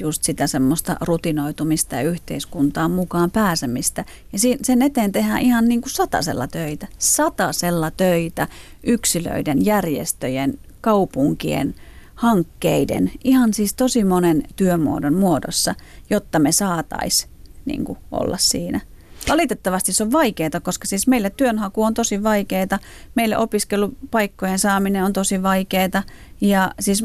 just 0.00 0.22
sitä 0.22 0.46
semmoista 0.46 0.96
rutinoitumista 1.00 1.96
ja 1.96 2.02
yhteiskuntaan 2.02 2.90
mukaan 2.90 3.30
pääsemistä. 3.30 4.04
Ja 4.32 4.38
sen 4.62 4.82
eteen 4.82 5.12
tehdään 5.12 5.40
ihan 5.40 5.68
niin 5.68 5.80
kuin 5.80 5.92
satasella 5.92 6.48
töitä. 6.48 6.88
Satasella 6.98 7.90
töitä 7.90 8.48
yksilöiden, 8.82 9.64
järjestöjen, 9.64 10.58
kaupunkien, 10.80 11.74
hankkeiden, 12.14 13.10
ihan 13.24 13.54
siis 13.54 13.74
tosi 13.74 14.04
monen 14.04 14.42
työmuodon 14.56 15.14
muodossa, 15.14 15.74
jotta 16.10 16.38
me 16.38 16.52
saataisiin 16.52 17.30
niin 17.64 17.84
olla 18.10 18.36
siinä. 18.36 18.80
Valitettavasti 19.28 19.92
se 19.92 20.02
on 20.02 20.12
vaikeaa, 20.12 20.60
koska 20.62 20.86
siis 20.86 21.06
meille 21.06 21.30
työnhaku 21.30 21.82
on 21.82 21.94
tosi 21.94 22.22
vaikeaa, 22.22 22.78
meille 23.14 23.36
opiskelupaikkojen 23.38 24.58
saaminen 24.58 25.04
on 25.04 25.12
tosi 25.12 25.42
vaikeaa 25.42 26.02
ja 26.40 26.74
siis 26.80 27.04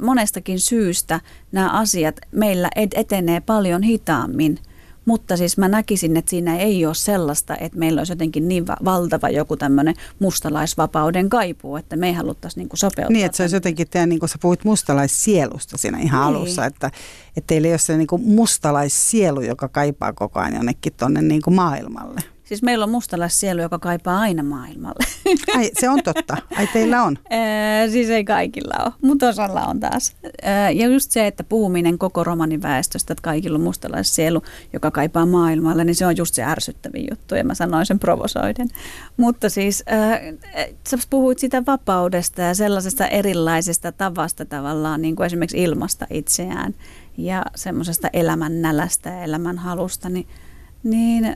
monestakin 0.00 0.60
syystä 0.60 1.20
nämä 1.52 1.70
asiat 1.70 2.20
meillä 2.32 2.70
etenee 2.94 3.40
paljon 3.40 3.82
hitaammin 3.82 4.58
Mutta 5.04 5.36
siis 5.36 5.58
mä 5.58 5.68
näkisin, 5.68 6.16
että 6.16 6.30
siinä 6.30 6.56
ei 6.56 6.86
ole 6.86 6.94
sellaista, 6.94 7.56
että 7.56 7.78
meillä 7.78 8.00
olisi 8.00 8.12
jotenkin 8.12 8.48
niin 8.48 8.66
valtava 8.66 9.28
joku 9.28 9.56
tämmöinen 9.56 9.94
mustalaisvapauden 10.18 11.28
kaipuu, 11.28 11.76
että 11.76 11.96
me 11.96 12.06
ei 12.06 12.12
haluttaisi 12.12 12.58
niin 12.58 12.68
sopeuttaa. 12.74 13.12
Niin, 13.12 13.26
että 13.26 13.36
se 13.36 13.42
olisi 13.42 13.56
jotenkin, 13.56 13.88
teidän, 13.88 14.08
niin 14.08 14.20
kuin 14.20 14.28
sä 14.28 14.38
puhuit 14.40 14.64
mustalaissielusta 14.64 15.78
siinä 15.78 15.98
ihan 15.98 16.32
niin. 16.32 16.36
alussa, 16.36 16.66
että, 16.66 16.90
että 17.36 17.46
teillä 17.46 17.68
ei 17.68 17.72
ole 17.72 17.78
se 17.78 17.96
niin 17.96 18.08
mustalaissielu, 18.18 19.40
joka 19.40 19.68
kaipaa 19.68 20.12
koko 20.12 20.40
ajan 20.40 20.54
jonnekin 20.54 20.92
tuonne 20.92 21.22
niin 21.22 21.42
maailmalle. 21.50 22.33
Siis 22.44 22.62
meillä 22.62 22.84
on 22.84 22.90
mustalaissielu, 22.90 23.60
joka 23.60 23.78
kaipaa 23.78 24.20
aina 24.20 24.42
maailmalle. 24.42 25.06
Ai, 25.56 25.70
se 25.80 25.88
on 25.88 26.02
totta. 26.02 26.36
Ai 26.56 26.66
teillä 26.66 27.02
on? 27.02 27.18
Ee, 27.30 27.88
siis 27.90 28.10
ei 28.10 28.24
kaikilla 28.24 28.84
ole, 28.84 28.92
mutta 29.02 29.28
osalla 29.28 29.60
on 29.66 29.80
taas. 29.80 30.16
Ee, 30.42 30.72
ja 30.72 30.86
just 30.86 31.10
se, 31.10 31.26
että 31.26 31.44
puhuminen 31.44 31.98
koko 31.98 32.24
romanin 32.24 32.62
väestöstä, 32.62 33.12
että 33.12 33.22
kaikilla 33.22 33.56
on 33.56 33.64
mustalaissielu, 33.64 34.42
joka 34.72 34.90
kaipaa 34.90 35.26
maailmalle, 35.26 35.84
niin 35.84 35.94
se 35.94 36.06
on 36.06 36.16
just 36.16 36.34
se 36.34 36.44
ärsyttävin 36.44 37.06
juttu, 37.10 37.34
ja 37.34 37.44
mä 37.44 37.54
sanoin 37.54 37.86
sen 37.86 37.98
provosoiden. 37.98 38.68
Mutta 39.16 39.50
siis 39.50 39.82
ee, 39.86 40.34
sä 40.88 40.98
puhuit 41.10 41.38
sitä 41.38 41.62
vapaudesta 41.66 42.42
ja 42.42 42.54
sellaisesta 42.54 43.06
erilaisesta 43.06 43.92
tavasta 43.92 44.44
tavallaan, 44.44 45.02
niin 45.02 45.16
kuin 45.16 45.26
esimerkiksi 45.26 45.62
ilmasta 45.62 46.06
itseään 46.10 46.74
ja 47.18 47.44
semmoisesta 47.54 48.08
elämän 48.12 48.62
nälästä 48.62 49.10
ja 49.10 49.22
elämän 49.22 49.58
halusta, 49.58 50.08
niin, 50.08 50.26
niin 50.82 51.24
ee, 51.24 51.34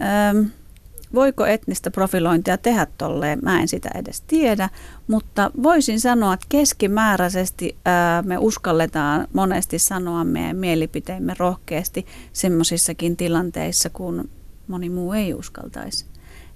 Voiko 1.15 1.47
etnistä 1.47 1.91
profilointia 1.91 2.59
tehdä 2.59 2.87
tolleen? 2.99 3.39
Mä 3.43 3.61
en 3.61 3.69
sitä 3.69 3.89
edes 3.95 4.21
tiedä, 4.21 4.69
mutta 5.09 5.51
voisin 5.63 6.01
sanoa, 6.01 6.35
että 6.35 6.47
keskimääräisesti 6.49 7.77
ää, 7.85 8.23
me 8.23 8.39
uskalletaan 8.39 9.29
monesti 9.33 9.79
sanoa 9.79 10.25
meidän 10.25 10.57
mielipiteemme 10.57 11.35
rohkeasti 11.39 12.07
semmoisissakin 12.33 13.17
tilanteissa, 13.17 13.91
kun 13.91 14.31
moni 14.69 14.91
muu 14.91 15.13
ei 15.13 15.35
uskaltaisi. 15.35 16.07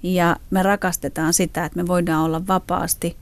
Ja 0.03 0.37
me 0.51 0.63
rakastetaan 0.63 1.35
sitä, 1.35 1.65
että 1.65 1.83
me 1.83 1.87
voidaan 1.87 2.25
olla 2.25 2.47
vapaasti 2.47 3.17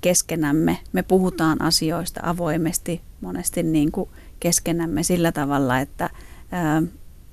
keskenämme. 0.00 0.78
Me 0.92 1.02
puhutaan 1.02 1.62
asioista 1.62 2.20
avoimesti 2.24 3.00
monesti 3.20 3.62
niin 3.62 3.92
kuin 3.92 4.10
keskenämme 4.40 5.02
sillä 5.02 5.32
tavalla, 5.32 5.78
että 5.78 6.10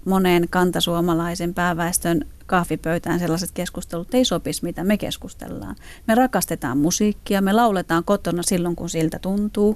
moneen 0.05 0.47
kantasuomalaisen 0.49 1.53
pääväestön 1.53 2.25
kahvipöytään 2.45 3.19
sellaiset 3.19 3.51
keskustelut 3.51 4.13
ei 4.13 4.25
sopisi, 4.25 4.63
mitä 4.63 4.83
me 4.83 4.97
keskustellaan. 4.97 5.75
Me 6.07 6.15
rakastetaan 6.15 6.77
musiikkia, 6.77 7.41
me 7.41 7.53
lauletaan 7.53 8.03
kotona 8.03 8.43
silloin, 8.43 8.75
kun 8.75 8.89
siltä 8.89 9.19
tuntuu, 9.19 9.75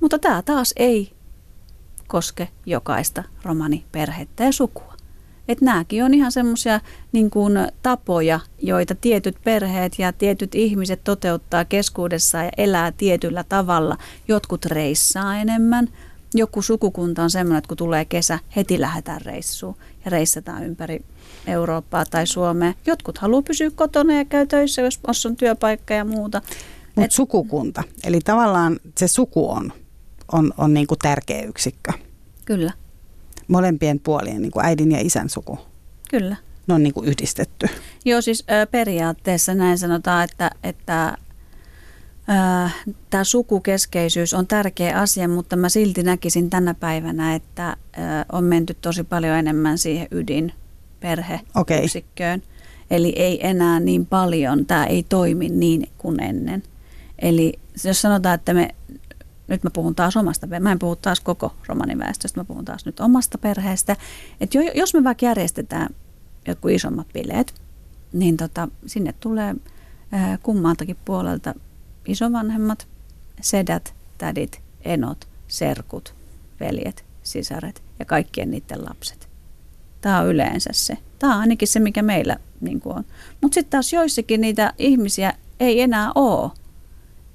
mutta 0.00 0.18
tämä 0.18 0.42
taas 0.42 0.72
ei 0.76 1.12
koske 2.06 2.48
jokaista 2.66 3.24
romaniperhettä 3.42 4.44
ja 4.44 4.52
sukua. 4.52 4.94
Et 5.48 5.60
nämäkin 5.60 6.04
on 6.04 6.14
ihan 6.14 6.32
semmoisia 6.32 6.80
niin 7.12 7.30
tapoja, 7.82 8.40
joita 8.58 8.94
tietyt 8.94 9.36
perheet 9.44 9.98
ja 9.98 10.12
tietyt 10.12 10.54
ihmiset 10.54 11.04
toteuttaa 11.04 11.64
keskuudessa 11.64 12.38
ja 12.38 12.50
elää 12.56 12.92
tietyllä 12.92 13.44
tavalla. 13.48 13.96
Jotkut 14.28 14.64
reissaa 14.64 15.36
enemmän, 15.36 15.88
joku 16.34 16.62
sukukunta 16.62 17.22
on 17.22 17.30
semmoinen, 17.30 17.58
että 17.58 17.68
kun 17.68 17.76
tulee 17.76 18.04
kesä, 18.04 18.38
heti 18.56 18.80
lähdetään 18.80 19.20
reissuun 19.20 19.76
ja 20.04 20.10
reissataan 20.10 20.64
ympäri 20.64 21.04
Eurooppaa 21.46 22.04
tai 22.04 22.26
Suomea. 22.26 22.74
Jotkut 22.86 23.18
haluaa 23.18 23.42
pysyä 23.42 23.70
kotona 23.70 24.14
ja 24.14 24.24
käy 24.24 24.46
töissä, 24.46 24.82
jos 24.82 25.26
on 25.26 25.36
työpaikka 25.36 25.94
ja 25.94 26.04
muuta. 26.04 26.42
Mutta 26.86 27.04
Et... 27.04 27.10
sukukunta, 27.10 27.82
eli 28.04 28.20
tavallaan 28.20 28.80
se 28.98 29.08
suku 29.08 29.50
on, 29.50 29.72
on, 30.32 30.52
on 30.58 30.74
niin 30.74 30.86
kuin 30.86 30.98
tärkeä 30.98 31.42
yksikkö. 31.42 31.92
Kyllä. 32.44 32.72
Molempien 33.48 34.00
puolien, 34.00 34.42
niin 34.42 34.52
kuin 34.52 34.66
äidin 34.66 34.92
ja 34.92 34.98
isän 35.00 35.28
suku. 35.28 35.58
Kyllä. 36.10 36.36
Ne 36.66 36.74
on 36.74 36.82
niin 36.82 36.94
kuin 36.94 37.08
yhdistetty. 37.08 37.66
Joo, 38.04 38.20
siis 38.20 38.44
periaatteessa 38.70 39.54
näin 39.54 39.78
sanotaan, 39.78 40.24
että, 40.24 40.50
että 40.62 41.18
Tämä 43.10 43.24
sukukeskeisyys 43.24 44.34
on 44.34 44.46
tärkeä 44.46 45.00
asia, 45.00 45.28
mutta 45.28 45.56
mä 45.56 45.68
silti 45.68 46.02
näkisin 46.02 46.50
tänä 46.50 46.74
päivänä, 46.74 47.34
että 47.34 47.76
on 48.32 48.44
menty 48.44 48.74
tosi 48.74 49.04
paljon 49.04 49.36
enemmän 49.36 49.78
siihen 49.78 50.08
ydin 50.10 50.52
perheyksikköön. 51.00 52.38
Okay. 52.38 52.52
Eli 52.90 53.12
ei 53.16 53.46
enää 53.46 53.80
niin 53.80 54.06
paljon, 54.06 54.66
tämä 54.66 54.86
ei 54.86 55.02
toimi 55.02 55.48
niin 55.48 55.88
kuin 55.98 56.22
ennen. 56.22 56.62
Eli 57.18 57.58
jos 57.84 58.02
sanotaan, 58.02 58.34
että 58.34 58.54
me, 58.54 58.68
nyt 59.48 59.62
mä 59.62 59.70
puhun 59.70 59.94
taas 59.94 60.16
omasta, 60.16 60.46
mä 60.60 60.72
en 60.72 60.78
puhu 60.78 60.96
taas 60.96 61.20
koko 61.20 61.54
romaniväestöstä, 61.66 62.40
mä 62.40 62.44
puhun 62.44 62.64
taas 62.64 62.86
nyt 62.86 63.00
omasta 63.00 63.38
perheestä. 63.38 63.96
Että 64.40 64.58
jos 64.74 64.94
me 64.94 65.04
vaikka 65.04 65.26
järjestetään 65.26 65.88
jotkut 66.46 66.70
isommat 66.70 67.06
bileet, 67.12 67.54
niin 68.12 68.36
tota, 68.36 68.68
sinne 68.86 69.14
tulee 69.20 69.54
kummaltakin 70.42 70.96
puolelta 71.04 71.54
isovanhemmat, 72.06 72.86
sedät, 73.40 73.94
tädit, 74.18 74.60
enot, 74.84 75.28
serkut, 75.48 76.14
veljet, 76.60 77.04
sisaret 77.22 77.82
ja 77.98 78.04
kaikkien 78.04 78.50
niiden 78.50 78.84
lapset. 78.84 79.28
Tämä 80.00 80.20
on 80.20 80.26
yleensä 80.26 80.70
se. 80.72 80.98
Tämä 81.18 81.34
on 81.34 81.40
ainakin 81.40 81.68
se, 81.68 81.80
mikä 81.80 82.02
meillä 82.02 82.36
niin 82.60 82.82
on. 82.84 83.04
Mutta 83.40 83.54
sitten 83.54 83.70
taas 83.70 83.92
joissakin 83.92 84.40
niitä 84.40 84.72
ihmisiä 84.78 85.32
ei 85.60 85.80
enää 85.80 86.12
ole. 86.14 86.50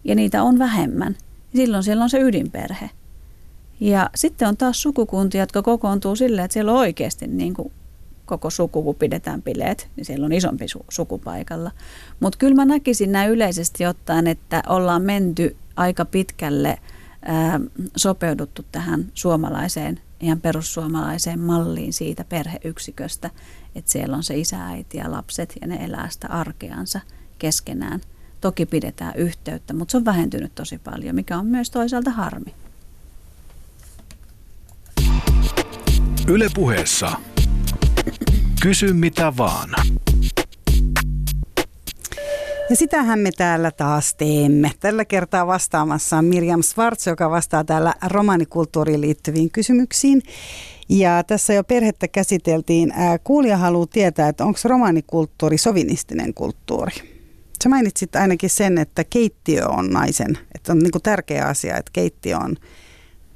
Ja 0.04 0.16
niitä 0.16 0.44
on 0.44 0.60
vähemmän. 0.60 1.16
Silloin 1.56 1.84
siellä 1.84 2.04
on 2.04 2.10
se 2.10 2.20
ydinperhe. 2.20 2.90
Ja 3.80 4.10
sitten 4.16 4.48
on 4.48 4.58
taas 4.58 4.82
sukukuntia, 4.82 5.42
jotka 5.42 5.62
kokoontuu 5.62 6.16
silleen, 6.16 6.46
että 6.46 6.54
siellä 6.54 6.72
on 6.72 6.78
oikeasti 6.78 7.28
niin 7.28 7.54
kuin 7.54 7.72
koko 8.28 8.50
suku, 8.50 8.84
kun 8.84 8.96
pidetään 8.96 9.42
bileet, 9.42 9.90
niin 9.96 10.06
siellä 10.06 10.26
on 10.26 10.34
isompi 10.34 10.66
su- 10.66 10.86
sukupaikalla. 10.90 11.72
Mutta 12.20 12.38
kyllä 12.38 12.56
mä 12.56 12.66
näkisin 12.66 13.12
näin 13.12 13.32
yleisesti 13.32 13.86
ottaen, 13.86 14.28
että 14.28 14.64
ollaan 14.68 15.02
menty 15.02 15.56
aika 15.76 16.06
pitkälle 16.06 16.78
ää, 17.26 17.60
sopeuduttu 17.96 18.66
tähän 18.72 19.06
suomalaiseen, 19.14 20.00
ihan 20.20 20.42
perussuomalaiseen 20.42 21.40
malliin 21.40 21.94
siitä 21.94 22.24
perheyksiköstä, 22.24 23.30
että 23.76 23.92
siellä 23.92 24.18
on 24.18 24.24
se 24.24 24.38
isä, 24.38 24.66
äiti 24.66 24.98
ja 24.98 25.12
lapset 25.12 25.54
ja 25.62 25.68
ne 25.68 25.86
elää 25.86 26.10
sitä 26.10 26.28
arkeansa 26.28 27.00
keskenään. 27.40 28.02
Toki 28.42 28.66
pidetään 28.66 29.16
yhteyttä, 29.16 29.74
mutta 29.74 29.92
se 29.92 29.98
on 29.98 30.06
vähentynyt 30.06 30.56
tosi 30.56 30.78
paljon, 30.78 31.16
mikä 31.16 31.38
on 31.38 31.46
myös 31.46 31.70
toisaalta 31.70 32.12
harmi. 32.12 32.54
Ylepuheessa 36.28 37.12
Kysy 38.68 38.94
mitä 38.94 39.34
vaan. 39.38 39.70
Ja 42.70 42.76
sitähän 42.76 43.20
me 43.20 43.32
täällä 43.38 43.72
taas 43.72 44.16
teemme. 44.16 44.72
Tällä 44.80 45.06
kertaa 45.06 45.48
vastaamassa 45.48 46.18
on 46.18 46.26
Mirjam 46.26 46.64
Svarts, 46.64 47.08
joka 47.08 47.30
vastaa 47.30 47.64
täällä 47.64 47.94
romanikulttuuriin 48.08 49.02
liittyviin 49.02 49.52
kysymyksiin. 49.52 50.22
Ja 50.90 51.24
tässä 51.24 51.54
jo 51.54 51.64
perhettä 51.64 52.08
käsiteltiin. 52.08 52.94
Kuulija 53.24 53.58
haluaa 53.58 53.88
tietää, 53.88 54.30
että 54.30 54.46
onko 54.46 54.60
romanikulttuuri 54.64 55.58
sovinistinen 55.58 56.34
kulttuuri. 56.34 56.94
Sä 57.64 57.70
mainitsit 57.70 58.16
ainakin 58.16 58.50
sen, 58.50 58.78
että 58.78 59.04
keittiö 59.04 59.68
on 59.68 59.90
naisen. 59.90 60.38
Että 60.56 60.72
on 60.72 60.80
niin 60.80 60.92
tärkeä 61.04 61.46
asia, 61.46 61.78
että 61.78 61.92
keittiö 61.94 62.38
on 62.38 62.56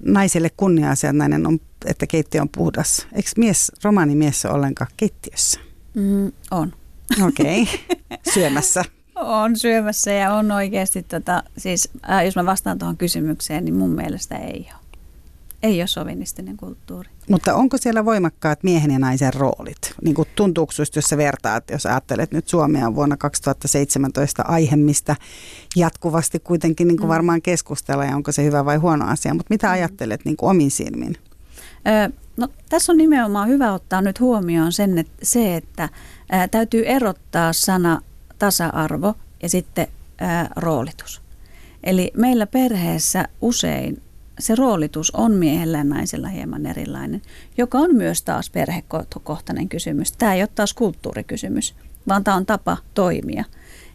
naiselle 0.06 0.50
kunnia-asia, 0.58 1.10
että 1.10 1.18
nainen 1.18 1.48
on 1.48 1.60
että 1.86 2.08
keittiö 2.08 2.42
on 2.42 2.50
puhdas. 2.50 3.08
Eikö 3.14 3.30
mies, 3.38 3.72
romaanimies 3.84 4.46
ole 4.46 4.54
ollenkaan 4.54 4.92
keittiössä? 4.98 5.60
Mm, 5.94 6.32
on. 6.52 6.74
Okei, 7.28 7.62
okay. 7.62 8.18
syömässä. 8.34 8.86
On 9.16 9.60
syömässä 9.60 10.12
ja 10.12 10.34
on 10.34 10.52
oikeasti, 10.52 11.04
tota, 11.04 11.44
siis 11.58 11.90
äh, 12.10 12.26
jos 12.26 12.36
mä 12.36 12.46
vastaan 12.46 12.80
tuohon 12.80 12.98
kysymykseen, 12.98 13.66
niin 13.66 13.76
mun 13.76 13.90
mielestä 13.90 14.38
ei 14.38 14.70
ole. 14.74 14.81
Ei 15.64 15.82
ole 15.82 15.88
sovinistinen 15.88 16.58
kulttuuri. 16.58 17.10
Mutta 17.30 17.56
onko 17.56 17.78
siellä 17.78 18.06
voimakkaat 18.06 18.64
miehen 18.64 18.92
ja 18.92 19.00
naisen 19.00 19.34
roolit? 19.34 19.94
Niin 20.04 20.16
kuin 20.16 20.28
tuntuuko 20.36 20.74
just, 20.80 20.96
jos 20.96 21.06
sä 21.06 21.18
vertaat, 21.18 21.70
jos 21.70 21.86
ajattelet 21.86 22.32
nyt 22.32 22.48
Suomea 22.48 22.96
vuonna 22.96 23.18
2017 23.18 24.44
aihe, 24.44 24.76
mistä 24.76 25.16
jatkuvasti 25.76 26.40
kuitenkin 26.40 26.88
niin 26.88 26.98
kuin 26.98 27.08
mm. 27.08 27.14
varmaan 27.14 27.42
keskustella 27.42 28.06
ja 28.06 28.16
onko 28.16 28.32
se 28.32 28.44
hyvä 28.44 28.66
vai 28.66 28.78
huono 28.78 29.06
asia, 29.08 29.34
mutta 29.34 29.54
mitä 29.54 29.68
mm. 29.68 29.74
ajattelet 29.74 30.26
niin 30.26 30.38
kuin 30.38 30.50
omin 30.50 30.72
silmin? 30.72 31.18
No, 32.38 32.48
tässä 32.70 32.92
on 32.92 32.98
nimenomaan 32.98 33.48
hyvä 33.48 33.74
ottaa 33.74 34.02
nyt 34.02 34.20
huomioon 34.20 34.72
sen, 34.72 34.98
että 34.98 35.14
se, 35.24 35.56
että 35.56 35.90
ää, 36.30 36.48
täytyy 36.48 36.84
erottaa 36.86 37.54
sana 37.54 38.02
tasa-arvo 38.40 39.14
ja 39.44 39.50
sitten 39.50 39.88
ää, 40.18 40.50
roolitus. 40.56 41.22
Eli 41.84 42.12
meillä 42.18 42.48
perheessä 42.48 43.28
usein 43.42 44.02
se 44.42 44.56
roolitus 44.56 45.12
on 45.12 45.32
miehellä 45.32 45.78
ja 45.78 45.84
naisella 45.84 46.28
hieman 46.28 46.66
erilainen, 46.66 47.22
joka 47.58 47.78
on 47.78 47.96
myös 47.96 48.22
taas 48.22 48.50
perhekohtainen 48.50 49.70
kysymys. 49.70 50.12
Tämä 50.12 50.34
ei 50.34 50.42
ole 50.42 50.50
taas 50.56 50.74
kulttuurikysymys, 50.74 51.76
vaan 52.08 52.24
tämä 52.24 52.38
on 52.38 52.46
tapa 52.46 52.78
toimia. 52.94 53.46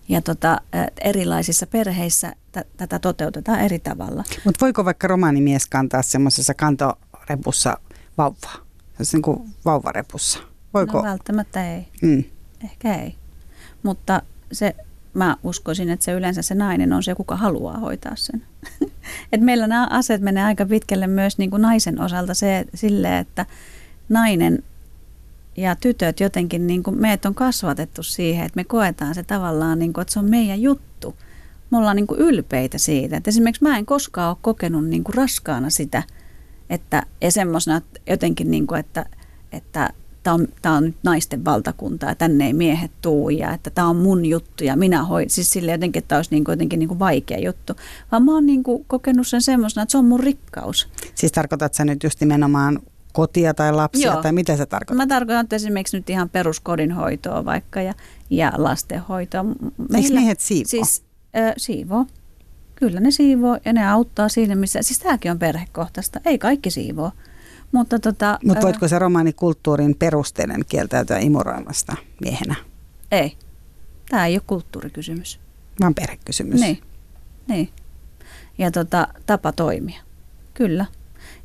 Ja 0.08 0.22
tota, 0.22 0.60
erilaisissa 1.00 1.66
perheissä 1.66 2.32
t- 2.52 2.76
tätä 2.76 2.98
toteutetaan 2.98 3.60
eri 3.60 3.78
tavalla. 3.78 4.24
Mutta 4.44 4.64
voiko 4.64 4.84
vaikka 4.84 5.08
romaanimies 5.08 5.66
kantaa 5.66 6.02
semmoisessa 6.02 6.54
kantorepussa 6.54 7.76
vauvaa? 8.18 8.66
Se 9.02 9.16
niin 9.16 9.22
kuin 9.22 9.50
vauvarepussa. 9.64 10.38
Voiko? 10.74 10.98
No 10.98 11.04
välttämättä 11.04 11.74
ei. 11.74 11.88
Mm. 12.02 12.24
Ehkä 12.64 12.94
ei. 12.94 13.14
Mutta 13.82 14.22
se, 14.52 14.76
mä 15.14 15.36
uskoisin, 15.42 15.90
että 15.90 16.04
se 16.04 16.12
yleensä 16.12 16.42
se 16.42 16.54
nainen 16.54 16.92
on 16.92 17.02
se, 17.02 17.14
kuka 17.14 17.36
haluaa 17.36 17.78
hoitaa 17.78 18.16
sen. 18.16 18.42
Et 19.32 19.40
meillä 19.40 19.66
nämä 19.66 19.86
asiat 19.90 20.20
menee 20.20 20.44
aika 20.44 20.66
pitkälle 20.66 21.06
myös 21.06 21.38
niin 21.38 21.50
kuin 21.50 21.62
naisen 21.62 22.00
osalta 22.00 22.34
se, 22.34 22.64
sille, 22.74 23.18
että 23.18 23.46
nainen 24.08 24.62
ja 25.56 25.76
tytöt 25.76 26.20
jotenkin, 26.20 26.66
niin 26.66 26.82
kuin 26.82 27.00
meitä 27.00 27.28
on 27.28 27.34
kasvatettu 27.34 28.02
siihen, 28.02 28.46
että 28.46 28.56
me 28.56 28.64
koetaan 28.64 29.14
se 29.14 29.22
tavallaan, 29.22 29.78
niin 29.78 29.92
kuin, 29.92 30.02
että 30.02 30.12
se 30.12 30.18
on 30.18 30.30
meidän 30.30 30.62
juttu. 30.62 31.16
Me 31.70 31.78
ollaan 31.78 31.96
niin 31.96 32.06
kuin 32.06 32.20
ylpeitä 32.20 32.78
siitä. 32.78 33.16
Et 33.16 33.28
esimerkiksi 33.28 33.62
mä 33.62 33.78
en 33.78 33.86
koskaan 33.86 34.28
ole 34.28 34.36
kokenut 34.40 34.84
niin 34.84 35.04
kuin 35.04 35.14
raskaana 35.14 35.70
sitä, 35.70 36.02
että 36.70 37.02
ja 37.20 37.30
semmoisena 37.30 37.80
jotenkin, 38.06 38.50
niin 38.50 38.66
kuin, 38.66 38.80
että, 38.80 39.06
että 39.52 39.90
tämä 40.26 40.34
on, 40.34 40.48
tämä 40.62 40.76
on 40.76 40.84
nyt 40.84 40.96
naisten 41.02 41.44
valtakunta 41.44 42.06
ja 42.06 42.14
tänne 42.14 42.46
ei 42.46 42.52
miehet 42.52 42.90
tuu 43.02 43.30
ja 43.30 43.52
että 43.52 43.70
tämä 43.70 43.88
on 43.88 43.96
mun 43.96 44.26
juttu 44.26 44.64
ja 44.64 44.76
minä 44.76 45.04
hoin. 45.04 45.30
Siis 45.30 45.50
sille 45.50 45.72
jotenkin, 45.72 46.00
että 46.00 46.08
tämä 46.08 46.18
olisi 46.18 46.30
niin 46.30 46.44
kuin 46.44 46.52
jotenkin 46.52 46.78
niin 46.78 46.88
kuin 46.88 46.98
vaikea 46.98 47.38
juttu. 47.38 47.72
Vaan 48.12 48.24
mä 48.24 48.34
oon 48.34 48.46
niin 48.46 48.62
kuin 48.62 48.84
kokenut 48.88 49.26
sen 49.26 49.42
semmoisena, 49.42 49.82
että 49.82 49.90
se 49.90 49.98
on 49.98 50.04
mun 50.04 50.20
rikkaus. 50.20 50.88
Siis 51.14 51.32
tarkoitat 51.32 51.74
sä 51.74 51.84
nyt 51.84 52.02
just 52.02 52.20
nimenomaan 52.20 52.78
kotia 53.12 53.54
tai 53.54 53.72
lapsia 53.72 54.12
Joo. 54.12 54.22
tai 54.22 54.32
mitä 54.32 54.56
se 54.56 54.66
tarkoittaa? 54.66 55.06
Mä 55.06 55.06
tarkoitan 55.06 55.44
että 55.44 55.56
esimerkiksi 55.56 55.96
nyt 55.96 56.10
ihan 56.10 56.28
peruskodinhoitoa 56.28 57.44
vaikka 57.44 57.82
ja, 57.82 57.94
ja 58.30 58.52
lastenhoitoa. 58.56 59.44
Eikö 59.94 60.14
miehet 60.14 60.40
siivoo? 60.40 60.68
Siis 60.68 61.02
äh, 61.36 61.52
siivoo. 61.56 62.06
Kyllä 62.74 63.00
ne 63.00 63.10
siivoo 63.10 63.58
ja 63.64 63.72
ne 63.72 63.88
auttaa 63.88 64.28
siinä, 64.28 64.54
missä... 64.54 64.82
Siis 64.82 64.98
tämäkin 64.98 65.30
on 65.30 65.38
perhekohtaista. 65.38 66.20
Ei 66.24 66.38
kaikki 66.38 66.70
siivoo. 66.70 67.12
Mutta 67.76 67.98
tota, 67.98 68.38
äh, 68.56 68.62
voitko 68.62 68.88
se 68.88 68.98
romaanikulttuurin 68.98 69.96
perusteiden 69.98 70.64
kieltäytyä 70.68 71.18
imuroimasta 71.18 71.96
miehenä, 72.20 72.54
Ei. 73.12 73.36
Tämä 74.10 74.26
ei 74.26 74.34
ole 74.34 74.42
kulttuurikysymys. 74.46 75.40
vaan 75.80 75.94
perhekysymys? 75.94 76.60
Niin. 76.60 76.78
niin. 77.48 77.68
Ja 78.58 78.70
tota, 78.70 79.08
tapa 79.26 79.52
toimia. 79.52 80.00
Kyllä. 80.54 80.86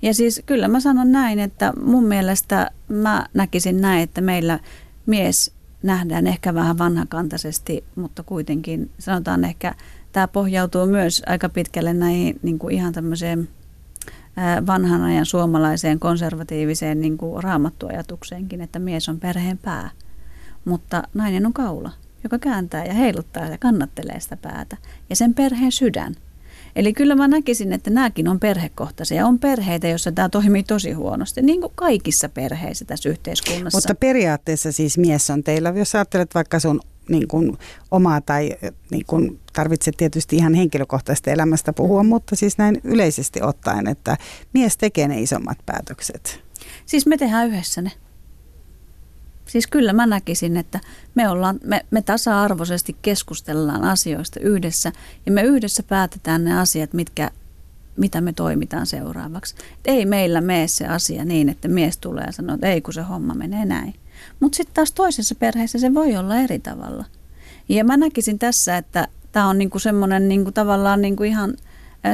Ja 0.01 0.13
siis 0.13 0.41
kyllä 0.45 0.67
mä 0.67 0.79
sanon 0.79 1.11
näin, 1.11 1.39
että 1.39 1.73
mun 1.83 2.03
mielestä 2.03 2.71
mä 2.87 3.25
näkisin 3.33 3.81
näin, 3.81 4.03
että 4.03 4.21
meillä 4.21 4.59
mies 5.05 5.51
nähdään 5.83 6.27
ehkä 6.27 6.53
vähän 6.53 6.77
vanhakantaisesti, 6.77 7.83
mutta 7.95 8.23
kuitenkin 8.23 8.89
sanotaan 8.99 9.43
ehkä, 9.43 9.75
tämä 10.11 10.27
pohjautuu 10.27 10.85
myös 10.85 11.23
aika 11.25 11.49
pitkälle 11.49 11.93
näihin 11.93 12.39
niin 12.41 12.59
kuin 12.59 12.75
ihan 12.75 12.93
tämmöiseen 12.93 13.49
vanhan 14.67 15.01
ajan 15.01 15.25
suomalaiseen 15.25 15.99
konservatiiviseen 15.99 17.01
niin 17.01 17.17
kuin 17.17 17.43
raamattuajatukseenkin, 17.43 18.61
että 18.61 18.79
mies 18.79 19.09
on 19.09 19.19
perheen 19.19 19.57
pää. 19.57 19.89
Mutta 20.65 21.03
nainen 21.13 21.45
on 21.45 21.53
kaula, 21.53 21.91
joka 22.23 22.39
kääntää 22.39 22.85
ja 22.85 22.93
heiluttaa 22.93 23.45
ja 23.45 23.57
kannattelee 23.57 24.19
sitä 24.19 24.37
päätä. 24.37 24.77
Ja 25.09 25.15
sen 25.15 25.33
perheen 25.33 25.71
sydän. 25.71 26.15
Eli 26.75 26.93
kyllä 26.93 27.15
mä 27.15 27.27
näkisin, 27.27 27.73
että 27.73 27.89
nämäkin 27.89 28.27
on 28.27 28.39
perhekohtaisia. 28.39 29.25
On 29.25 29.39
perheitä, 29.39 29.87
joissa 29.87 30.11
tämä 30.11 30.29
toimii 30.29 30.63
tosi 30.63 30.91
huonosti, 30.91 31.41
niin 31.41 31.61
kuin 31.61 31.73
kaikissa 31.75 32.29
perheissä 32.29 32.85
tässä 32.85 33.09
yhteiskunnassa. 33.09 33.77
Mutta 33.77 33.95
periaatteessa 33.95 34.71
siis 34.71 34.97
mies 34.97 35.29
on 35.29 35.43
teillä, 35.43 35.73
jos 35.75 35.95
ajattelet 35.95 36.35
vaikka 36.35 36.59
sun 36.59 36.81
niin 37.09 37.27
kuin 37.27 37.57
omaa 37.91 38.21
tai 38.21 38.51
niin 38.91 39.05
kuin 39.05 39.39
tarvitset 39.53 39.97
tietysti 39.97 40.35
ihan 40.35 40.53
henkilökohtaisesta 40.53 41.31
elämästä 41.31 41.73
puhua, 41.73 42.03
mutta 42.03 42.35
siis 42.35 42.57
näin 42.57 42.81
yleisesti 42.83 43.41
ottaen, 43.41 43.87
että 43.87 44.17
mies 44.53 44.77
tekee 44.77 45.07
ne 45.07 45.21
isommat 45.21 45.57
päätökset. 45.65 46.43
Siis 46.85 47.05
me 47.05 47.17
tehdään 47.17 47.47
yhdessä 47.47 47.81
ne. 47.81 47.91
Siis 49.47 49.67
kyllä 49.67 49.93
mä 49.93 50.05
näkisin, 50.05 50.57
että 50.57 50.79
me, 51.15 51.29
ollaan, 51.29 51.59
me, 51.63 51.85
me 51.91 52.01
tasa-arvoisesti 52.01 52.95
keskustellaan 53.01 53.83
asioista 53.83 54.39
yhdessä 54.39 54.91
ja 55.25 55.31
me 55.31 55.43
yhdessä 55.43 55.83
päätetään 55.83 56.43
ne 56.43 56.59
asiat, 56.59 56.93
mitkä, 56.93 57.31
mitä 57.97 58.21
me 58.21 58.33
toimitaan 58.33 58.85
seuraavaksi. 58.85 59.55
Et 59.57 59.79
ei 59.85 60.05
meillä 60.05 60.41
mene 60.41 60.67
se 60.67 60.87
asia 60.87 61.25
niin, 61.25 61.49
että 61.49 61.67
mies 61.67 61.97
tulee 61.97 62.23
ja 62.25 62.31
sanoo, 62.31 62.53
että 62.53 62.67
ei 62.67 62.81
kun 62.81 62.93
se 62.93 63.01
homma 63.01 63.33
menee 63.33 63.65
näin. 63.65 63.93
Mutta 64.39 64.55
sitten 64.55 64.73
taas 64.73 64.91
toisessa 64.91 65.35
perheessä 65.35 65.79
se 65.79 65.93
voi 65.93 66.17
olla 66.17 66.35
eri 66.35 66.59
tavalla. 66.59 67.05
Ja 67.69 67.83
mä 67.83 67.97
näkisin 67.97 68.39
tässä, 68.39 68.77
että 68.77 69.07
tämä 69.31 69.49
on 69.49 69.57
niinku 69.57 69.79
semmoinen 69.79 70.27
niinku 70.27 70.51
tavallaan 70.51 71.01
niinku 71.01 71.23
ihan 71.23 71.53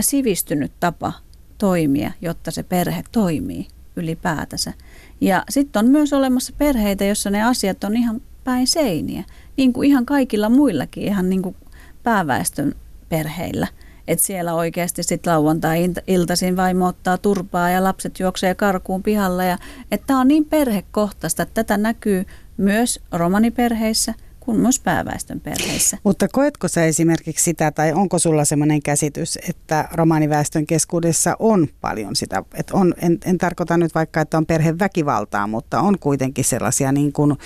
sivistynyt 0.01 0.71
tapa 0.79 1.13
toimia, 1.57 2.11
jotta 2.21 2.51
se 2.51 2.63
perhe 2.63 3.03
toimii 3.11 3.67
ylipäätänsä. 3.95 4.73
Ja 5.21 5.43
sitten 5.49 5.85
on 5.85 5.91
myös 5.91 6.13
olemassa 6.13 6.53
perheitä, 6.57 7.05
jossa 7.05 7.29
ne 7.29 7.43
asiat 7.43 7.83
on 7.83 7.97
ihan 7.97 8.21
päin 8.43 8.67
seiniä, 8.67 9.23
niin 9.57 9.73
kuin 9.73 9.89
ihan 9.89 10.05
kaikilla 10.05 10.49
muillakin, 10.49 11.03
ihan 11.03 11.29
niin 11.29 11.41
kuin 11.41 11.55
pääväestön 12.03 12.75
perheillä. 13.09 13.67
Että 14.07 14.25
siellä 14.25 14.53
oikeasti 14.53 15.03
sitten 15.03 15.33
lauantai-iltaisin 15.33 16.57
vaimo 16.57 16.85
ottaa 16.85 17.17
turpaa 17.17 17.69
ja 17.69 17.83
lapset 17.83 18.19
juoksee 18.19 18.55
karkuun 18.55 19.03
pihalla. 19.03 19.43
Ja, 19.43 19.57
että 19.91 20.07
tämä 20.07 20.19
on 20.19 20.27
niin 20.27 20.45
perhekohtaista, 20.45 21.43
että 21.43 21.63
tätä 21.63 21.77
näkyy 21.77 22.25
myös 22.57 22.99
romaniperheissä 23.11 24.13
kuin 24.47 24.59
myös 24.59 24.79
pääväestön 24.79 25.39
perheissä. 25.39 25.97
Mutta 26.03 26.27
koetko 26.27 26.67
sä 26.67 26.85
esimerkiksi 26.85 27.43
sitä, 27.43 27.71
tai 27.71 27.93
onko 27.93 28.19
sulla 28.19 28.45
sellainen 28.45 28.81
käsitys, 28.81 29.39
että 29.49 29.87
romaaniväestön 29.93 30.65
keskuudessa 30.65 31.35
on 31.39 31.67
paljon 31.81 32.15
sitä, 32.15 32.43
että 32.53 32.77
on, 32.77 32.93
en, 33.01 33.17
en 33.25 33.37
tarkoita 33.37 33.77
nyt 33.77 33.95
vaikka, 33.95 34.21
että 34.21 34.37
on 34.37 34.45
perheväkivaltaa, 34.45 35.47
mutta 35.47 35.79
on 35.79 35.99
kuitenkin 35.99 36.45
sellaisia 36.45 36.91
niin 36.91 37.13
kuin 37.13 37.37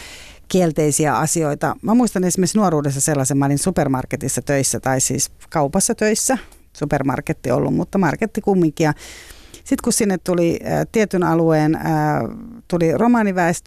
kielteisiä 0.52 1.18
asioita. 1.18 1.76
Mä 1.82 1.94
muistan 1.94 2.24
esimerkiksi 2.24 2.58
nuoruudessa 2.58 3.02
sellaisen, 3.02 3.38
mä 3.38 3.46
olin 3.46 3.58
supermarketissa 3.58 4.42
töissä 4.42 4.80
tai 4.80 5.02
siis 5.02 5.32
kaupassa 5.50 5.96
töissä, 5.96 6.38
supermarketti 6.74 7.52
ollut, 7.52 7.74
mutta 7.74 7.98
marketti 7.98 8.42
kumminkin. 8.42 8.92
Sitten 9.52 9.84
kun 9.84 9.94
sinne 9.94 10.18
tuli 10.18 10.60
ä, 10.66 10.86
tietyn 10.92 11.24
alueen, 11.24 11.76
ä, 11.76 11.80
tuli 12.68 12.94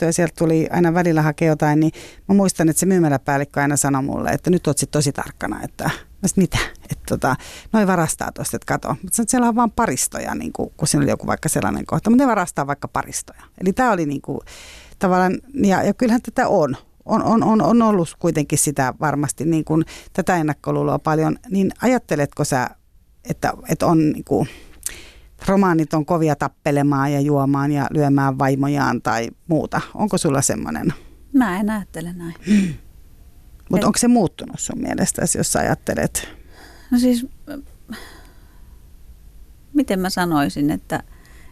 ja 0.01 0.12
sieltä 0.12 0.35
tuli 0.39 0.68
aina 0.70 0.95
välillä 0.95 1.22
hakea 1.22 1.49
jotain, 1.49 1.80
niin 1.80 1.93
mä 2.28 2.35
muistan, 2.35 2.68
että 2.68 2.80
se 2.80 2.87
myymäläpäällikkö 2.87 3.61
aina 3.61 3.76
sanoi 3.76 4.03
mulle, 4.03 4.30
että 4.30 4.51
nyt 4.51 4.66
oot 4.66 4.78
tosi 4.91 5.12
tarkkana, 5.12 5.62
että 5.62 5.85
mä 5.85 6.28
sit, 6.28 6.37
mitä, 6.37 6.59
että 6.82 7.05
tota, 7.09 7.37
noi 7.72 7.87
varastaa 7.87 8.32
tuosta, 8.32 8.57
että 8.57 8.66
kato. 8.66 8.97
Mutta 9.03 9.22
siellä 9.28 9.49
on 9.49 9.57
vaan 9.57 9.70
paristoja, 9.70 10.35
niin 10.35 10.53
kuin, 10.53 10.72
kun 10.76 10.89
siinä 10.89 11.03
oli 11.03 11.11
joku 11.11 11.26
vaikka 11.26 11.49
sellainen 11.49 11.87
kohta, 11.87 12.11
mutta 12.11 12.24
ne 12.24 12.30
varastaa 12.30 12.66
vaikka 12.66 12.89
paristoja. 12.89 13.43
Eli 13.61 13.72
tämä 13.72 13.93
oli 13.93 14.07
niin 14.07 14.22
kuin, 14.22 14.41
tavallaan, 15.05 15.39
ja, 15.55 15.83
ja 15.83 15.95
kyllähän 15.95 16.23
tätä 16.23 16.49
on. 16.49 16.77
On, 17.05 17.23
on, 17.23 17.43
on, 17.43 17.63
on 17.63 17.83
ollut 17.83 18.17
kuitenkin 18.19 18.59
sitä 18.59 18.95
varmasti 19.01 19.45
niin 19.45 19.65
kuin, 19.65 19.85
tätä 20.13 20.37
ennakkoluuloa 20.37 20.99
paljon, 20.99 21.37
niin 21.51 21.71
ajatteletko 21.83 22.45
sä, 22.45 22.71
että, 23.31 23.53
että 23.69 23.87
on 23.87 24.13
niin 24.13 24.25
kuin, 24.25 24.49
romaanit 25.47 25.95
on 25.95 26.07
kovia 26.07 26.37
tappelemaan 26.37 27.13
ja 27.13 27.21
juomaan 27.21 27.73
ja 27.73 27.87
lyömään 27.91 28.39
vaimojaan 28.39 29.03
tai 29.03 29.29
muuta. 29.47 29.81
Onko 29.95 30.19
sulla 30.19 30.43
semmoinen? 30.43 30.93
Mä 31.33 31.61
en 31.61 31.71
ajattele 31.71 32.13
näin. 32.13 32.35
Mutta 33.71 33.87
onko 33.87 33.99
se 33.99 34.09
muuttunut 34.09 34.61
sun 34.61 34.81
mielestäsi, 34.83 35.39
jos 35.39 35.53
sä 35.53 35.59
ajattelet? 35.59 36.29
No 36.91 36.99
siis, 36.99 37.27
miten 39.75 40.01
mä 40.01 40.11
sanoisin, 40.11 40.71
että, 40.71 41.03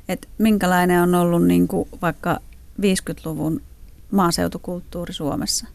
että 0.08 0.28
minkälainen 0.38 1.02
on 1.02 1.14
ollut 1.14 1.46
niin 1.46 1.68
kuin 1.68 1.88
vaikka 2.02 2.40
50-luvun 2.80 3.62
maaseutukulttuuri 4.10 5.12
Suomessa. 5.12 5.66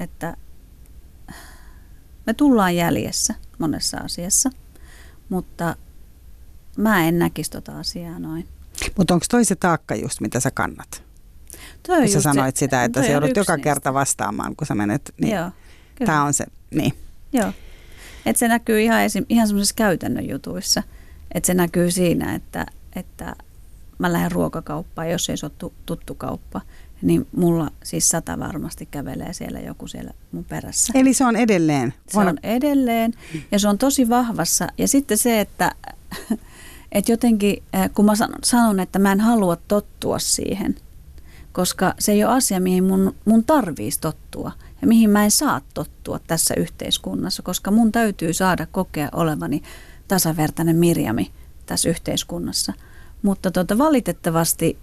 Että 0.00 0.36
me 2.26 2.34
tullaan 2.34 2.76
jäljessä 2.76 3.34
monessa 3.58 3.96
asiassa, 3.98 4.50
mutta 5.28 5.76
mä 6.76 7.08
en 7.08 7.18
näkisi 7.18 7.50
tota 7.50 7.78
asiaa 7.78 8.18
noin. 8.18 8.48
Mutta 8.96 9.14
onko 9.14 9.26
toi 9.30 9.44
se 9.44 9.54
taakka 9.54 9.94
just, 9.94 10.20
mitä 10.20 10.40
sä 10.40 10.50
kannat? 10.50 11.02
Toi 11.86 12.00
Kun 12.00 12.08
sä 12.08 12.20
sanoit 12.20 12.56
se- 12.56 12.58
sitä, 12.58 12.84
että 12.84 13.00
sä 13.00 13.06
on 13.06 13.12
joudut 13.12 13.36
joka 13.36 13.56
niistä. 13.56 13.64
kerta 13.64 13.94
vastaamaan, 13.94 14.56
kun 14.56 14.66
sä 14.66 14.74
menet. 14.74 15.14
Niin 15.20 15.36
Joo, 15.36 15.50
kyllä. 15.94 16.06
Tämä 16.06 16.24
on 16.24 16.32
se, 16.34 16.44
niin. 16.70 16.92
Joo. 17.32 17.52
Et 18.26 18.36
se 18.36 18.48
näkyy 18.48 18.80
ihan, 18.82 19.02
esim, 19.02 19.26
ihan 19.28 19.46
semmoisissa 19.46 19.74
käytännön 19.74 20.28
jutuissa. 20.28 20.82
Että 21.34 21.46
se 21.46 21.54
näkyy 21.54 21.90
siinä, 21.90 22.34
että, 22.34 22.66
että 22.96 23.36
mä 23.98 24.12
lähden 24.12 24.32
ruokakauppaan, 24.32 25.10
jos 25.10 25.30
ei 25.30 25.36
se 25.36 25.46
ole 25.46 25.52
tu- 25.58 25.72
tuttu 25.86 26.14
kauppa, 26.14 26.60
niin 27.02 27.26
mulla 27.36 27.70
siis 27.84 28.08
sata 28.08 28.38
varmasti 28.38 28.88
kävelee 28.90 29.32
siellä 29.32 29.60
joku 29.60 29.86
siellä 29.86 30.10
mun 30.32 30.44
perässä. 30.44 30.92
Eli 30.96 31.14
se 31.14 31.24
on 31.24 31.36
edelleen. 31.36 31.94
Se 32.08 32.18
on 32.18 32.38
edelleen 32.42 33.14
ja 33.52 33.58
se 33.58 33.68
on 33.68 33.78
tosi 33.78 34.08
vahvassa. 34.08 34.68
Ja 34.78 34.88
sitten 34.88 35.18
se, 35.18 35.40
että, 35.40 35.72
että 36.92 37.12
jotenkin 37.12 37.62
äh, 37.74 37.90
kun 37.94 38.04
mä 38.04 38.12
sanon, 38.42 38.80
että 38.80 38.98
mä 38.98 39.12
en 39.12 39.20
halua 39.20 39.56
tottua 39.56 40.18
siihen, 40.18 40.74
koska 41.52 41.94
se 41.98 42.12
ei 42.12 42.24
ole 42.24 42.32
asia, 42.32 42.60
mihin 42.60 42.84
mun, 42.84 43.14
mun 43.24 43.44
tarvitsisi 43.44 44.00
tottua 44.00 44.52
ja 44.82 44.88
mihin 44.88 45.10
mä 45.10 45.24
en 45.24 45.30
saa 45.30 45.60
tottua 45.74 46.20
tässä 46.26 46.54
yhteiskunnassa, 46.56 47.42
koska 47.42 47.70
mun 47.70 47.92
täytyy 47.92 48.32
saada 48.32 48.66
kokea 48.66 49.08
olevani 49.12 49.62
tasavertainen 50.08 50.76
Mirjami 50.76 51.30
tässä 51.66 51.88
yhteiskunnassa. 51.88 52.72
Mutta 53.24 53.50
tota, 53.50 53.78
valitettavasti 53.78 54.78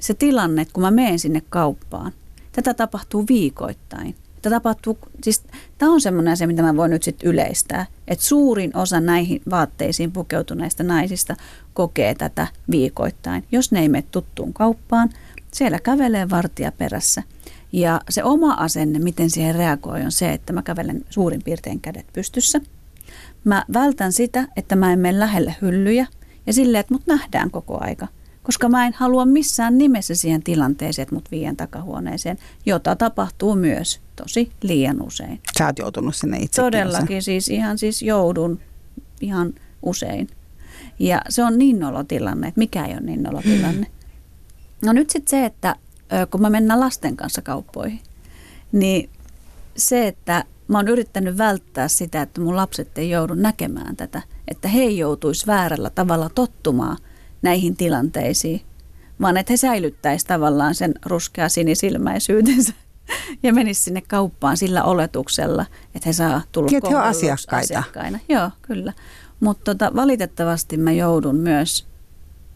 se 0.00 0.14
tilanne, 0.14 0.62
että 0.62 0.74
kun 0.74 0.82
mä 0.82 0.90
menen 0.90 1.18
sinne 1.18 1.42
kauppaan, 1.48 2.12
tätä 2.52 2.74
tapahtuu 2.74 3.24
viikoittain. 3.28 4.14
Tätä 4.42 4.56
tapahtuu, 4.56 4.98
siis 5.22 5.42
tämä 5.78 5.92
on 5.92 6.00
semmoinen 6.00 6.32
asia, 6.32 6.46
mitä 6.46 6.62
mä 6.62 6.76
voin 6.76 6.90
nyt 6.90 7.02
sitten 7.02 7.28
yleistää, 7.28 7.86
että 8.08 8.24
suurin 8.24 8.76
osa 8.76 9.00
näihin 9.00 9.42
vaatteisiin 9.50 10.12
pukeutuneista 10.12 10.82
naisista 10.82 11.36
kokee 11.74 12.14
tätä 12.14 12.46
viikoittain. 12.70 13.44
Jos 13.52 13.72
ne 13.72 13.80
ei 13.80 13.88
mene 13.88 14.04
tuttuun 14.10 14.52
kauppaan, 14.52 15.10
siellä 15.52 15.78
kävelee 15.78 16.30
vartija 16.30 16.72
perässä. 16.72 17.22
Ja 17.72 18.00
se 18.10 18.24
oma 18.24 18.52
asenne, 18.52 18.98
miten 18.98 19.30
siihen 19.30 19.54
reagoi, 19.54 20.02
on 20.02 20.12
se, 20.12 20.32
että 20.32 20.52
mä 20.52 20.62
kävelen 20.62 21.04
suurin 21.10 21.42
piirtein 21.42 21.80
kädet 21.80 22.06
pystyssä. 22.12 22.60
Mä 23.44 23.64
vältän 23.72 24.12
sitä, 24.12 24.48
että 24.56 24.76
mä 24.76 24.92
en 24.92 24.98
mene 24.98 25.18
lähelle 25.18 25.56
hyllyjä 25.62 26.06
ja 26.46 26.52
silleen, 26.52 26.80
että 26.80 26.94
mut 26.94 27.06
nähdään 27.06 27.50
koko 27.50 27.78
aika– 27.80 28.08
koska 28.42 28.68
mä 28.68 28.86
en 28.86 28.92
halua 28.96 29.26
missään 29.26 29.78
nimessä 29.78 30.14
siihen 30.14 30.42
tilanteeseen, 30.42 31.02
että 31.02 31.14
mut 31.14 31.30
viien 31.30 31.56
takahuoneeseen, 31.56 32.38
jota 32.66 32.96
tapahtuu 32.96 33.54
myös 33.54 34.00
tosi 34.16 34.52
liian 34.62 35.02
usein. 35.02 35.40
Sä 35.58 35.66
oot 35.66 35.78
joutunut 35.78 36.16
sinne 36.16 36.38
itse. 36.38 36.62
Todellakin 36.62 37.22
siis 37.22 37.48
ihan 37.48 37.78
siis 37.78 38.02
joudun 38.02 38.60
ihan 39.20 39.52
usein. 39.82 40.28
Ja 40.98 41.20
se 41.28 41.44
on 41.44 41.58
niin 41.58 41.78
nolotilanne, 41.78 42.48
että 42.48 42.58
mikä 42.58 42.86
ei 42.86 42.92
ole 42.92 43.00
niin 43.00 43.22
nolotilanne. 43.22 43.86
No 44.84 44.92
nyt 44.92 45.10
sitten 45.10 45.30
se, 45.30 45.44
että 45.44 45.76
kun 46.30 46.40
mä 46.40 46.50
mennään 46.50 46.80
lasten 46.80 47.16
kanssa 47.16 47.42
kauppoihin, 47.42 48.00
niin 48.72 49.10
se, 49.76 50.06
että 50.06 50.44
mä 50.70 50.78
oon 50.78 50.88
yrittänyt 50.88 51.38
välttää 51.38 51.88
sitä, 51.88 52.22
että 52.22 52.40
mun 52.40 52.56
lapset 52.56 52.98
ei 52.98 53.10
joudu 53.10 53.34
näkemään 53.34 53.96
tätä, 53.96 54.22
että 54.48 54.68
he 54.68 54.84
joutuisi 54.84 55.46
väärällä 55.46 55.90
tavalla 55.90 56.28
tottumaan– 56.28 56.96
näihin 57.42 57.76
tilanteisiin, 57.76 58.60
vaan 59.20 59.36
että 59.36 59.52
he 59.52 59.56
säilyttäisivät 59.56 60.28
tavallaan 60.28 60.74
sen 60.74 60.94
ruskea 61.06 61.48
sinisilmäisyytensä 61.48 62.72
ja 63.42 63.52
menisivät 63.52 63.84
sinne 63.84 64.02
kauppaan 64.08 64.56
sillä 64.56 64.84
oletuksella, 64.84 65.66
että 65.94 66.08
he 66.08 66.12
saa 66.12 66.42
tulla 66.52 66.70
Että 66.76 66.90
he 66.90 66.96
asiakkaita. 66.96 67.56
asiakkaina. 67.56 68.18
Joo, 68.28 68.50
kyllä. 68.62 68.92
Mutta 69.40 69.64
tota, 69.64 69.92
valitettavasti 69.96 70.76
mä 70.76 70.92
joudun 70.92 71.36
myös 71.36 71.86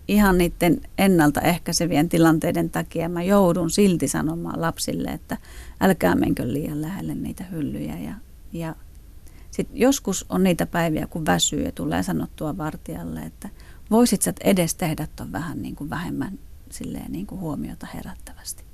ihan 0.08 0.38
niiden 0.38 0.80
ennaltaehkäisevien 0.98 2.08
tilanteiden 2.08 2.70
takia 2.70 3.08
mä 3.08 3.22
joudun 3.22 3.70
silti 3.70 4.08
sanomaan 4.08 4.60
lapsille, 4.60 5.08
että 5.08 5.36
älkää 5.84 6.14
menkö 6.14 6.52
liian 6.52 6.82
lähelle 6.82 7.14
niitä 7.14 7.44
hyllyjä. 7.44 7.98
Ja, 7.98 8.14
ja 8.52 8.76
sit 9.50 9.68
joskus 9.72 10.26
on 10.28 10.42
niitä 10.42 10.66
päiviä, 10.66 11.06
kun 11.06 11.26
väsyy 11.26 11.62
ja 11.62 11.72
tulee 11.72 12.02
sanottua 12.02 12.58
vartijalle, 12.58 13.20
että– 13.20 13.48
voisit 13.90 14.22
sä 14.22 14.32
edes 14.44 14.74
tehdä 14.74 15.08
ton 15.16 15.32
vähän 15.32 15.62
niin 15.62 15.76
kuin 15.76 15.90
vähemmän 15.90 16.38
silleen 16.70 17.12
niin 17.12 17.26
kuin 17.26 17.40
huomiota 17.40 17.86
herättävästi. 17.94 18.64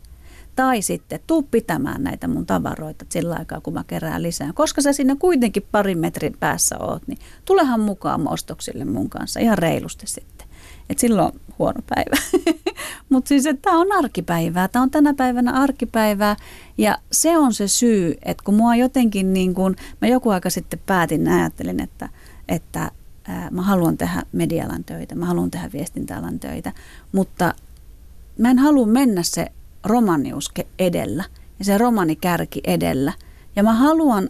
Tai 0.57 0.83
sitten 0.83 1.21
tuu 1.27 1.43
pitämään 1.43 2.05
näitä 2.05 2.29
mun 2.29 2.47
tavaroita 2.47 3.05
sillä 3.09 3.37
aikaa, 3.39 3.61
kun 3.61 3.75
mä 3.75 3.85
kerään 3.87 4.23
lisää. 4.23 4.53
Koska 4.55 4.83
sä 4.83 4.93
sinne 4.93 5.17
kuitenkin 5.17 5.67
parin 5.73 5.99
metrin 5.99 6.37
päässä 6.41 6.79
oot, 6.79 7.03
niin 7.07 7.19
tulehan 7.45 7.81
mukaan 7.81 8.29
ostoksille 8.29 8.85
mun 8.85 9.11
kanssa 9.11 9.41
ihan 9.41 9.59
reilusti 9.59 10.07
sitten. 10.07 10.49
Et 10.91 10.99
silloin 10.99 11.35
on 11.35 11.41
huono 11.59 11.81
päivä. 11.89 12.43
Mutta 13.11 13.29
siis, 13.29 13.47
että 13.47 13.63
tämä 13.63 13.81
on 13.81 13.93
arkipäivää. 13.93 14.69
Tämä 14.69 14.83
on 14.83 14.91
tänä 14.91 15.15
päivänä 15.15 15.53
arkipäivää. 15.53 16.37
Ja 16.79 16.99
se 17.13 17.39
on 17.39 17.55
se 17.55 17.69
syy, 17.69 18.15
että 18.23 18.43
kun 18.45 18.55
mua 18.55 18.77
jotenkin 18.77 19.33
niin 19.33 19.55
kuin, 19.55 19.77
mä 20.01 20.09
joku 20.09 20.31
aika 20.31 20.51
sitten 20.51 20.81
päätin, 20.87 21.29
ajattelin, 21.29 21.81
että, 21.81 22.09
että 22.49 22.91
mä 23.51 23.63
haluan 23.63 23.99
tehdä 23.99 24.23
medialan 24.33 24.85
töitä, 24.85 25.15
mä 25.15 25.27
haluan 25.27 25.51
tehdä 25.51 25.71
viestintäalan 25.73 26.41
töitä, 26.41 26.73
mutta 27.13 27.55
mä 28.39 28.51
en 28.51 28.59
halua 28.59 28.87
mennä 28.87 29.23
se 29.23 29.47
romanius 29.85 30.53
edellä 30.79 31.25
ja 31.59 31.65
se 31.65 31.79
romanikärki 31.79 32.61
edellä. 32.65 33.13
Ja 33.57 33.63
mä 33.63 33.73
haluan 33.73 34.29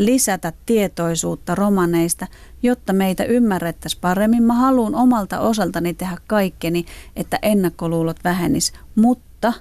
lisätä 0.00 0.52
tietoisuutta 0.66 1.54
romaneista, 1.54 2.26
jotta 2.62 2.92
meitä 2.92 3.24
ymmärrettäisiin 3.24 4.00
paremmin. 4.00 4.42
Mä 4.42 4.54
haluan 4.54 4.94
omalta 4.94 5.40
osaltani 5.40 5.94
tehdä 5.94 6.16
kaikkeni, 6.26 6.84
että 7.16 7.38
ennakkoluulot 7.42 8.16
vähenis, 8.24 8.72
mutta 8.94 9.52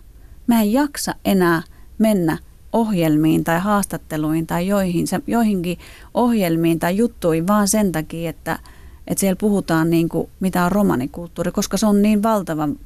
mä 0.47 0.61
en 0.61 0.73
jaksa 0.73 1.15
enää 1.25 1.61
mennä 1.97 2.37
ohjelmiin 2.73 3.43
tai 3.43 3.59
haastatteluihin 3.59 4.47
tai 4.47 4.67
joihin, 4.67 5.05
joihinkin 5.27 5.77
ohjelmiin 6.13 6.79
tai 6.79 6.97
juttuihin 6.97 7.47
vaan 7.47 7.67
sen 7.67 7.91
takia, 7.91 8.29
että, 8.29 8.59
että 9.07 9.19
siellä 9.19 9.35
puhutaan 9.35 9.89
niin 9.89 10.09
kuin, 10.09 10.29
mitä 10.39 10.65
on 10.65 10.71
romanikulttuuri, 10.71 11.51
koska 11.51 11.77
se 11.77 11.85
on 11.85 12.01
niin 12.01 12.23
valtavan 12.23 12.79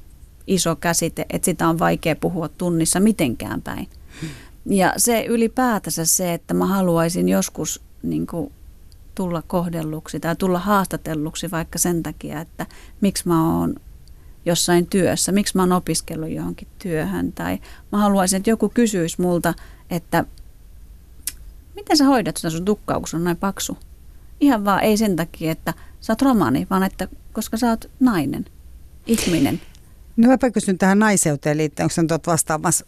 iso 0.48 0.76
käsite, 0.76 1.26
että 1.30 1.46
sitä 1.46 1.68
on 1.70 1.80
vaikea 1.80 2.16
puhua 2.16 2.50
tunnissa 2.50 3.00
mitenkään 3.00 3.62
päin. 3.62 3.88
Ja 4.66 4.94
se 4.98 5.26
ylipäätänsä 5.26 6.06
se, 6.06 6.34
että 6.34 6.54
mä 6.54 6.66
haluaisin 6.66 7.30
joskus 7.30 7.82
niin 8.04 8.28
kuin, 8.28 8.52
tulla 9.16 9.42
kohdelluksi 9.42 10.20
tai 10.20 10.36
tulla 10.36 10.60
haastatelluksi 10.60 11.52
vaikka 11.52 11.80
sen 11.80 12.04
takia, 12.04 12.42
että 12.42 12.66
miksi 13.02 13.28
mä 13.28 13.58
oon 13.58 13.76
jossain 14.46 14.88
työssä, 14.88 15.32
miksi 15.32 15.58
mä 15.58 15.62
oon 15.62 15.72
opiskellut 15.72 16.30
johonkin 16.30 16.68
työhön 16.80 17.32
tai 17.32 17.60
mä 17.92 17.98
haluaisin, 17.98 18.38
että 18.38 18.50
joku 18.50 18.70
kysyisi 18.70 19.22
multa, 19.22 19.54
että 19.90 20.26
miten 21.76 21.98
sä 21.98 22.06
hoidat 22.06 22.38
sitä 22.38 22.50
sun 22.50 22.66
tukkaa, 22.66 23.00
kun 23.00 23.08
on 23.14 23.24
näin 23.24 23.38
paksu? 23.38 23.78
Ihan 24.40 24.66
vaan 24.66 24.84
ei 24.84 24.98
sen 24.98 25.16
takia, 25.16 25.52
että 25.52 25.74
sä 26.02 26.14
oot 26.14 26.22
romani, 26.22 26.68
vaan 26.70 26.84
että 26.84 27.08
koska 27.34 27.58
sä 27.58 27.70
oot 27.70 27.92
nainen, 28.00 28.46
ihminen. 29.08 29.62
No 30.18 30.28
mäpä 30.28 30.52
kysyn 30.52 30.78
tähän 30.78 31.00
naiseuteen 31.00 31.58
liittyen, 31.58 31.86
onko 31.86 31.94
sä 31.94 32.32
vastaamassa 32.32 32.86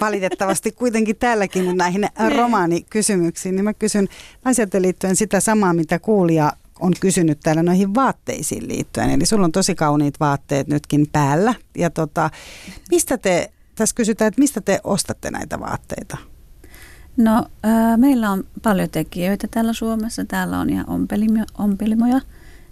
valitettavasti 0.00 0.72
kuitenkin 0.72 1.16
täälläkin 1.16 1.76
näihin 1.76 2.00
niin. 2.00 2.32
romaanikysymyksiin, 2.36 3.56
niin 3.56 3.64
mä 3.64 3.74
kysyn 3.74 4.08
naiseuteen 4.44 4.82
liittyen 4.82 5.16
sitä 5.16 5.40
samaa, 5.40 5.74
mitä 5.74 5.98
kuulija 5.98 6.52
on 6.80 6.92
kysynyt 7.00 7.40
täällä 7.40 7.62
noihin 7.62 7.94
vaatteisiin 7.94 8.68
liittyen. 8.68 9.10
Eli 9.10 9.26
sulla 9.26 9.44
on 9.44 9.52
tosi 9.52 9.74
kauniit 9.74 10.20
vaatteet 10.20 10.68
nytkin 10.68 11.06
päällä. 11.12 11.54
Ja 11.76 11.90
tota, 11.90 12.30
mistä 12.90 13.18
te, 13.18 13.52
tässä 13.74 13.94
kysytään, 13.94 14.28
että 14.28 14.40
mistä 14.40 14.60
te 14.60 14.80
ostatte 14.84 15.30
näitä 15.30 15.60
vaatteita? 15.60 16.16
No 17.16 17.46
ää, 17.62 17.96
meillä 17.96 18.30
on 18.30 18.44
paljon 18.62 18.90
tekijöitä 18.90 19.48
täällä 19.50 19.72
Suomessa. 19.72 20.24
Täällä 20.24 20.58
on 20.58 20.70
ihan 20.70 20.88
ompelimo, 20.88 21.44
ompelimoja 21.58 22.20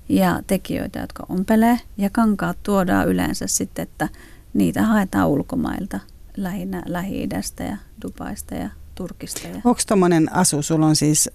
ja 0.09 0.43
tekijöitä, 0.47 0.99
jotka 0.99 1.27
ompelee. 1.29 1.81
Ja 1.99 2.11
kankaat 2.11 2.59
tuodaan 2.62 3.09
yleensä 3.09 3.47
sitten, 3.47 3.83
että 3.83 4.09
niitä 4.55 4.83
haetaan 4.83 5.29
ulkomailta, 5.29 6.01
lähinnä 6.37 6.82
Lähi-idästä 6.87 7.64
ja 7.64 7.76
Dubaista 8.03 8.55
ja 8.55 8.70
Turkista. 8.95 9.49
Ja... 9.49 9.55
Onko 9.55 9.80
tuommoinen 9.89 10.32
asu, 10.32 10.62
sulla 10.62 10.87
on 10.87 10.97
siis, 10.97 11.30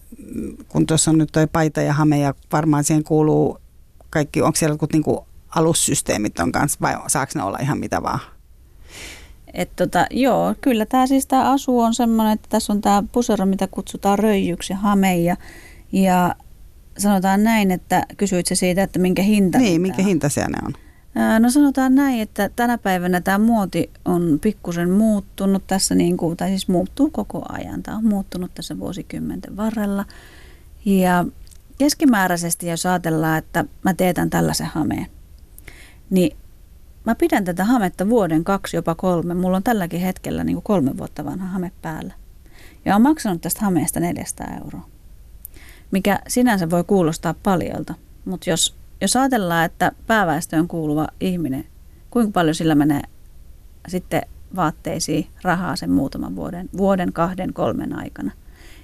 kun 0.68 0.86
tuossa 0.86 1.12
on 1.12 1.18
nyt 1.18 1.30
toi 1.32 1.48
paita 1.48 1.82
ja 1.82 1.94
hame 1.94 2.20
ja 2.20 2.34
varmaan 2.52 2.84
siihen 2.84 3.04
kuuluu 3.04 3.58
kaikki, 4.10 4.42
onko 4.42 4.56
siellä 4.56 4.74
jotkut 4.74 4.94
niinku 4.94 5.26
alussysteemit 5.56 6.40
on 6.40 6.52
kanssa 6.52 6.78
vai 6.82 6.96
saako 7.08 7.32
ne 7.36 7.44
olla 7.44 7.58
ihan 7.62 7.80
mitä 7.80 8.04
vaan? 8.04 8.20
Et 9.54 9.76
tota, 9.76 10.06
joo, 10.12 10.56
kyllä 10.62 10.86
tämä 10.86 11.08
siis 11.08 11.26
tämä 11.28 11.52
asu 11.52 11.80
on 11.80 11.94
semmoinen, 11.94 12.34
että 12.34 12.48
tässä 12.50 12.74
on 12.74 12.82
tämä 12.82 13.04
pusero, 13.12 13.46
mitä 13.46 13.68
kutsutaan 13.68 14.20
röijyksi 14.20 14.74
ja 14.74 14.78
hame 14.78 15.18
ja, 15.18 15.38
ja 15.92 16.36
sanotaan 16.98 17.44
näin, 17.44 17.72
että 17.72 18.06
kysyit 18.18 18.46
se 18.46 18.56
siitä, 18.56 18.84
että 18.84 19.00
minkä 19.00 19.22
hinta 19.22 19.58
Niin, 19.58 19.82
minkä 19.82 20.04
hinta 20.04 20.30
se 20.30 20.42
ne 20.42 20.58
on? 20.66 20.74
No 21.40 21.50
sanotaan 21.50 21.96
näin, 21.96 22.22
että 22.22 22.50
tänä 22.56 22.78
päivänä 22.78 23.22
tämä 23.22 23.38
muoti 23.38 23.90
on 24.06 24.40
pikkusen 24.42 24.90
muuttunut 24.90 25.64
tässä, 25.68 25.96
niin 25.96 26.18
kuin, 26.18 26.38
tai 26.38 26.50
siis 26.50 26.68
muuttuu 26.68 27.10
koko 27.10 27.46
ajan. 27.50 27.84
Tämä 27.84 27.98
on 27.98 28.06
muuttunut 28.06 28.52
tässä 28.54 28.80
vuosikymmenten 28.80 29.58
varrella. 29.58 30.06
Ja 30.86 31.26
keskimääräisesti, 31.78 32.68
jos 32.68 32.86
ajatellaan, 32.86 33.38
että 33.38 33.66
mä 33.84 33.94
teetän 33.94 34.30
tällaisen 34.30 34.68
hameen, 34.68 35.08
niin 36.10 36.38
mä 37.06 37.16
pidän 37.16 37.46
tätä 37.46 37.66
hametta 37.66 38.10
vuoden, 38.10 38.44
kaksi, 38.44 38.78
jopa 38.78 38.96
kolme. 38.96 39.34
Mulla 39.34 39.58
on 39.58 39.64
tälläkin 39.64 40.02
hetkellä 40.02 40.44
niin 40.44 40.56
kuin 40.56 40.64
kolme 40.64 40.98
vuotta 40.98 41.26
vanha 41.26 41.48
hame 41.48 41.72
päällä. 41.82 42.14
Ja 42.86 42.96
on 42.96 43.02
maksanut 43.02 43.42
tästä 43.42 43.62
hameesta 43.66 44.00
400 44.00 44.48
euroa, 44.64 44.88
mikä 45.92 46.20
sinänsä 46.28 46.70
voi 46.70 46.84
kuulostaa 46.84 47.36
paljolta. 47.44 47.94
Mutta 48.26 48.50
jos, 48.50 48.76
jos 49.02 49.16
ajatellaan, 49.16 49.66
että 49.66 49.92
pääväestöön 50.08 50.68
kuuluva 50.68 51.08
ihminen, 51.20 51.68
kuinka 52.10 52.32
paljon 52.32 52.56
sillä 52.56 52.76
menee 52.76 53.02
sitten 53.88 54.22
vaatteisiin 54.56 55.28
rahaa 55.42 55.76
sen 55.76 55.92
muutaman 55.92 56.36
vuoden, 56.36 56.70
vuoden, 56.78 57.14
kahden, 57.14 57.54
kolmen 57.54 58.00
aikana, 58.00 58.32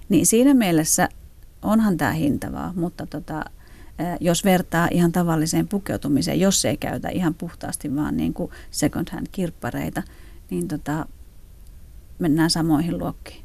niin 0.09 0.25
siinä 0.25 0.53
mielessä 0.53 1.09
onhan 1.61 1.97
tämä 1.97 2.11
hintavaa, 2.11 2.73
mutta 2.75 3.05
tota, 3.05 3.45
jos 4.19 4.45
vertaa 4.45 4.87
ihan 4.91 5.11
tavalliseen 5.11 5.67
pukeutumiseen, 5.67 6.39
jos 6.39 6.65
ei 6.65 6.77
käytä 6.77 7.09
ihan 7.09 7.33
puhtaasti 7.33 7.95
vaan 7.95 8.17
niin 8.17 8.33
kuin 8.33 8.51
second 8.71 9.07
hand 9.11 9.27
kirppareita, 9.31 10.03
niin 10.49 10.67
tota, 10.67 11.05
mennään 12.19 12.49
samoihin 12.49 12.97
luokkiin. 12.97 13.43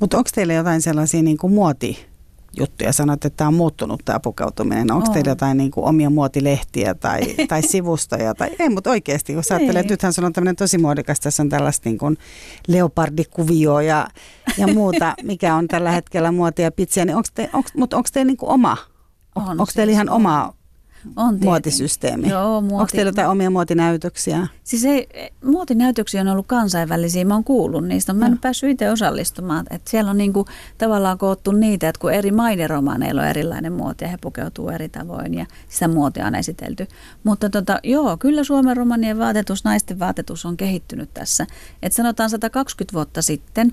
Mutta 0.00 0.16
onko 0.16 0.30
teillä 0.34 0.52
jotain 0.52 0.82
sellaisia 0.82 1.22
niin 1.22 1.38
kuin 1.38 1.52
muoti 1.52 2.11
juttuja. 2.56 2.92
Sanoit, 2.92 3.24
että 3.24 3.36
tämä 3.36 3.48
on 3.48 3.54
muuttunut 3.54 4.02
tämä 4.04 4.20
pukeutuminen. 4.20 4.90
Onko 4.90 5.08
On. 5.08 5.14
teillä 5.14 5.30
jotain 5.30 5.56
niin 5.56 5.70
kuin 5.70 5.86
omia 5.86 6.10
muotilehtiä 6.10 6.94
tai, 6.94 7.20
tai 7.48 7.62
sivustoja? 7.62 8.34
Tai, 8.34 8.50
ei, 8.58 8.68
mutta 8.68 8.90
oikeasti, 8.90 9.34
kun 9.34 9.44
sä 9.44 9.54
ajattelet, 9.54 9.80
että 9.80 9.92
nythän 9.92 10.12
se 10.12 10.24
on 10.24 10.32
tämmöinen 10.32 10.56
tosi 10.56 10.78
muodikas, 10.78 11.20
tässä 11.20 11.42
on 11.42 11.48
tällaista 11.48 11.88
niin 11.88 11.98
kuin 11.98 12.16
leopardikuvioa 12.68 13.82
ja, 13.82 14.08
ja 14.58 14.66
muuta, 14.66 15.14
mikä 15.22 15.54
on 15.54 15.68
tällä 15.68 15.90
hetkellä 15.90 16.32
muotia 16.32 16.72
pitsiä. 16.72 17.04
Niin 17.04 17.16
onko 17.16 17.28
te, 17.34 17.50
onko, 17.52 17.70
mutta 17.76 17.96
onko 17.96 18.08
teillä 18.12 18.26
niin 18.26 18.36
kuin 18.36 18.50
oma, 18.50 18.76
on, 19.34 19.42
On 19.42 19.50
onko 19.50 19.72
teillä 19.74 19.90
siis, 19.90 19.96
ihan 19.96 20.08
on. 20.08 20.16
oma 20.16 20.54
On 21.16 21.38
muotisysteemi? 21.40 22.28
Joo, 22.28 22.60
muoti. 22.60 22.74
Onko 22.74 22.90
teillä 22.92 23.08
jotain 23.08 23.28
omia 23.28 23.50
muotinäytöksiä? 23.50 24.46
Siis 24.64 24.84
ei, 24.84 25.08
muotinäytöksiä 25.44 26.20
on 26.20 26.28
ollut 26.28 26.46
kansainvälisiä, 26.46 27.24
mä 27.24 27.34
oon 27.34 27.44
kuullut 27.44 27.84
niistä, 27.84 28.12
mä 28.12 28.26
en 28.26 28.32
ole 28.32 28.38
päässyt 28.42 28.70
itse 28.70 28.90
osallistumaan. 28.90 29.66
Et 29.70 29.82
siellä 29.88 30.10
on 30.10 30.18
niinku 30.18 30.46
tavallaan 30.78 31.18
koottu 31.18 31.52
niitä, 31.52 31.88
että 31.88 32.00
kun 32.00 32.12
eri 32.12 32.30
maiden 32.30 32.70
romaaneilla 32.70 33.22
on 33.22 33.28
erilainen 33.28 33.72
muoti 33.72 34.04
ja 34.04 34.08
he 34.08 34.16
pukeutuu 34.20 34.68
eri 34.68 34.88
tavoin 34.88 35.34
ja 35.34 35.46
sitä 35.68 35.88
muotia 35.88 36.26
on 36.26 36.34
esitelty. 36.34 36.86
Mutta 37.24 37.50
tota, 37.50 37.80
joo, 37.82 38.16
kyllä 38.16 38.44
Suomen 38.44 38.76
romanien 38.76 39.18
vaatetus, 39.18 39.64
naisten 39.64 39.98
vaatetus 39.98 40.46
on 40.46 40.56
kehittynyt 40.56 41.14
tässä. 41.14 41.46
Et 41.82 41.92
sanotaan 41.92 42.30
120 42.30 42.92
vuotta 42.92 43.22
sitten, 43.22 43.72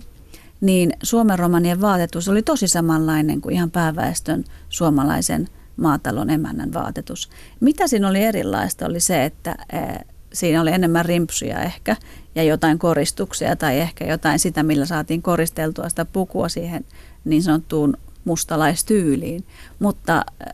niin 0.61 0.93
Suomen 1.03 1.39
romanien 1.39 1.81
vaatetus 1.81 2.29
oli 2.29 2.41
tosi 2.41 2.67
samanlainen 2.67 3.41
kuin 3.41 3.55
ihan 3.55 3.71
pääväestön 3.71 4.43
suomalaisen 4.69 5.47
maatalon 5.79 6.29
emännän 6.29 6.73
vaatetus. 6.73 7.29
Mitä 7.59 7.87
siinä 7.87 8.07
oli 8.07 8.23
erilaista 8.23 8.85
oli 8.85 8.99
se, 8.99 9.25
että 9.25 9.55
eh, 9.73 9.99
siinä 10.33 10.61
oli 10.61 10.71
enemmän 10.71 11.05
rimpsuja 11.05 11.59
ehkä 11.59 11.95
ja 12.35 12.43
jotain 12.43 12.79
koristuksia 12.79 13.55
tai 13.55 13.79
ehkä 13.79 14.05
jotain 14.05 14.39
sitä, 14.39 14.63
millä 14.63 14.85
saatiin 14.85 15.21
koristeltua 15.21 15.89
sitä 15.89 16.05
pukua 16.05 16.49
siihen 16.49 16.85
niin 17.25 17.43
sanottuun 17.43 17.97
mustalaistyyliin. 18.25 19.45
Mutta 19.79 20.25
eh, 20.47 20.53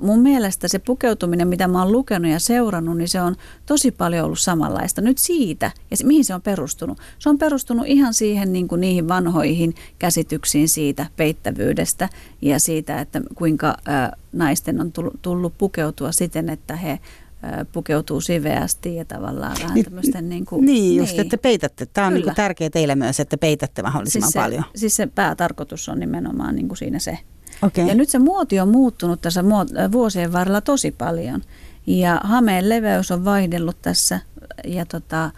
mun 0.00 0.20
mielestä 0.20 0.68
se 0.68 0.78
pukeutuminen, 0.78 1.48
mitä 1.48 1.68
mä 1.68 1.82
oon 1.82 1.92
lukenut 1.92 2.30
ja 2.30 2.38
seurannut, 2.40 2.96
niin 2.96 3.08
se 3.08 3.20
on 3.20 3.36
tosi 3.66 3.90
paljon 3.90 4.24
ollut 4.26 4.38
samanlaista. 4.38 5.00
Nyt 5.00 5.18
siitä, 5.18 5.70
ja 5.90 5.96
se, 5.96 6.06
mihin 6.06 6.24
se 6.24 6.34
on 6.34 6.42
perustunut? 6.42 6.98
Se 7.18 7.28
on 7.28 7.38
perustunut 7.38 7.86
ihan 7.86 8.14
siihen 8.14 8.52
niin 8.52 8.68
kuin 8.68 8.80
niihin 8.80 9.08
vanhoihin 9.08 9.74
käsityksiin 9.98 10.68
siitä 10.68 11.06
peittävyydestä 11.16 12.08
ja 12.42 12.60
siitä, 12.60 13.00
että 13.00 13.20
kuinka 13.34 13.68
ä, 13.68 14.12
naisten 14.32 14.80
on 14.80 14.92
tullut, 15.22 15.54
pukeutua 15.58 16.12
siten, 16.12 16.48
että 16.48 16.76
he 16.76 16.98
pukeutuu 17.72 18.20
siveästi 18.20 18.94
ja 18.94 19.04
tavallaan 19.04 19.56
vähän 19.62 19.74
Niin- 19.74 19.84
tämmöisten 19.84 20.28
niin 20.28 20.44
kuin, 20.44 20.66
Niin, 20.66 20.96
just, 20.96 21.18
että 21.18 21.38
peitätte. 21.38 21.86
Tämä 21.86 22.06
on 22.06 22.12
Kyllä. 22.12 22.26
niin 22.26 22.34
tärkeää 22.36 22.70
teille 22.70 22.94
myös, 22.94 23.20
että 23.20 23.38
peitätte 23.38 23.82
mahdollisimman 23.82 24.26
siis 24.26 24.32
se, 24.32 24.38
paljon. 24.38 24.64
Siis 24.74 24.96
se 24.96 25.06
päätarkoitus 25.06 25.88
on 25.88 26.00
nimenomaan 26.00 26.54
niin 26.56 26.68
kuin 26.68 26.78
siinä 26.78 26.98
se. 26.98 27.18
Okei. 27.62 27.88
Ja 27.88 27.94
nyt 27.94 28.08
se 28.08 28.18
muoti 28.18 28.60
on 28.60 28.68
muuttunut 28.68 29.20
tässä 29.20 29.40
äh, 29.40 29.92
vuosien 29.92 30.32
varrella 30.32 30.60
tosi 30.60 30.90
paljon. 30.90 31.42
Ja 31.86 32.20
hameen 32.24 32.68
leveys 32.68 33.10
on 33.10 33.24
vaihdellut 33.24 33.76
tässä 33.82 34.20
ja 34.64 34.86
tota, 34.86 35.24
äh, 35.24 35.32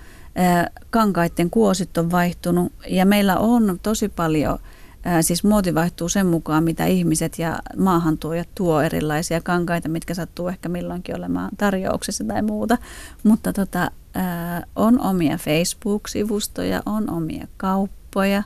kankaiden 0.90 1.50
kuosit 1.50 1.98
on 1.98 2.10
vaihtunut. 2.10 2.72
Ja 2.88 3.06
meillä 3.06 3.38
on 3.38 3.78
tosi 3.82 4.08
paljon, 4.08 4.58
äh, 5.06 5.16
siis 5.20 5.44
muoti 5.44 5.74
vaihtuu 5.74 6.08
sen 6.08 6.26
mukaan, 6.26 6.64
mitä 6.64 6.86
ihmiset 6.86 7.38
ja 7.38 7.58
maahantuojat 7.76 8.48
tuo 8.54 8.80
erilaisia 8.80 9.40
kankaita, 9.40 9.88
mitkä 9.88 10.14
sattuu 10.14 10.48
ehkä 10.48 10.68
milloinkin 10.68 11.16
olemaan 11.16 11.50
tarjouksessa 11.58 12.24
tai 12.24 12.42
muuta. 12.42 12.78
Mutta 13.22 13.52
tota, 13.52 13.90
on 14.76 15.00
omia 15.00 15.38
Facebook-sivustoja, 15.38 16.82
on 16.86 17.10
omia 17.10 17.46
kauppoja, 17.56 18.42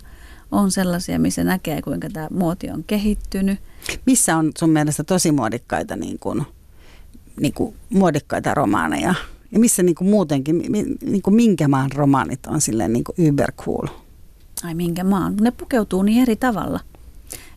on 0.56 0.70
sellaisia, 0.70 1.18
missä 1.18 1.44
näkee, 1.44 1.82
kuinka 1.82 2.08
tämä 2.12 2.28
muoti 2.30 2.70
on 2.70 2.84
kehittynyt. 2.84 3.58
Missä 4.06 4.36
on 4.36 4.52
sun 4.58 4.70
mielestä 4.70 5.04
tosi 5.04 5.32
muodikkaita, 5.32 5.96
niin 5.96 6.18
kuin, 6.18 6.42
niin 7.40 7.52
kuin 7.52 7.74
muodikkaita 7.90 8.54
romaaneja? 8.54 9.14
Ja 9.52 9.58
missä 9.58 9.82
niin 9.82 9.94
kuin 9.94 10.08
muutenkin, 10.08 10.58
niin 11.04 11.22
kuin 11.22 11.34
minkä 11.34 11.68
maan 11.68 11.92
romaanit 11.92 12.46
on 12.46 12.60
silleen 12.60 12.92
niin 12.92 13.04
kuin 13.04 13.28
uber 13.28 13.52
cool? 13.52 13.86
Ai 14.64 14.74
minkä 14.74 15.04
maan. 15.04 15.36
Ne 15.40 15.50
pukeutuu 15.50 16.02
niin 16.02 16.22
eri 16.22 16.36
tavalla. 16.36 16.80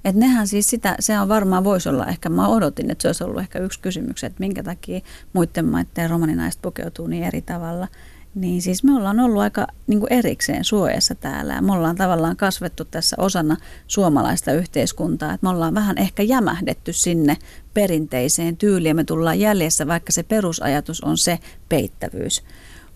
Et 0.06 0.16
nehän 0.16 0.48
siis 0.48 0.70
sitä, 0.70 0.96
se 1.00 1.20
on 1.20 1.30
varmaan 1.30 1.64
voisi 1.64 1.90
olla, 1.90 2.06
ehkä 2.06 2.30
mä 2.30 2.48
odotin, 2.48 2.92
että 2.92 3.02
se 3.02 3.08
olisi 3.08 3.24
ollut 3.24 3.40
ehkä 3.40 3.60
yksi 3.60 3.80
kysymys, 3.80 4.24
että 4.24 4.40
minkä 4.40 4.64
takia 4.64 5.02
muiden 5.34 5.66
maiden 5.66 6.10
romaninaiset 6.10 6.62
pukeutuu 6.62 7.08
niin 7.08 7.24
eri 7.24 7.42
tavalla. 7.42 7.88
Niin 8.36 8.62
siis 8.62 8.84
me 8.84 8.96
ollaan 8.96 9.20
ollut 9.20 9.42
aika 9.42 9.68
niin 9.88 10.00
kuin 10.00 10.14
erikseen 10.14 10.64
suojassa 10.64 11.16
täällä 11.16 11.54
ja 11.54 11.62
me 11.62 11.72
ollaan 11.72 11.96
tavallaan 11.96 12.38
kasvettu 12.38 12.86
tässä 12.86 13.16
osana 13.20 13.58
suomalaista 13.88 14.52
yhteiskuntaa. 14.52 15.34
Että 15.34 15.46
me 15.46 15.50
ollaan 15.50 15.74
vähän 15.74 15.98
ehkä 15.98 16.24
jämähdetty 16.24 16.94
sinne 16.94 17.38
perinteiseen 17.74 18.58
tyyliin 18.58 18.90
ja 18.90 18.96
me 18.96 19.04
tullaan 19.04 19.40
jäljessä, 19.40 19.88
vaikka 19.88 20.12
se 20.12 20.24
perusajatus 20.24 21.02
on 21.02 21.18
se 21.18 21.40
peittävyys. 21.70 22.44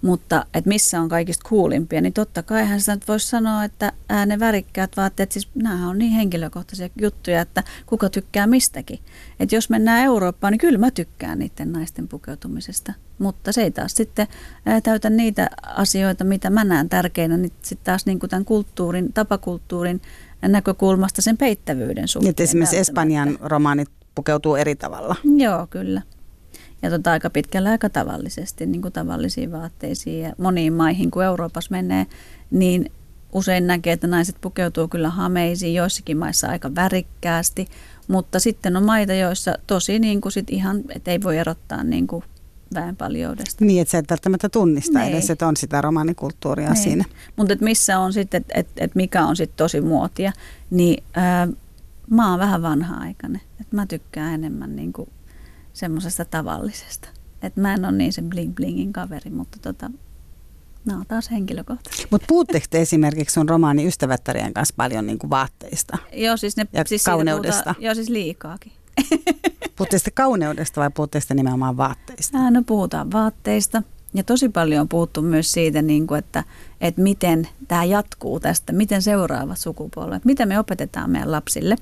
Mutta 0.04 0.46
että 0.54 0.68
missä 0.68 1.02
on 1.02 1.10
kaikista 1.10 1.50
kuulimpia, 1.50 2.02
niin 2.02 2.14
totta 2.14 2.44
kai 2.44 2.66
hän 2.66 2.80
sitä 2.80 2.96
nyt 2.96 3.08
voisi 3.08 3.28
sanoa, 3.28 3.64
että 3.64 3.92
ää, 4.10 4.26
ne 4.26 4.40
värikkäät 4.40 4.98
vaatteet, 4.98 5.32
siis 5.32 5.50
nämä 5.56 5.90
on 5.90 5.98
niin 5.98 6.12
henkilökohtaisia 6.12 6.90
juttuja, 7.02 7.42
että 7.42 7.64
kuka 7.86 8.10
tykkää 8.10 8.48
mistäkin. 8.48 9.00
Että 9.40 9.56
jos 9.56 9.70
mennään 9.70 10.04
Eurooppaan, 10.04 10.52
niin 10.52 10.60
kyllä 10.60 10.78
mä 10.78 10.92
tykkään 10.92 11.40
niiden 11.40 11.72
naisten 11.72 12.08
pukeutumisesta. 12.08 12.94
Mutta 13.20 13.52
se 13.52 13.64
ei 13.64 13.72
taas 13.72 13.92
sitten 13.96 14.28
ää, 14.66 14.82
täytä 14.82 15.10
niitä 15.10 15.50
asioita, 15.64 16.24
mitä 16.24 16.50
mä 16.50 16.64
näen 16.64 16.90
tärkeinä, 16.90 17.38
niin 17.38 17.52
sitten 17.62 17.86
taas 17.86 18.06
niin 18.06 18.20
kuin 18.20 18.30
tämän 18.30 18.46
kulttuurin, 18.46 19.14
tapakulttuurin 19.14 20.02
näkökulmasta 20.42 21.22
sen 21.22 21.38
peittävyyden 21.38 21.96
Niin, 21.96 22.08
suhteen. 22.08 22.30
että 22.30 22.44
esimerkiksi 22.44 22.76
välttämättä. 22.76 22.92
Espanjan 22.92 23.38
romaanit 23.42 23.90
pukeutuu 24.16 24.56
eri 24.56 24.76
tavalla. 24.76 25.16
Joo, 25.38 25.68
kyllä. 25.68 26.02
Ja 26.84 26.90
tota, 26.90 27.12
aika 27.12 27.30
pitkällä 27.30 27.70
aika 27.70 27.90
tavallisesti, 27.90 28.66
niin 28.66 28.82
kuin 28.82 28.92
tavallisiin 28.92 29.52
vaatteisiin 29.52 30.22
ja 30.24 30.34
moniin 30.38 30.74
maihin, 30.74 31.12
kun 31.12 31.24
Euroopassa 31.24 31.72
menee, 31.72 32.08
niin 32.52 32.92
usein 33.34 33.68
näkee, 33.68 33.94
että 33.94 34.08
naiset 34.08 34.36
pukeutuu 34.42 34.88
kyllä 34.88 35.10
hameisiin, 35.10 35.74
joissakin 35.74 36.18
maissa 36.18 36.48
aika 36.48 36.76
värikkäästi, 36.76 37.68
mutta 38.08 38.40
sitten 38.40 38.78
on 38.78 38.84
maita, 38.84 39.14
joissa 39.14 39.58
tosi 39.68 40.00
niin 40.00 40.22
kuin 40.22 40.32
sit 40.32 40.50
ihan, 40.50 40.82
että 40.96 41.12
ei 41.12 41.24
voi 41.24 41.38
erottaa 41.38 41.84
niin 41.84 42.08
kuin 42.08 42.24
väenpaljoudesta. 42.74 43.66
Niin, 43.66 43.82
että 43.82 43.92
sä 43.92 43.98
et 43.98 44.10
välttämättä 44.10 44.50
tunnista 44.50 45.00
Niin. 45.00 45.14
edes, 45.14 45.30
että 45.30 45.48
on 45.48 45.58
sitä 45.58 45.82
romaanikulttuuria 45.82 46.70
Niin. 46.70 46.84
siinä. 46.84 47.06
Mutta 47.36 47.54
et 47.54 47.62
missä 47.62 48.00
on 48.00 48.14
sitten, 48.14 48.42
että 48.42 48.54
et, 48.60 48.68
et 48.78 48.96
mikä 48.96 49.26
on 49.26 49.36
sitten 49.36 49.58
tosi 49.58 49.82
muotia, 49.82 50.32
niin 50.70 51.04
ää, 51.14 51.48
mä 52.10 52.30
oon 52.30 52.40
vähän 52.40 52.62
vanha-aikainen. 52.62 53.42
Et 53.62 53.72
mä 53.72 53.86
tykkään 53.86 54.34
enemmän 54.34 54.76
niinku 54.76 55.08
semmoisesta 55.74 56.26
tavallisesta. 56.26 57.10
Et 57.42 57.58
mä 57.58 57.74
en 57.74 57.86
ole 57.86 57.92
niin 57.92 58.14
sen 58.14 58.30
bling 58.30 58.56
blingin 58.56 58.94
kaveri, 58.94 59.32
mutta 59.32 59.58
tota, 59.62 59.92
nämä 60.86 61.00
on 61.00 61.06
taas 61.08 61.32
henkilökohtaisia. 61.32 62.08
Mutta 62.12 62.26
puhutteko 62.30 62.66
te 62.70 62.82
esimerkiksi 62.82 63.34
sun 63.34 63.50
romaani 63.50 63.88
ystävättärien 63.88 64.54
kanssa 64.54 64.74
paljon 64.78 65.08
niin 65.08 65.20
kuin 65.20 65.30
vaatteista? 65.30 65.98
Joo, 66.14 66.38
siis, 66.38 66.58
ne, 66.58 66.68
Ja 66.74 66.84
siis 66.86 67.04
kauneudesta. 67.04 67.64
puhutaan- 67.64 67.84
Joo, 67.84 67.96
siis 67.96 68.10
liikaakin. 68.10 68.72
Puhutte 69.76 69.98
sitten 69.98 70.14
kauneudesta 70.14 70.82
vai 70.82 70.90
puhutte 70.90 71.20
sitten 71.20 71.38
nimenomaan 71.38 71.78
vaatteista? 71.78 72.38
Ää, 72.38 72.52
No 72.52 72.62
puhutaan 72.66 73.12
vaatteista 73.12 73.84
ja 74.14 74.24
tosi 74.24 74.50
paljon 74.50 74.82
on 74.82 74.90
puhuttu 74.90 75.22
myös 75.22 75.52
siitä, 75.52 75.82
niin 75.82 76.08
kuin, 76.08 76.20
että, 76.20 76.44
että 76.82 77.02
miten 77.02 77.48
tämä 77.68 77.84
jatkuu 77.84 78.40
tästä, 78.40 78.74
miten 78.74 79.02
seuraavat 79.02 79.58
sukupolvet, 79.58 80.26
mitä 80.26 80.46
me 80.46 80.60
opetetaan 80.60 81.10
meidän 81.10 81.32
lapsille. 81.32 81.76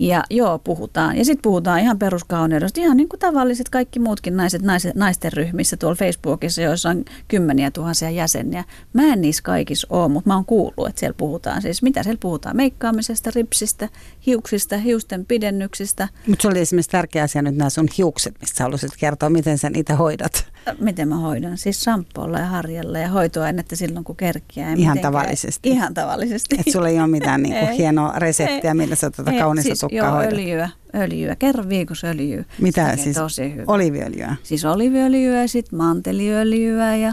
Ja 0.00 0.24
joo, 0.30 0.58
puhutaan. 0.58 1.16
Ja 1.16 1.24
sitten 1.24 1.42
puhutaan 1.42 1.80
ihan 1.80 1.98
peruskauneudesta, 1.98 2.80
ihan 2.80 2.96
niin 2.96 3.08
kuin 3.08 3.20
tavalliset 3.20 3.68
kaikki 3.68 3.98
muutkin 3.98 4.36
naiset, 4.36 4.62
naiset 4.62 4.94
naisten 4.94 5.32
ryhmissä 5.32 5.76
tuolla 5.76 5.96
Facebookissa, 5.96 6.62
joissa 6.62 6.88
on 6.88 7.04
kymmeniä 7.28 7.70
tuhansia 7.70 8.10
jäseniä. 8.10 8.64
Mä 8.92 9.02
en 9.02 9.20
niissä 9.20 9.42
kaikissa 9.42 9.86
ole, 9.90 10.08
mutta 10.08 10.30
mä 10.30 10.34
oon 10.34 10.44
kuullut, 10.44 10.88
että 10.88 11.00
siellä 11.00 11.14
puhutaan 11.14 11.62
siis, 11.62 11.82
mitä 11.82 12.02
siellä 12.02 12.18
puhutaan, 12.20 12.56
meikkaamisesta, 12.56 13.30
ripsistä, 13.34 13.88
hiuksista, 14.26 14.76
hiusten 14.76 15.26
pidennyksistä, 15.26 16.08
Mutta 16.26 16.42
se 16.42 16.48
oli 16.48 16.58
esimerkiksi 16.58 16.90
tärkeä 16.90 17.22
asia 17.22 17.42
nyt 17.42 17.56
nämä 17.56 17.70
sun 17.70 17.88
hiukset, 17.98 18.34
mistä 18.40 18.56
sä 18.58 18.64
haluaisit 18.64 18.92
kertoa, 18.98 19.30
miten 19.30 19.58
sä 19.58 19.70
niitä 19.70 19.96
hoidat. 19.96 20.46
Miten 20.80 21.08
mä 21.08 21.16
hoidan? 21.16 21.58
Siis 21.58 21.82
sampoolla 21.84 22.38
ja 22.38 22.46
harjalla 22.46 22.98
ja 22.98 23.08
hoitoainetta 23.08 23.76
silloin, 23.76 24.04
kun 24.04 24.16
kerkiää. 24.16 24.70
Ja 24.70 24.76
Ihan 24.76 24.96
mitenkään- 24.96 25.12
tavallisesti. 25.12 25.68
Ihan 25.68 25.94
tavallisesti. 25.94 26.56
Että 26.58 26.72
sulla 26.72 26.88
ei 26.88 26.98
ole 26.98 27.06
mitään 27.06 27.42
niinku 27.44 27.66
Ei. 27.66 27.78
hienoa 27.78 28.12
reseptiä, 28.16 28.70
Ei. 28.70 28.74
millä 28.74 28.94
sä 28.94 29.10
tuota 29.10 29.32
kaunista 29.38 29.66
siis, 29.68 29.78
tukkaa 29.80 29.98
joo, 29.98 30.10
hoidat. 30.10 30.32
öljyä, 30.32 30.68
öljyä. 30.94 31.36
Kerran 31.36 31.68
viikossa 31.68 32.06
öljyä. 32.06 32.44
Mitä 32.60 32.96
Se 32.96 33.02
siis? 33.02 33.16
Tosi 33.16 33.52
hyvä. 33.54 33.64
Oliviöljyä. 33.66 34.36
Siis 34.42 34.64
oliviöljyä, 34.64 35.46
sitten 35.46 35.78
manteliöljyä 35.78 36.96
ja, 36.96 37.12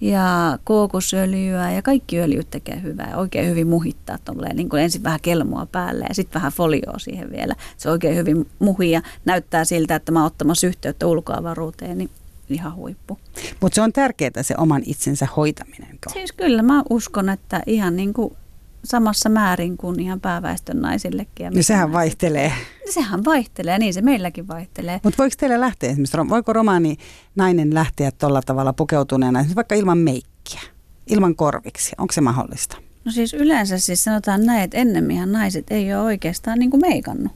ja 0.00 0.58
kookosöljyä 0.64 1.70
ja 1.70 1.82
kaikki 1.82 2.20
öljyt 2.20 2.50
tekee 2.50 2.82
hyvää. 2.82 3.16
Oikein 3.16 3.48
hyvin 3.48 3.66
muhittaa 3.66 4.18
tolleen, 4.24 4.56
niin 4.56 4.68
kuin 4.68 4.82
ensin 4.82 5.02
vähän 5.02 5.20
kelmoa 5.22 5.66
päälle 5.66 6.04
ja 6.08 6.14
sitten 6.14 6.34
vähän 6.40 6.52
folioa 6.52 6.98
siihen 6.98 7.30
vielä. 7.32 7.54
Se 7.76 7.90
oikein 7.90 8.16
hyvin 8.16 8.46
muhii 8.58 8.90
ja 8.90 9.02
näyttää 9.24 9.64
siltä, 9.64 9.94
että 9.94 10.12
mä 10.12 10.18
oon 10.18 10.26
ottamassa 10.26 10.66
yhteyttä 10.66 11.06
ulkoavaruuteen, 11.06 11.98
niin 11.98 12.10
ihan 12.50 12.74
huippu. 12.74 13.18
Mutta 13.60 13.74
se 13.74 13.80
on 13.82 13.92
tärkeää 13.92 14.42
se 14.42 14.54
oman 14.58 14.82
itsensä 14.86 15.28
hoitaminen. 15.36 15.98
Siis 16.12 16.32
kyllä 16.32 16.62
mä 16.62 16.82
uskon, 16.90 17.28
että 17.28 17.62
ihan 17.66 17.96
niin 17.96 18.12
kuin 18.12 18.36
samassa 18.84 19.28
määrin 19.28 19.76
kuin 19.76 20.00
ihan 20.00 20.20
pääväestön 20.20 20.80
naisillekin. 20.80 21.44
Ja 21.44 21.50
niin 21.50 21.64
sehän 21.64 21.80
naiset. 21.80 21.94
vaihtelee. 21.94 22.52
Sehän 22.90 23.24
vaihtelee, 23.24 23.78
niin 23.78 23.94
se 23.94 24.02
meilläkin 24.02 24.48
vaihtelee. 24.48 25.00
Mutta 25.02 25.18
voiko 25.18 25.34
teille 25.38 25.60
lähteä 25.60 25.90
esimerkiksi, 25.90 26.18
voiko 26.28 26.52
romaani 26.52 26.96
nainen 27.36 27.74
lähteä 27.74 28.10
tuolla 28.10 28.42
tavalla 28.42 28.72
pukeutuneena, 28.72 29.44
vaikka 29.56 29.74
ilman 29.74 29.98
meikkiä, 29.98 30.60
ilman 31.06 31.36
korviksi? 31.36 31.92
Onko 31.98 32.12
se 32.12 32.20
mahdollista? 32.20 32.76
No 33.04 33.12
siis 33.12 33.34
yleensä 33.34 33.78
siis 33.78 34.04
sanotaan 34.04 34.46
näin, 34.46 34.62
että 34.62 34.76
ennemminhän 34.76 35.32
naiset 35.32 35.66
ei 35.70 35.94
ole 35.94 36.02
oikeastaan 36.02 36.58
niin 36.58 36.70
kuin 36.70 36.80
meikannut. 36.80 37.32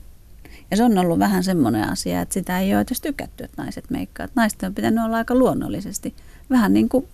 Ja 0.71 0.77
se 0.77 0.83
on 0.83 0.97
ollut 0.97 1.19
vähän 1.19 1.43
semmoinen 1.43 1.89
asia, 1.89 2.21
että 2.21 2.33
sitä 2.33 2.59
ei 2.59 2.73
ole 2.73 2.81
edes 2.81 3.01
tykätty, 3.01 3.43
että 3.43 3.61
naiset 3.61 3.89
meikkaa. 3.89 4.27
Naisten 4.35 4.67
on 4.67 4.75
pitänyt 4.75 5.05
olla 5.05 5.17
aika 5.17 5.35
luonnollisesti, 5.35 6.15
vähän 6.49 6.73
niin 6.73 6.89
kuin 6.89 7.07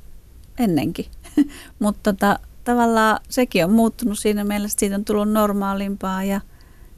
ennenkin. 0.60 1.06
Mutta 1.80 2.14
tota, 2.14 2.39
tavallaan 2.64 3.20
sekin 3.30 3.66
on 3.66 3.72
muuttunut 3.72 4.20
siinä 4.20 4.43
mielessä, 4.43 4.76
että 4.76 4.80
siitä 4.80 4.95
on 4.95 5.06
tullut 5.06 5.32
normaalimpaa 5.32 6.24
ja, 6.24 6.41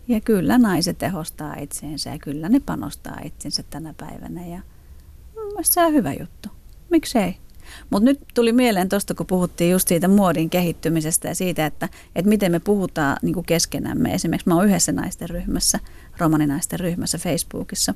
ja 0.08 0.22
kyllä 0.22 0.58
naiset 0.58 0.98
tehostaa 0.98 1.56
itseensä 1.60 2.10
ja 2.10 2.20
kyllä 2.20 2.50
ne 2.50 2.60
panostaa 2.60 3.20
itsensä 3.24 3.64
tänä 3.70 3.94
päivänä. 3.98 4.46
Ja 4.46 4.62
mielestäni 5.36 5.74
se 5.74 5.86
on 5.86 5.94
hyvä 5.94 6.14
juttu. 6.14 6.50
Miksei? 6.90 7.38
Mutta 7.90 8.06
nyt 8.06 8.20
tuli 8.34 8.54
mieleen 8.54 8.90
tuosta, 8.90 9.14
kun 9.14 9.26
puhuttiin 9.26 9.72
just 9.72 9.88
siitä 9.88 10.08
muodin 10.08 10.50
kehittymisestä 10.50 11.28
ja 11.28 11.36
siitä, 11.36 11.66
että, 11.66 11.90
että 12.16 12.30
miten 12.30 12.52
me 12.52 12.60
puhutaan 12.60 13.18
niin 13.22 13.34
kuin 13.34 13.46
keskenämme. 13.46 14.14
Esimerkiksi 14.14 14.50
mä 14.50 14.56
oon 14.56 14.66
yhdessä 14.66 14.92
naisten 14.92 15.30
ryhmässä, 15.30 15.80
romaninaisten 16.18 16.80
ryhmässä 16.80 17.18
Facebookissa, 17.18 17.94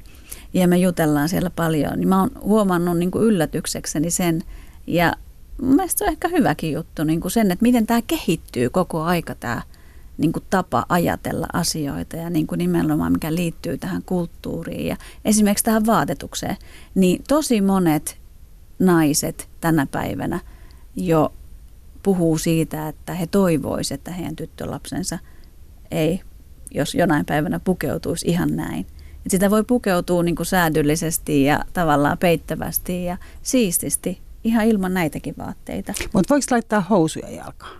ja 0.54 0.68
me 0.68 0.78
jutellaan 0.78 1.30
siellä 1.30 1.50
paljon. 1.50 2.00
Niin 2.00 2.08
mä 2.08 2.20
oon 2.20 2.32
huomannut 2.42 2.98
niin 2.98 3.12
kuin 3.12 3.24
yllätyksekseni 3.24 4.12
sen, 4.12 4.44
ja 4.88 5.14
mielestäni 5.62 5.98
se 5.98 6.04
on 6.04 6.12
ehkä 6.12 6.28
hyväkin 6.28 6.72
juttu, 6.72 7.04
niin 7.04 7.22
kuin 7.22 7.32
sen, 7.32 7.52
että 7.52 7.64
miten 7.64 7.88
tämä 7.88 8.02
kehittyy 8.02 8.70
koko 8.70 9.02
aika 9.02 9.36
tämä 9.36 9.62
niin 10.18 10.32
kuin 10.32 10.44
tapa 10.50 10.86
ajatella 10.90 11.48
asioita 11.54 12.16
ja 12.16 12.30
niin 12.30 12.48
kuin 12.48 12.60
nimenomaan 12.60 13.12
mikä 13.12 13.36
liittyy 13.36 13.78
tähän 13.78 14.04
kulttuuriin 14.06 14.88
ja 14.88 14.98
esimerkiksi 15.26 15.66
tähän 15.66 15.86
vaatetukseen, 15.86 16.58
niin 16.96 17.24
tosi 17.28 17.62
monet 17.62 18.18
naiset 18.80 19.50
tänä 19.62 19.88
päivänä 19.92 20.40
jo 20.96 21.34
puhuu 22.04 22.38
siitä, 22.38 22.88
että 22.88 23.14
he 23.14 23.28
toivoisivat, 23.28 24.00
että 24.00 24.12
heidän 24.12 24.36
tyttölapsensa 24.36 25.20
ei, 25.92 26.22
jos 26.72 26.96
jonain 26.96 27.26
päivänä 27.26 27.60
pukeutuisi 27.60 28.28
ihan 28.28 28.56
näin. 28.56 28.88
Et 29.26 29.32
sitä 29.32 29.50
voi 29.50 29.64
pukeutua 29.64 30.24
niin 30.24 30.36
kuin 30.36 30.46
säädyllisesti 30.46 31.44
ja 31.44 31.66
tavallaan 31.74 32.18
peittävästi 32.18 33.06
ja 33.06 33.18
siististi 33.42 34.22
ihan 34.44 34.66
ilman 34.66 34.94
näitäkin 34.94 35.36
vaatteita. 35.38 35.94
Mutta 36.14 36.34
voiko 36.34 36.46
laittaa 36.52 36.82
housuja 36.82 37.30
jalkaan? 37.30 37.80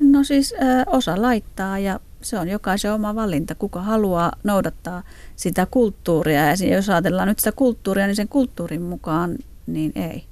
No 0.00 0.24
siis 0.24 0.52
ö, 0.52 0.56
osa 0.86 1.22
laittaa 1.22 1.78
ja 1.78 2.00
se 2.22 2.38
on 2.38 2.48
jokaisen 2.48 2.92
oma 2.92 3.14
valinta, 3.14 3.54
kuka 3.54 3.82
haluaa 3.82 4.32
noudattaa 4.44 5.02
sitä 5.36 5.66
kulttuuria. 5.70 6.46
Ja 6.46 6.74
jos 6.74 6.90
ajatellaan 6.90 7.28
nyt 7.28 7.38
sitä 7.38 7.52
kulttuuria, 7.52 8.06
niin 8.06 8.16
sen 8.16 8.28
kulttuurin 8.28 8.82
mukaan 8.82 9.38
niin 9.72 9.92
ei. 9.94 10.24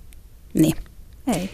Niin. 0.54 0.74
Ei. 1.26 1.50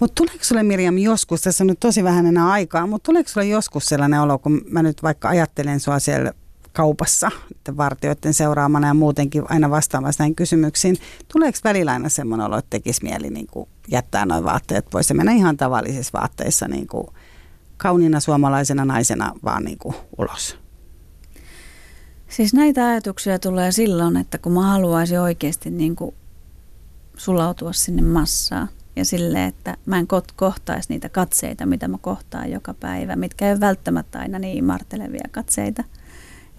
Mutta 0.00 0.14
tuleeko 0.14 0.44
sulle 0.44 0.62
Mirjam 0.62 0.98
joskus, 0.98 1.40
tässä 1.40 1.64
on 1.64 1.68
nyt 1.68 1.80
tosi 1.80 2.04
vähän 2.04 2.26
enää 2.26 2.48
aikaa, 2.48 2.86
mutta 2.86 3.06
tuleeko 3.06 3.28
sulle 3.28 3.46
joskus 3.46 3.86
sellainen 3.86 4.20
olo, 4.20 4.38
kun 4.38 4.60
mä 4.70 4.82
nyt 4.82 5.02
vaikka 5.02 5.28
ajattelen 5.28 5.80
sua 5.80 5.98
siellä 5.98 6.32
kaupassa, 6.72 7.30
että 7.50 7.76
vartijoiden 7.76 8.34
seuraamana 8.34 8.86
ja 8.86 8.94
muutenkin 8.94 9.42
aina 9.48 9.70
vastaamassa 9.70 10.22
näihin 10.22 10.34
kysymyksiin. 10.34 10.96
Tuleeko 11.32 11.58
välillä 11.64 11.92
aina 11.92 12.08
semmoinen 12.08 12.46
olo, 12.46 12.58
että 12.58 12.70
tekisi 12.70 13.04
mieli 13.04 13.30
niin 13.30 13.46
kuin 13.46 13.68
jättää 13.88 14.26
noin 14.26 14.44
vaatteet 14.44 14.86
pois 14.90 15.08
ja 15.08 15.14
mennä 15.14 15.32
ihan 15.32 15.56
tavallisissa 15.56 16.18
vaatteissa 16.18 16.68
niin 16.68 16.86
kuin 16.86 17.06
kauniina 17.76 18.20
suomalaisena 18.20 18.84
naisena 18.84 19.32
vaan 19.44 19.64
niin 19.64 19.78
kuin 19.78 19.94
ulos? 20.18 20.58
Siis 22.28 22.54
näitä 22.54 22.86
ajatuksia 22.86 23.38
tulee 23.38 23.72
silloin, 23.72 24.16
että 24.16 24.38
kun 24.38 24.52
mä 24.52 24.62
haluaisin 24.62 25.20
oikeasti 25.20 25.70
niin 25.70 25.96
kuin 25.96 26.14
sulautua 27.16 27.72
sinne 27.72 28.02
massaan 28.02 28.68
ja 28.96 29.04
sille, 29.04 29.44
että 29.44 29.76
mä 29.86 29.98
en 29.98 30.06
kohtaisi 30.36 30.88
niitä 30.88 31.08
katseita, 31.08 31.66
mitä 31.66 31.88
mä 31.88 31.98
kohtaan 32.00 32.50
joka 32.50 32.74
päivä, 32.74 33.16
mitkä 33.16 33.46
ei 33.46 33.52
ole 33.52 33.60
välttämättä 33.60 34.18
aina 34.18 34.38
niin 34.38 34.64
martelevia 34.64 35.28
katseita– 35.32 35.84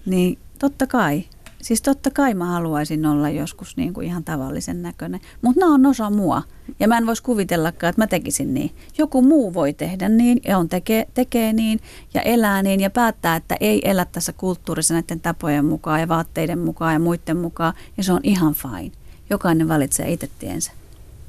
niin 0.08 0.38
totta 0.60 0.88
kai. 0.88 1.24
Siis 1.62 1.82
totta 1.82 2.12
kai 2.12 2.34
mä 2.34 2.46
haluaisin 2.46 3.06
olla 3.06 3.30
joskus 3.30 3.78
niin 3.78 3.94
kuin 3.94 4.08
ihan 4.08 4.24
tavallisen 4.24 4.82
näköinen, 4.82 5.20
mutta 5.42 5.60
nämä 5.60 5.74
on 5.74 5.86
osa 5.86 6.10
mua. 6.10 6.44
Ja 6.80 6.88
mä 6.88 6.98
en 6.98 7.06
voisi 7.06 7.24
kuvitellakaan, 7.24 7.90
että 7.90 8.02
mä 8.02 8.08
tekisin 8.08 8.54
niin. 8.54 8.72
Joku 8.98 9.22
muu 9.22 9.54
voi 9.54 9.74
tehdä 9.74 10.10
niin 10.10 10.40
ja 10.48 10.58
on 10.58 10.70
tekee, 10.70 11.08
tekee 11.14 11.54
niin 11.54 11.80
ja 12.14 12.22
elää 12.22 12.64
niin 12.64 12.80
ja 12.80 12.90
päättää, 12.90 13.36
että 13.36 13.58
ei 13.60 13.90
elä 13.90 14.06
tässä 14.06 14.34
kulttuurissa 14.34 14.94
näiden 14.94 15.20
tapojen 15.20 15.66
mukaan 15.66 16.00
ja 16.00 16.08
vaatteiden 16.08 16.60
mukaan 16.60 16.94
ja 16.94 17.00
muiden 17.00 17.38
mukaan. 17.38 17.74
Ja 17.98 18.04
se 18.04 18.14
on 18.14 18.22
ihan 18.24 18.54
fine. 18.54 18.97
Jokainen 19.30 19.68
valitsee 19.68 20.12
itse 20.12 20.30
tiensä. 20.40 20.72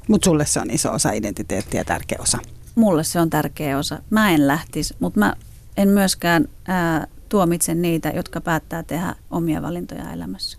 Mutta 0.07 0.25
sulle 0.25 0.45
se 0.45 0.59
on 0.59 0.71
iso 0.71 0.91
osa 0.91 1.11
identiteettiä 1.11 1.79
ja 1.81 1.85
tärkeä 1.85 2.17
osa. 2.21 2.37
Mulle 2.75 3.03
se 3.03 3.19
on 3.19 3.29
tärkeä 3.29 3.77
osa. 3.77 3.99
Mä 4.09 4.31
en 4.31 4.47
lähtisi, 4.47 4.95
mutta 4.99 5.19
mä 5.19 5.35
en 5.77 5.89
myöskään 5.89 6.47
ää, 6.67 7.07
tuomitsen 7.29 7.81
niitä, 7.81 8.09
jotka 8.09 8.41
päättää 8.41 8.83
tehdä 8.83 9.15
omia 9.31 9.61
valintoja 9.61 10.11
elämässä. 10.11 10.57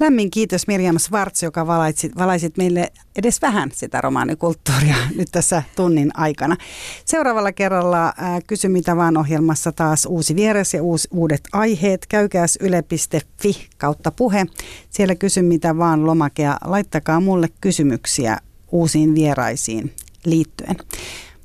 Lämmin 0.00 0.30
kiitos 0.30 0.66
Mirjam 0.66 0.98
Svarts, 0.98 1.42
joka 1.42 1.66
valaisit, 1.66 2.16
valaisit 2.16 2.56
meille 2.56 2.92
edes 3.16 3.42
vähän 3.42 3.70
sitä 3.74 4.00
romaanikulttuuria 4.00 4.96
nyt 5.16 5.28
tässä 5.32 5.62
tunnin 5.76 6.10
aikana. 6.14 6.56
Seuraavalla 7.04 7.52
kerralla 7.52 8.12
ää, 8.16 8.40
Kysy 8.46 8.68
mitä 8.68 8.96
vaan 8.96 9.16
ohjelmassa 9.16 9.72
taas 9.72 10.06
uusi 10.06 10.36
vieras 10.36 10.74
ja 10.74 10.82
uus, 10.82 11.08
uudet 11.10 11.40
aiheet. 11.52 12.06
Käykääs 12.06 12.58
yle.fi 12.60 13.68
kautta 13.78 14.10
puhe. 14.10 14.46
Siellä 14.90 15.14
Kysy 15.14 15.42
mitä 15.42 15.78
vaan 15.78 16.06
lomake 16.06 16.42
ja 16.42 16.58
laittakaa 16.64 17.20
mulle 17.20 17.48
kysymyksiä 17.60 18.38
uusiin 18.72 19.14
vieraisiin 19.14 19.94
liittyen. 20.24 20.76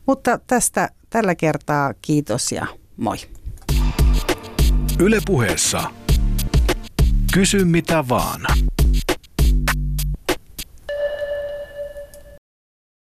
Mutta 0.06 0.40
tästä 0.48 0.90
tällä 1.10 1.36
kertaa 1.36 1.94
kiitos 2.02 2.52
ja 2.52 2.68
moi. 2.98 3.18
Yle 5.00 5.20
puheessa. 5.26 6.05
Kysy 7.36 7.66
mitä 7.66 8.10
vaan. 8.10 8.42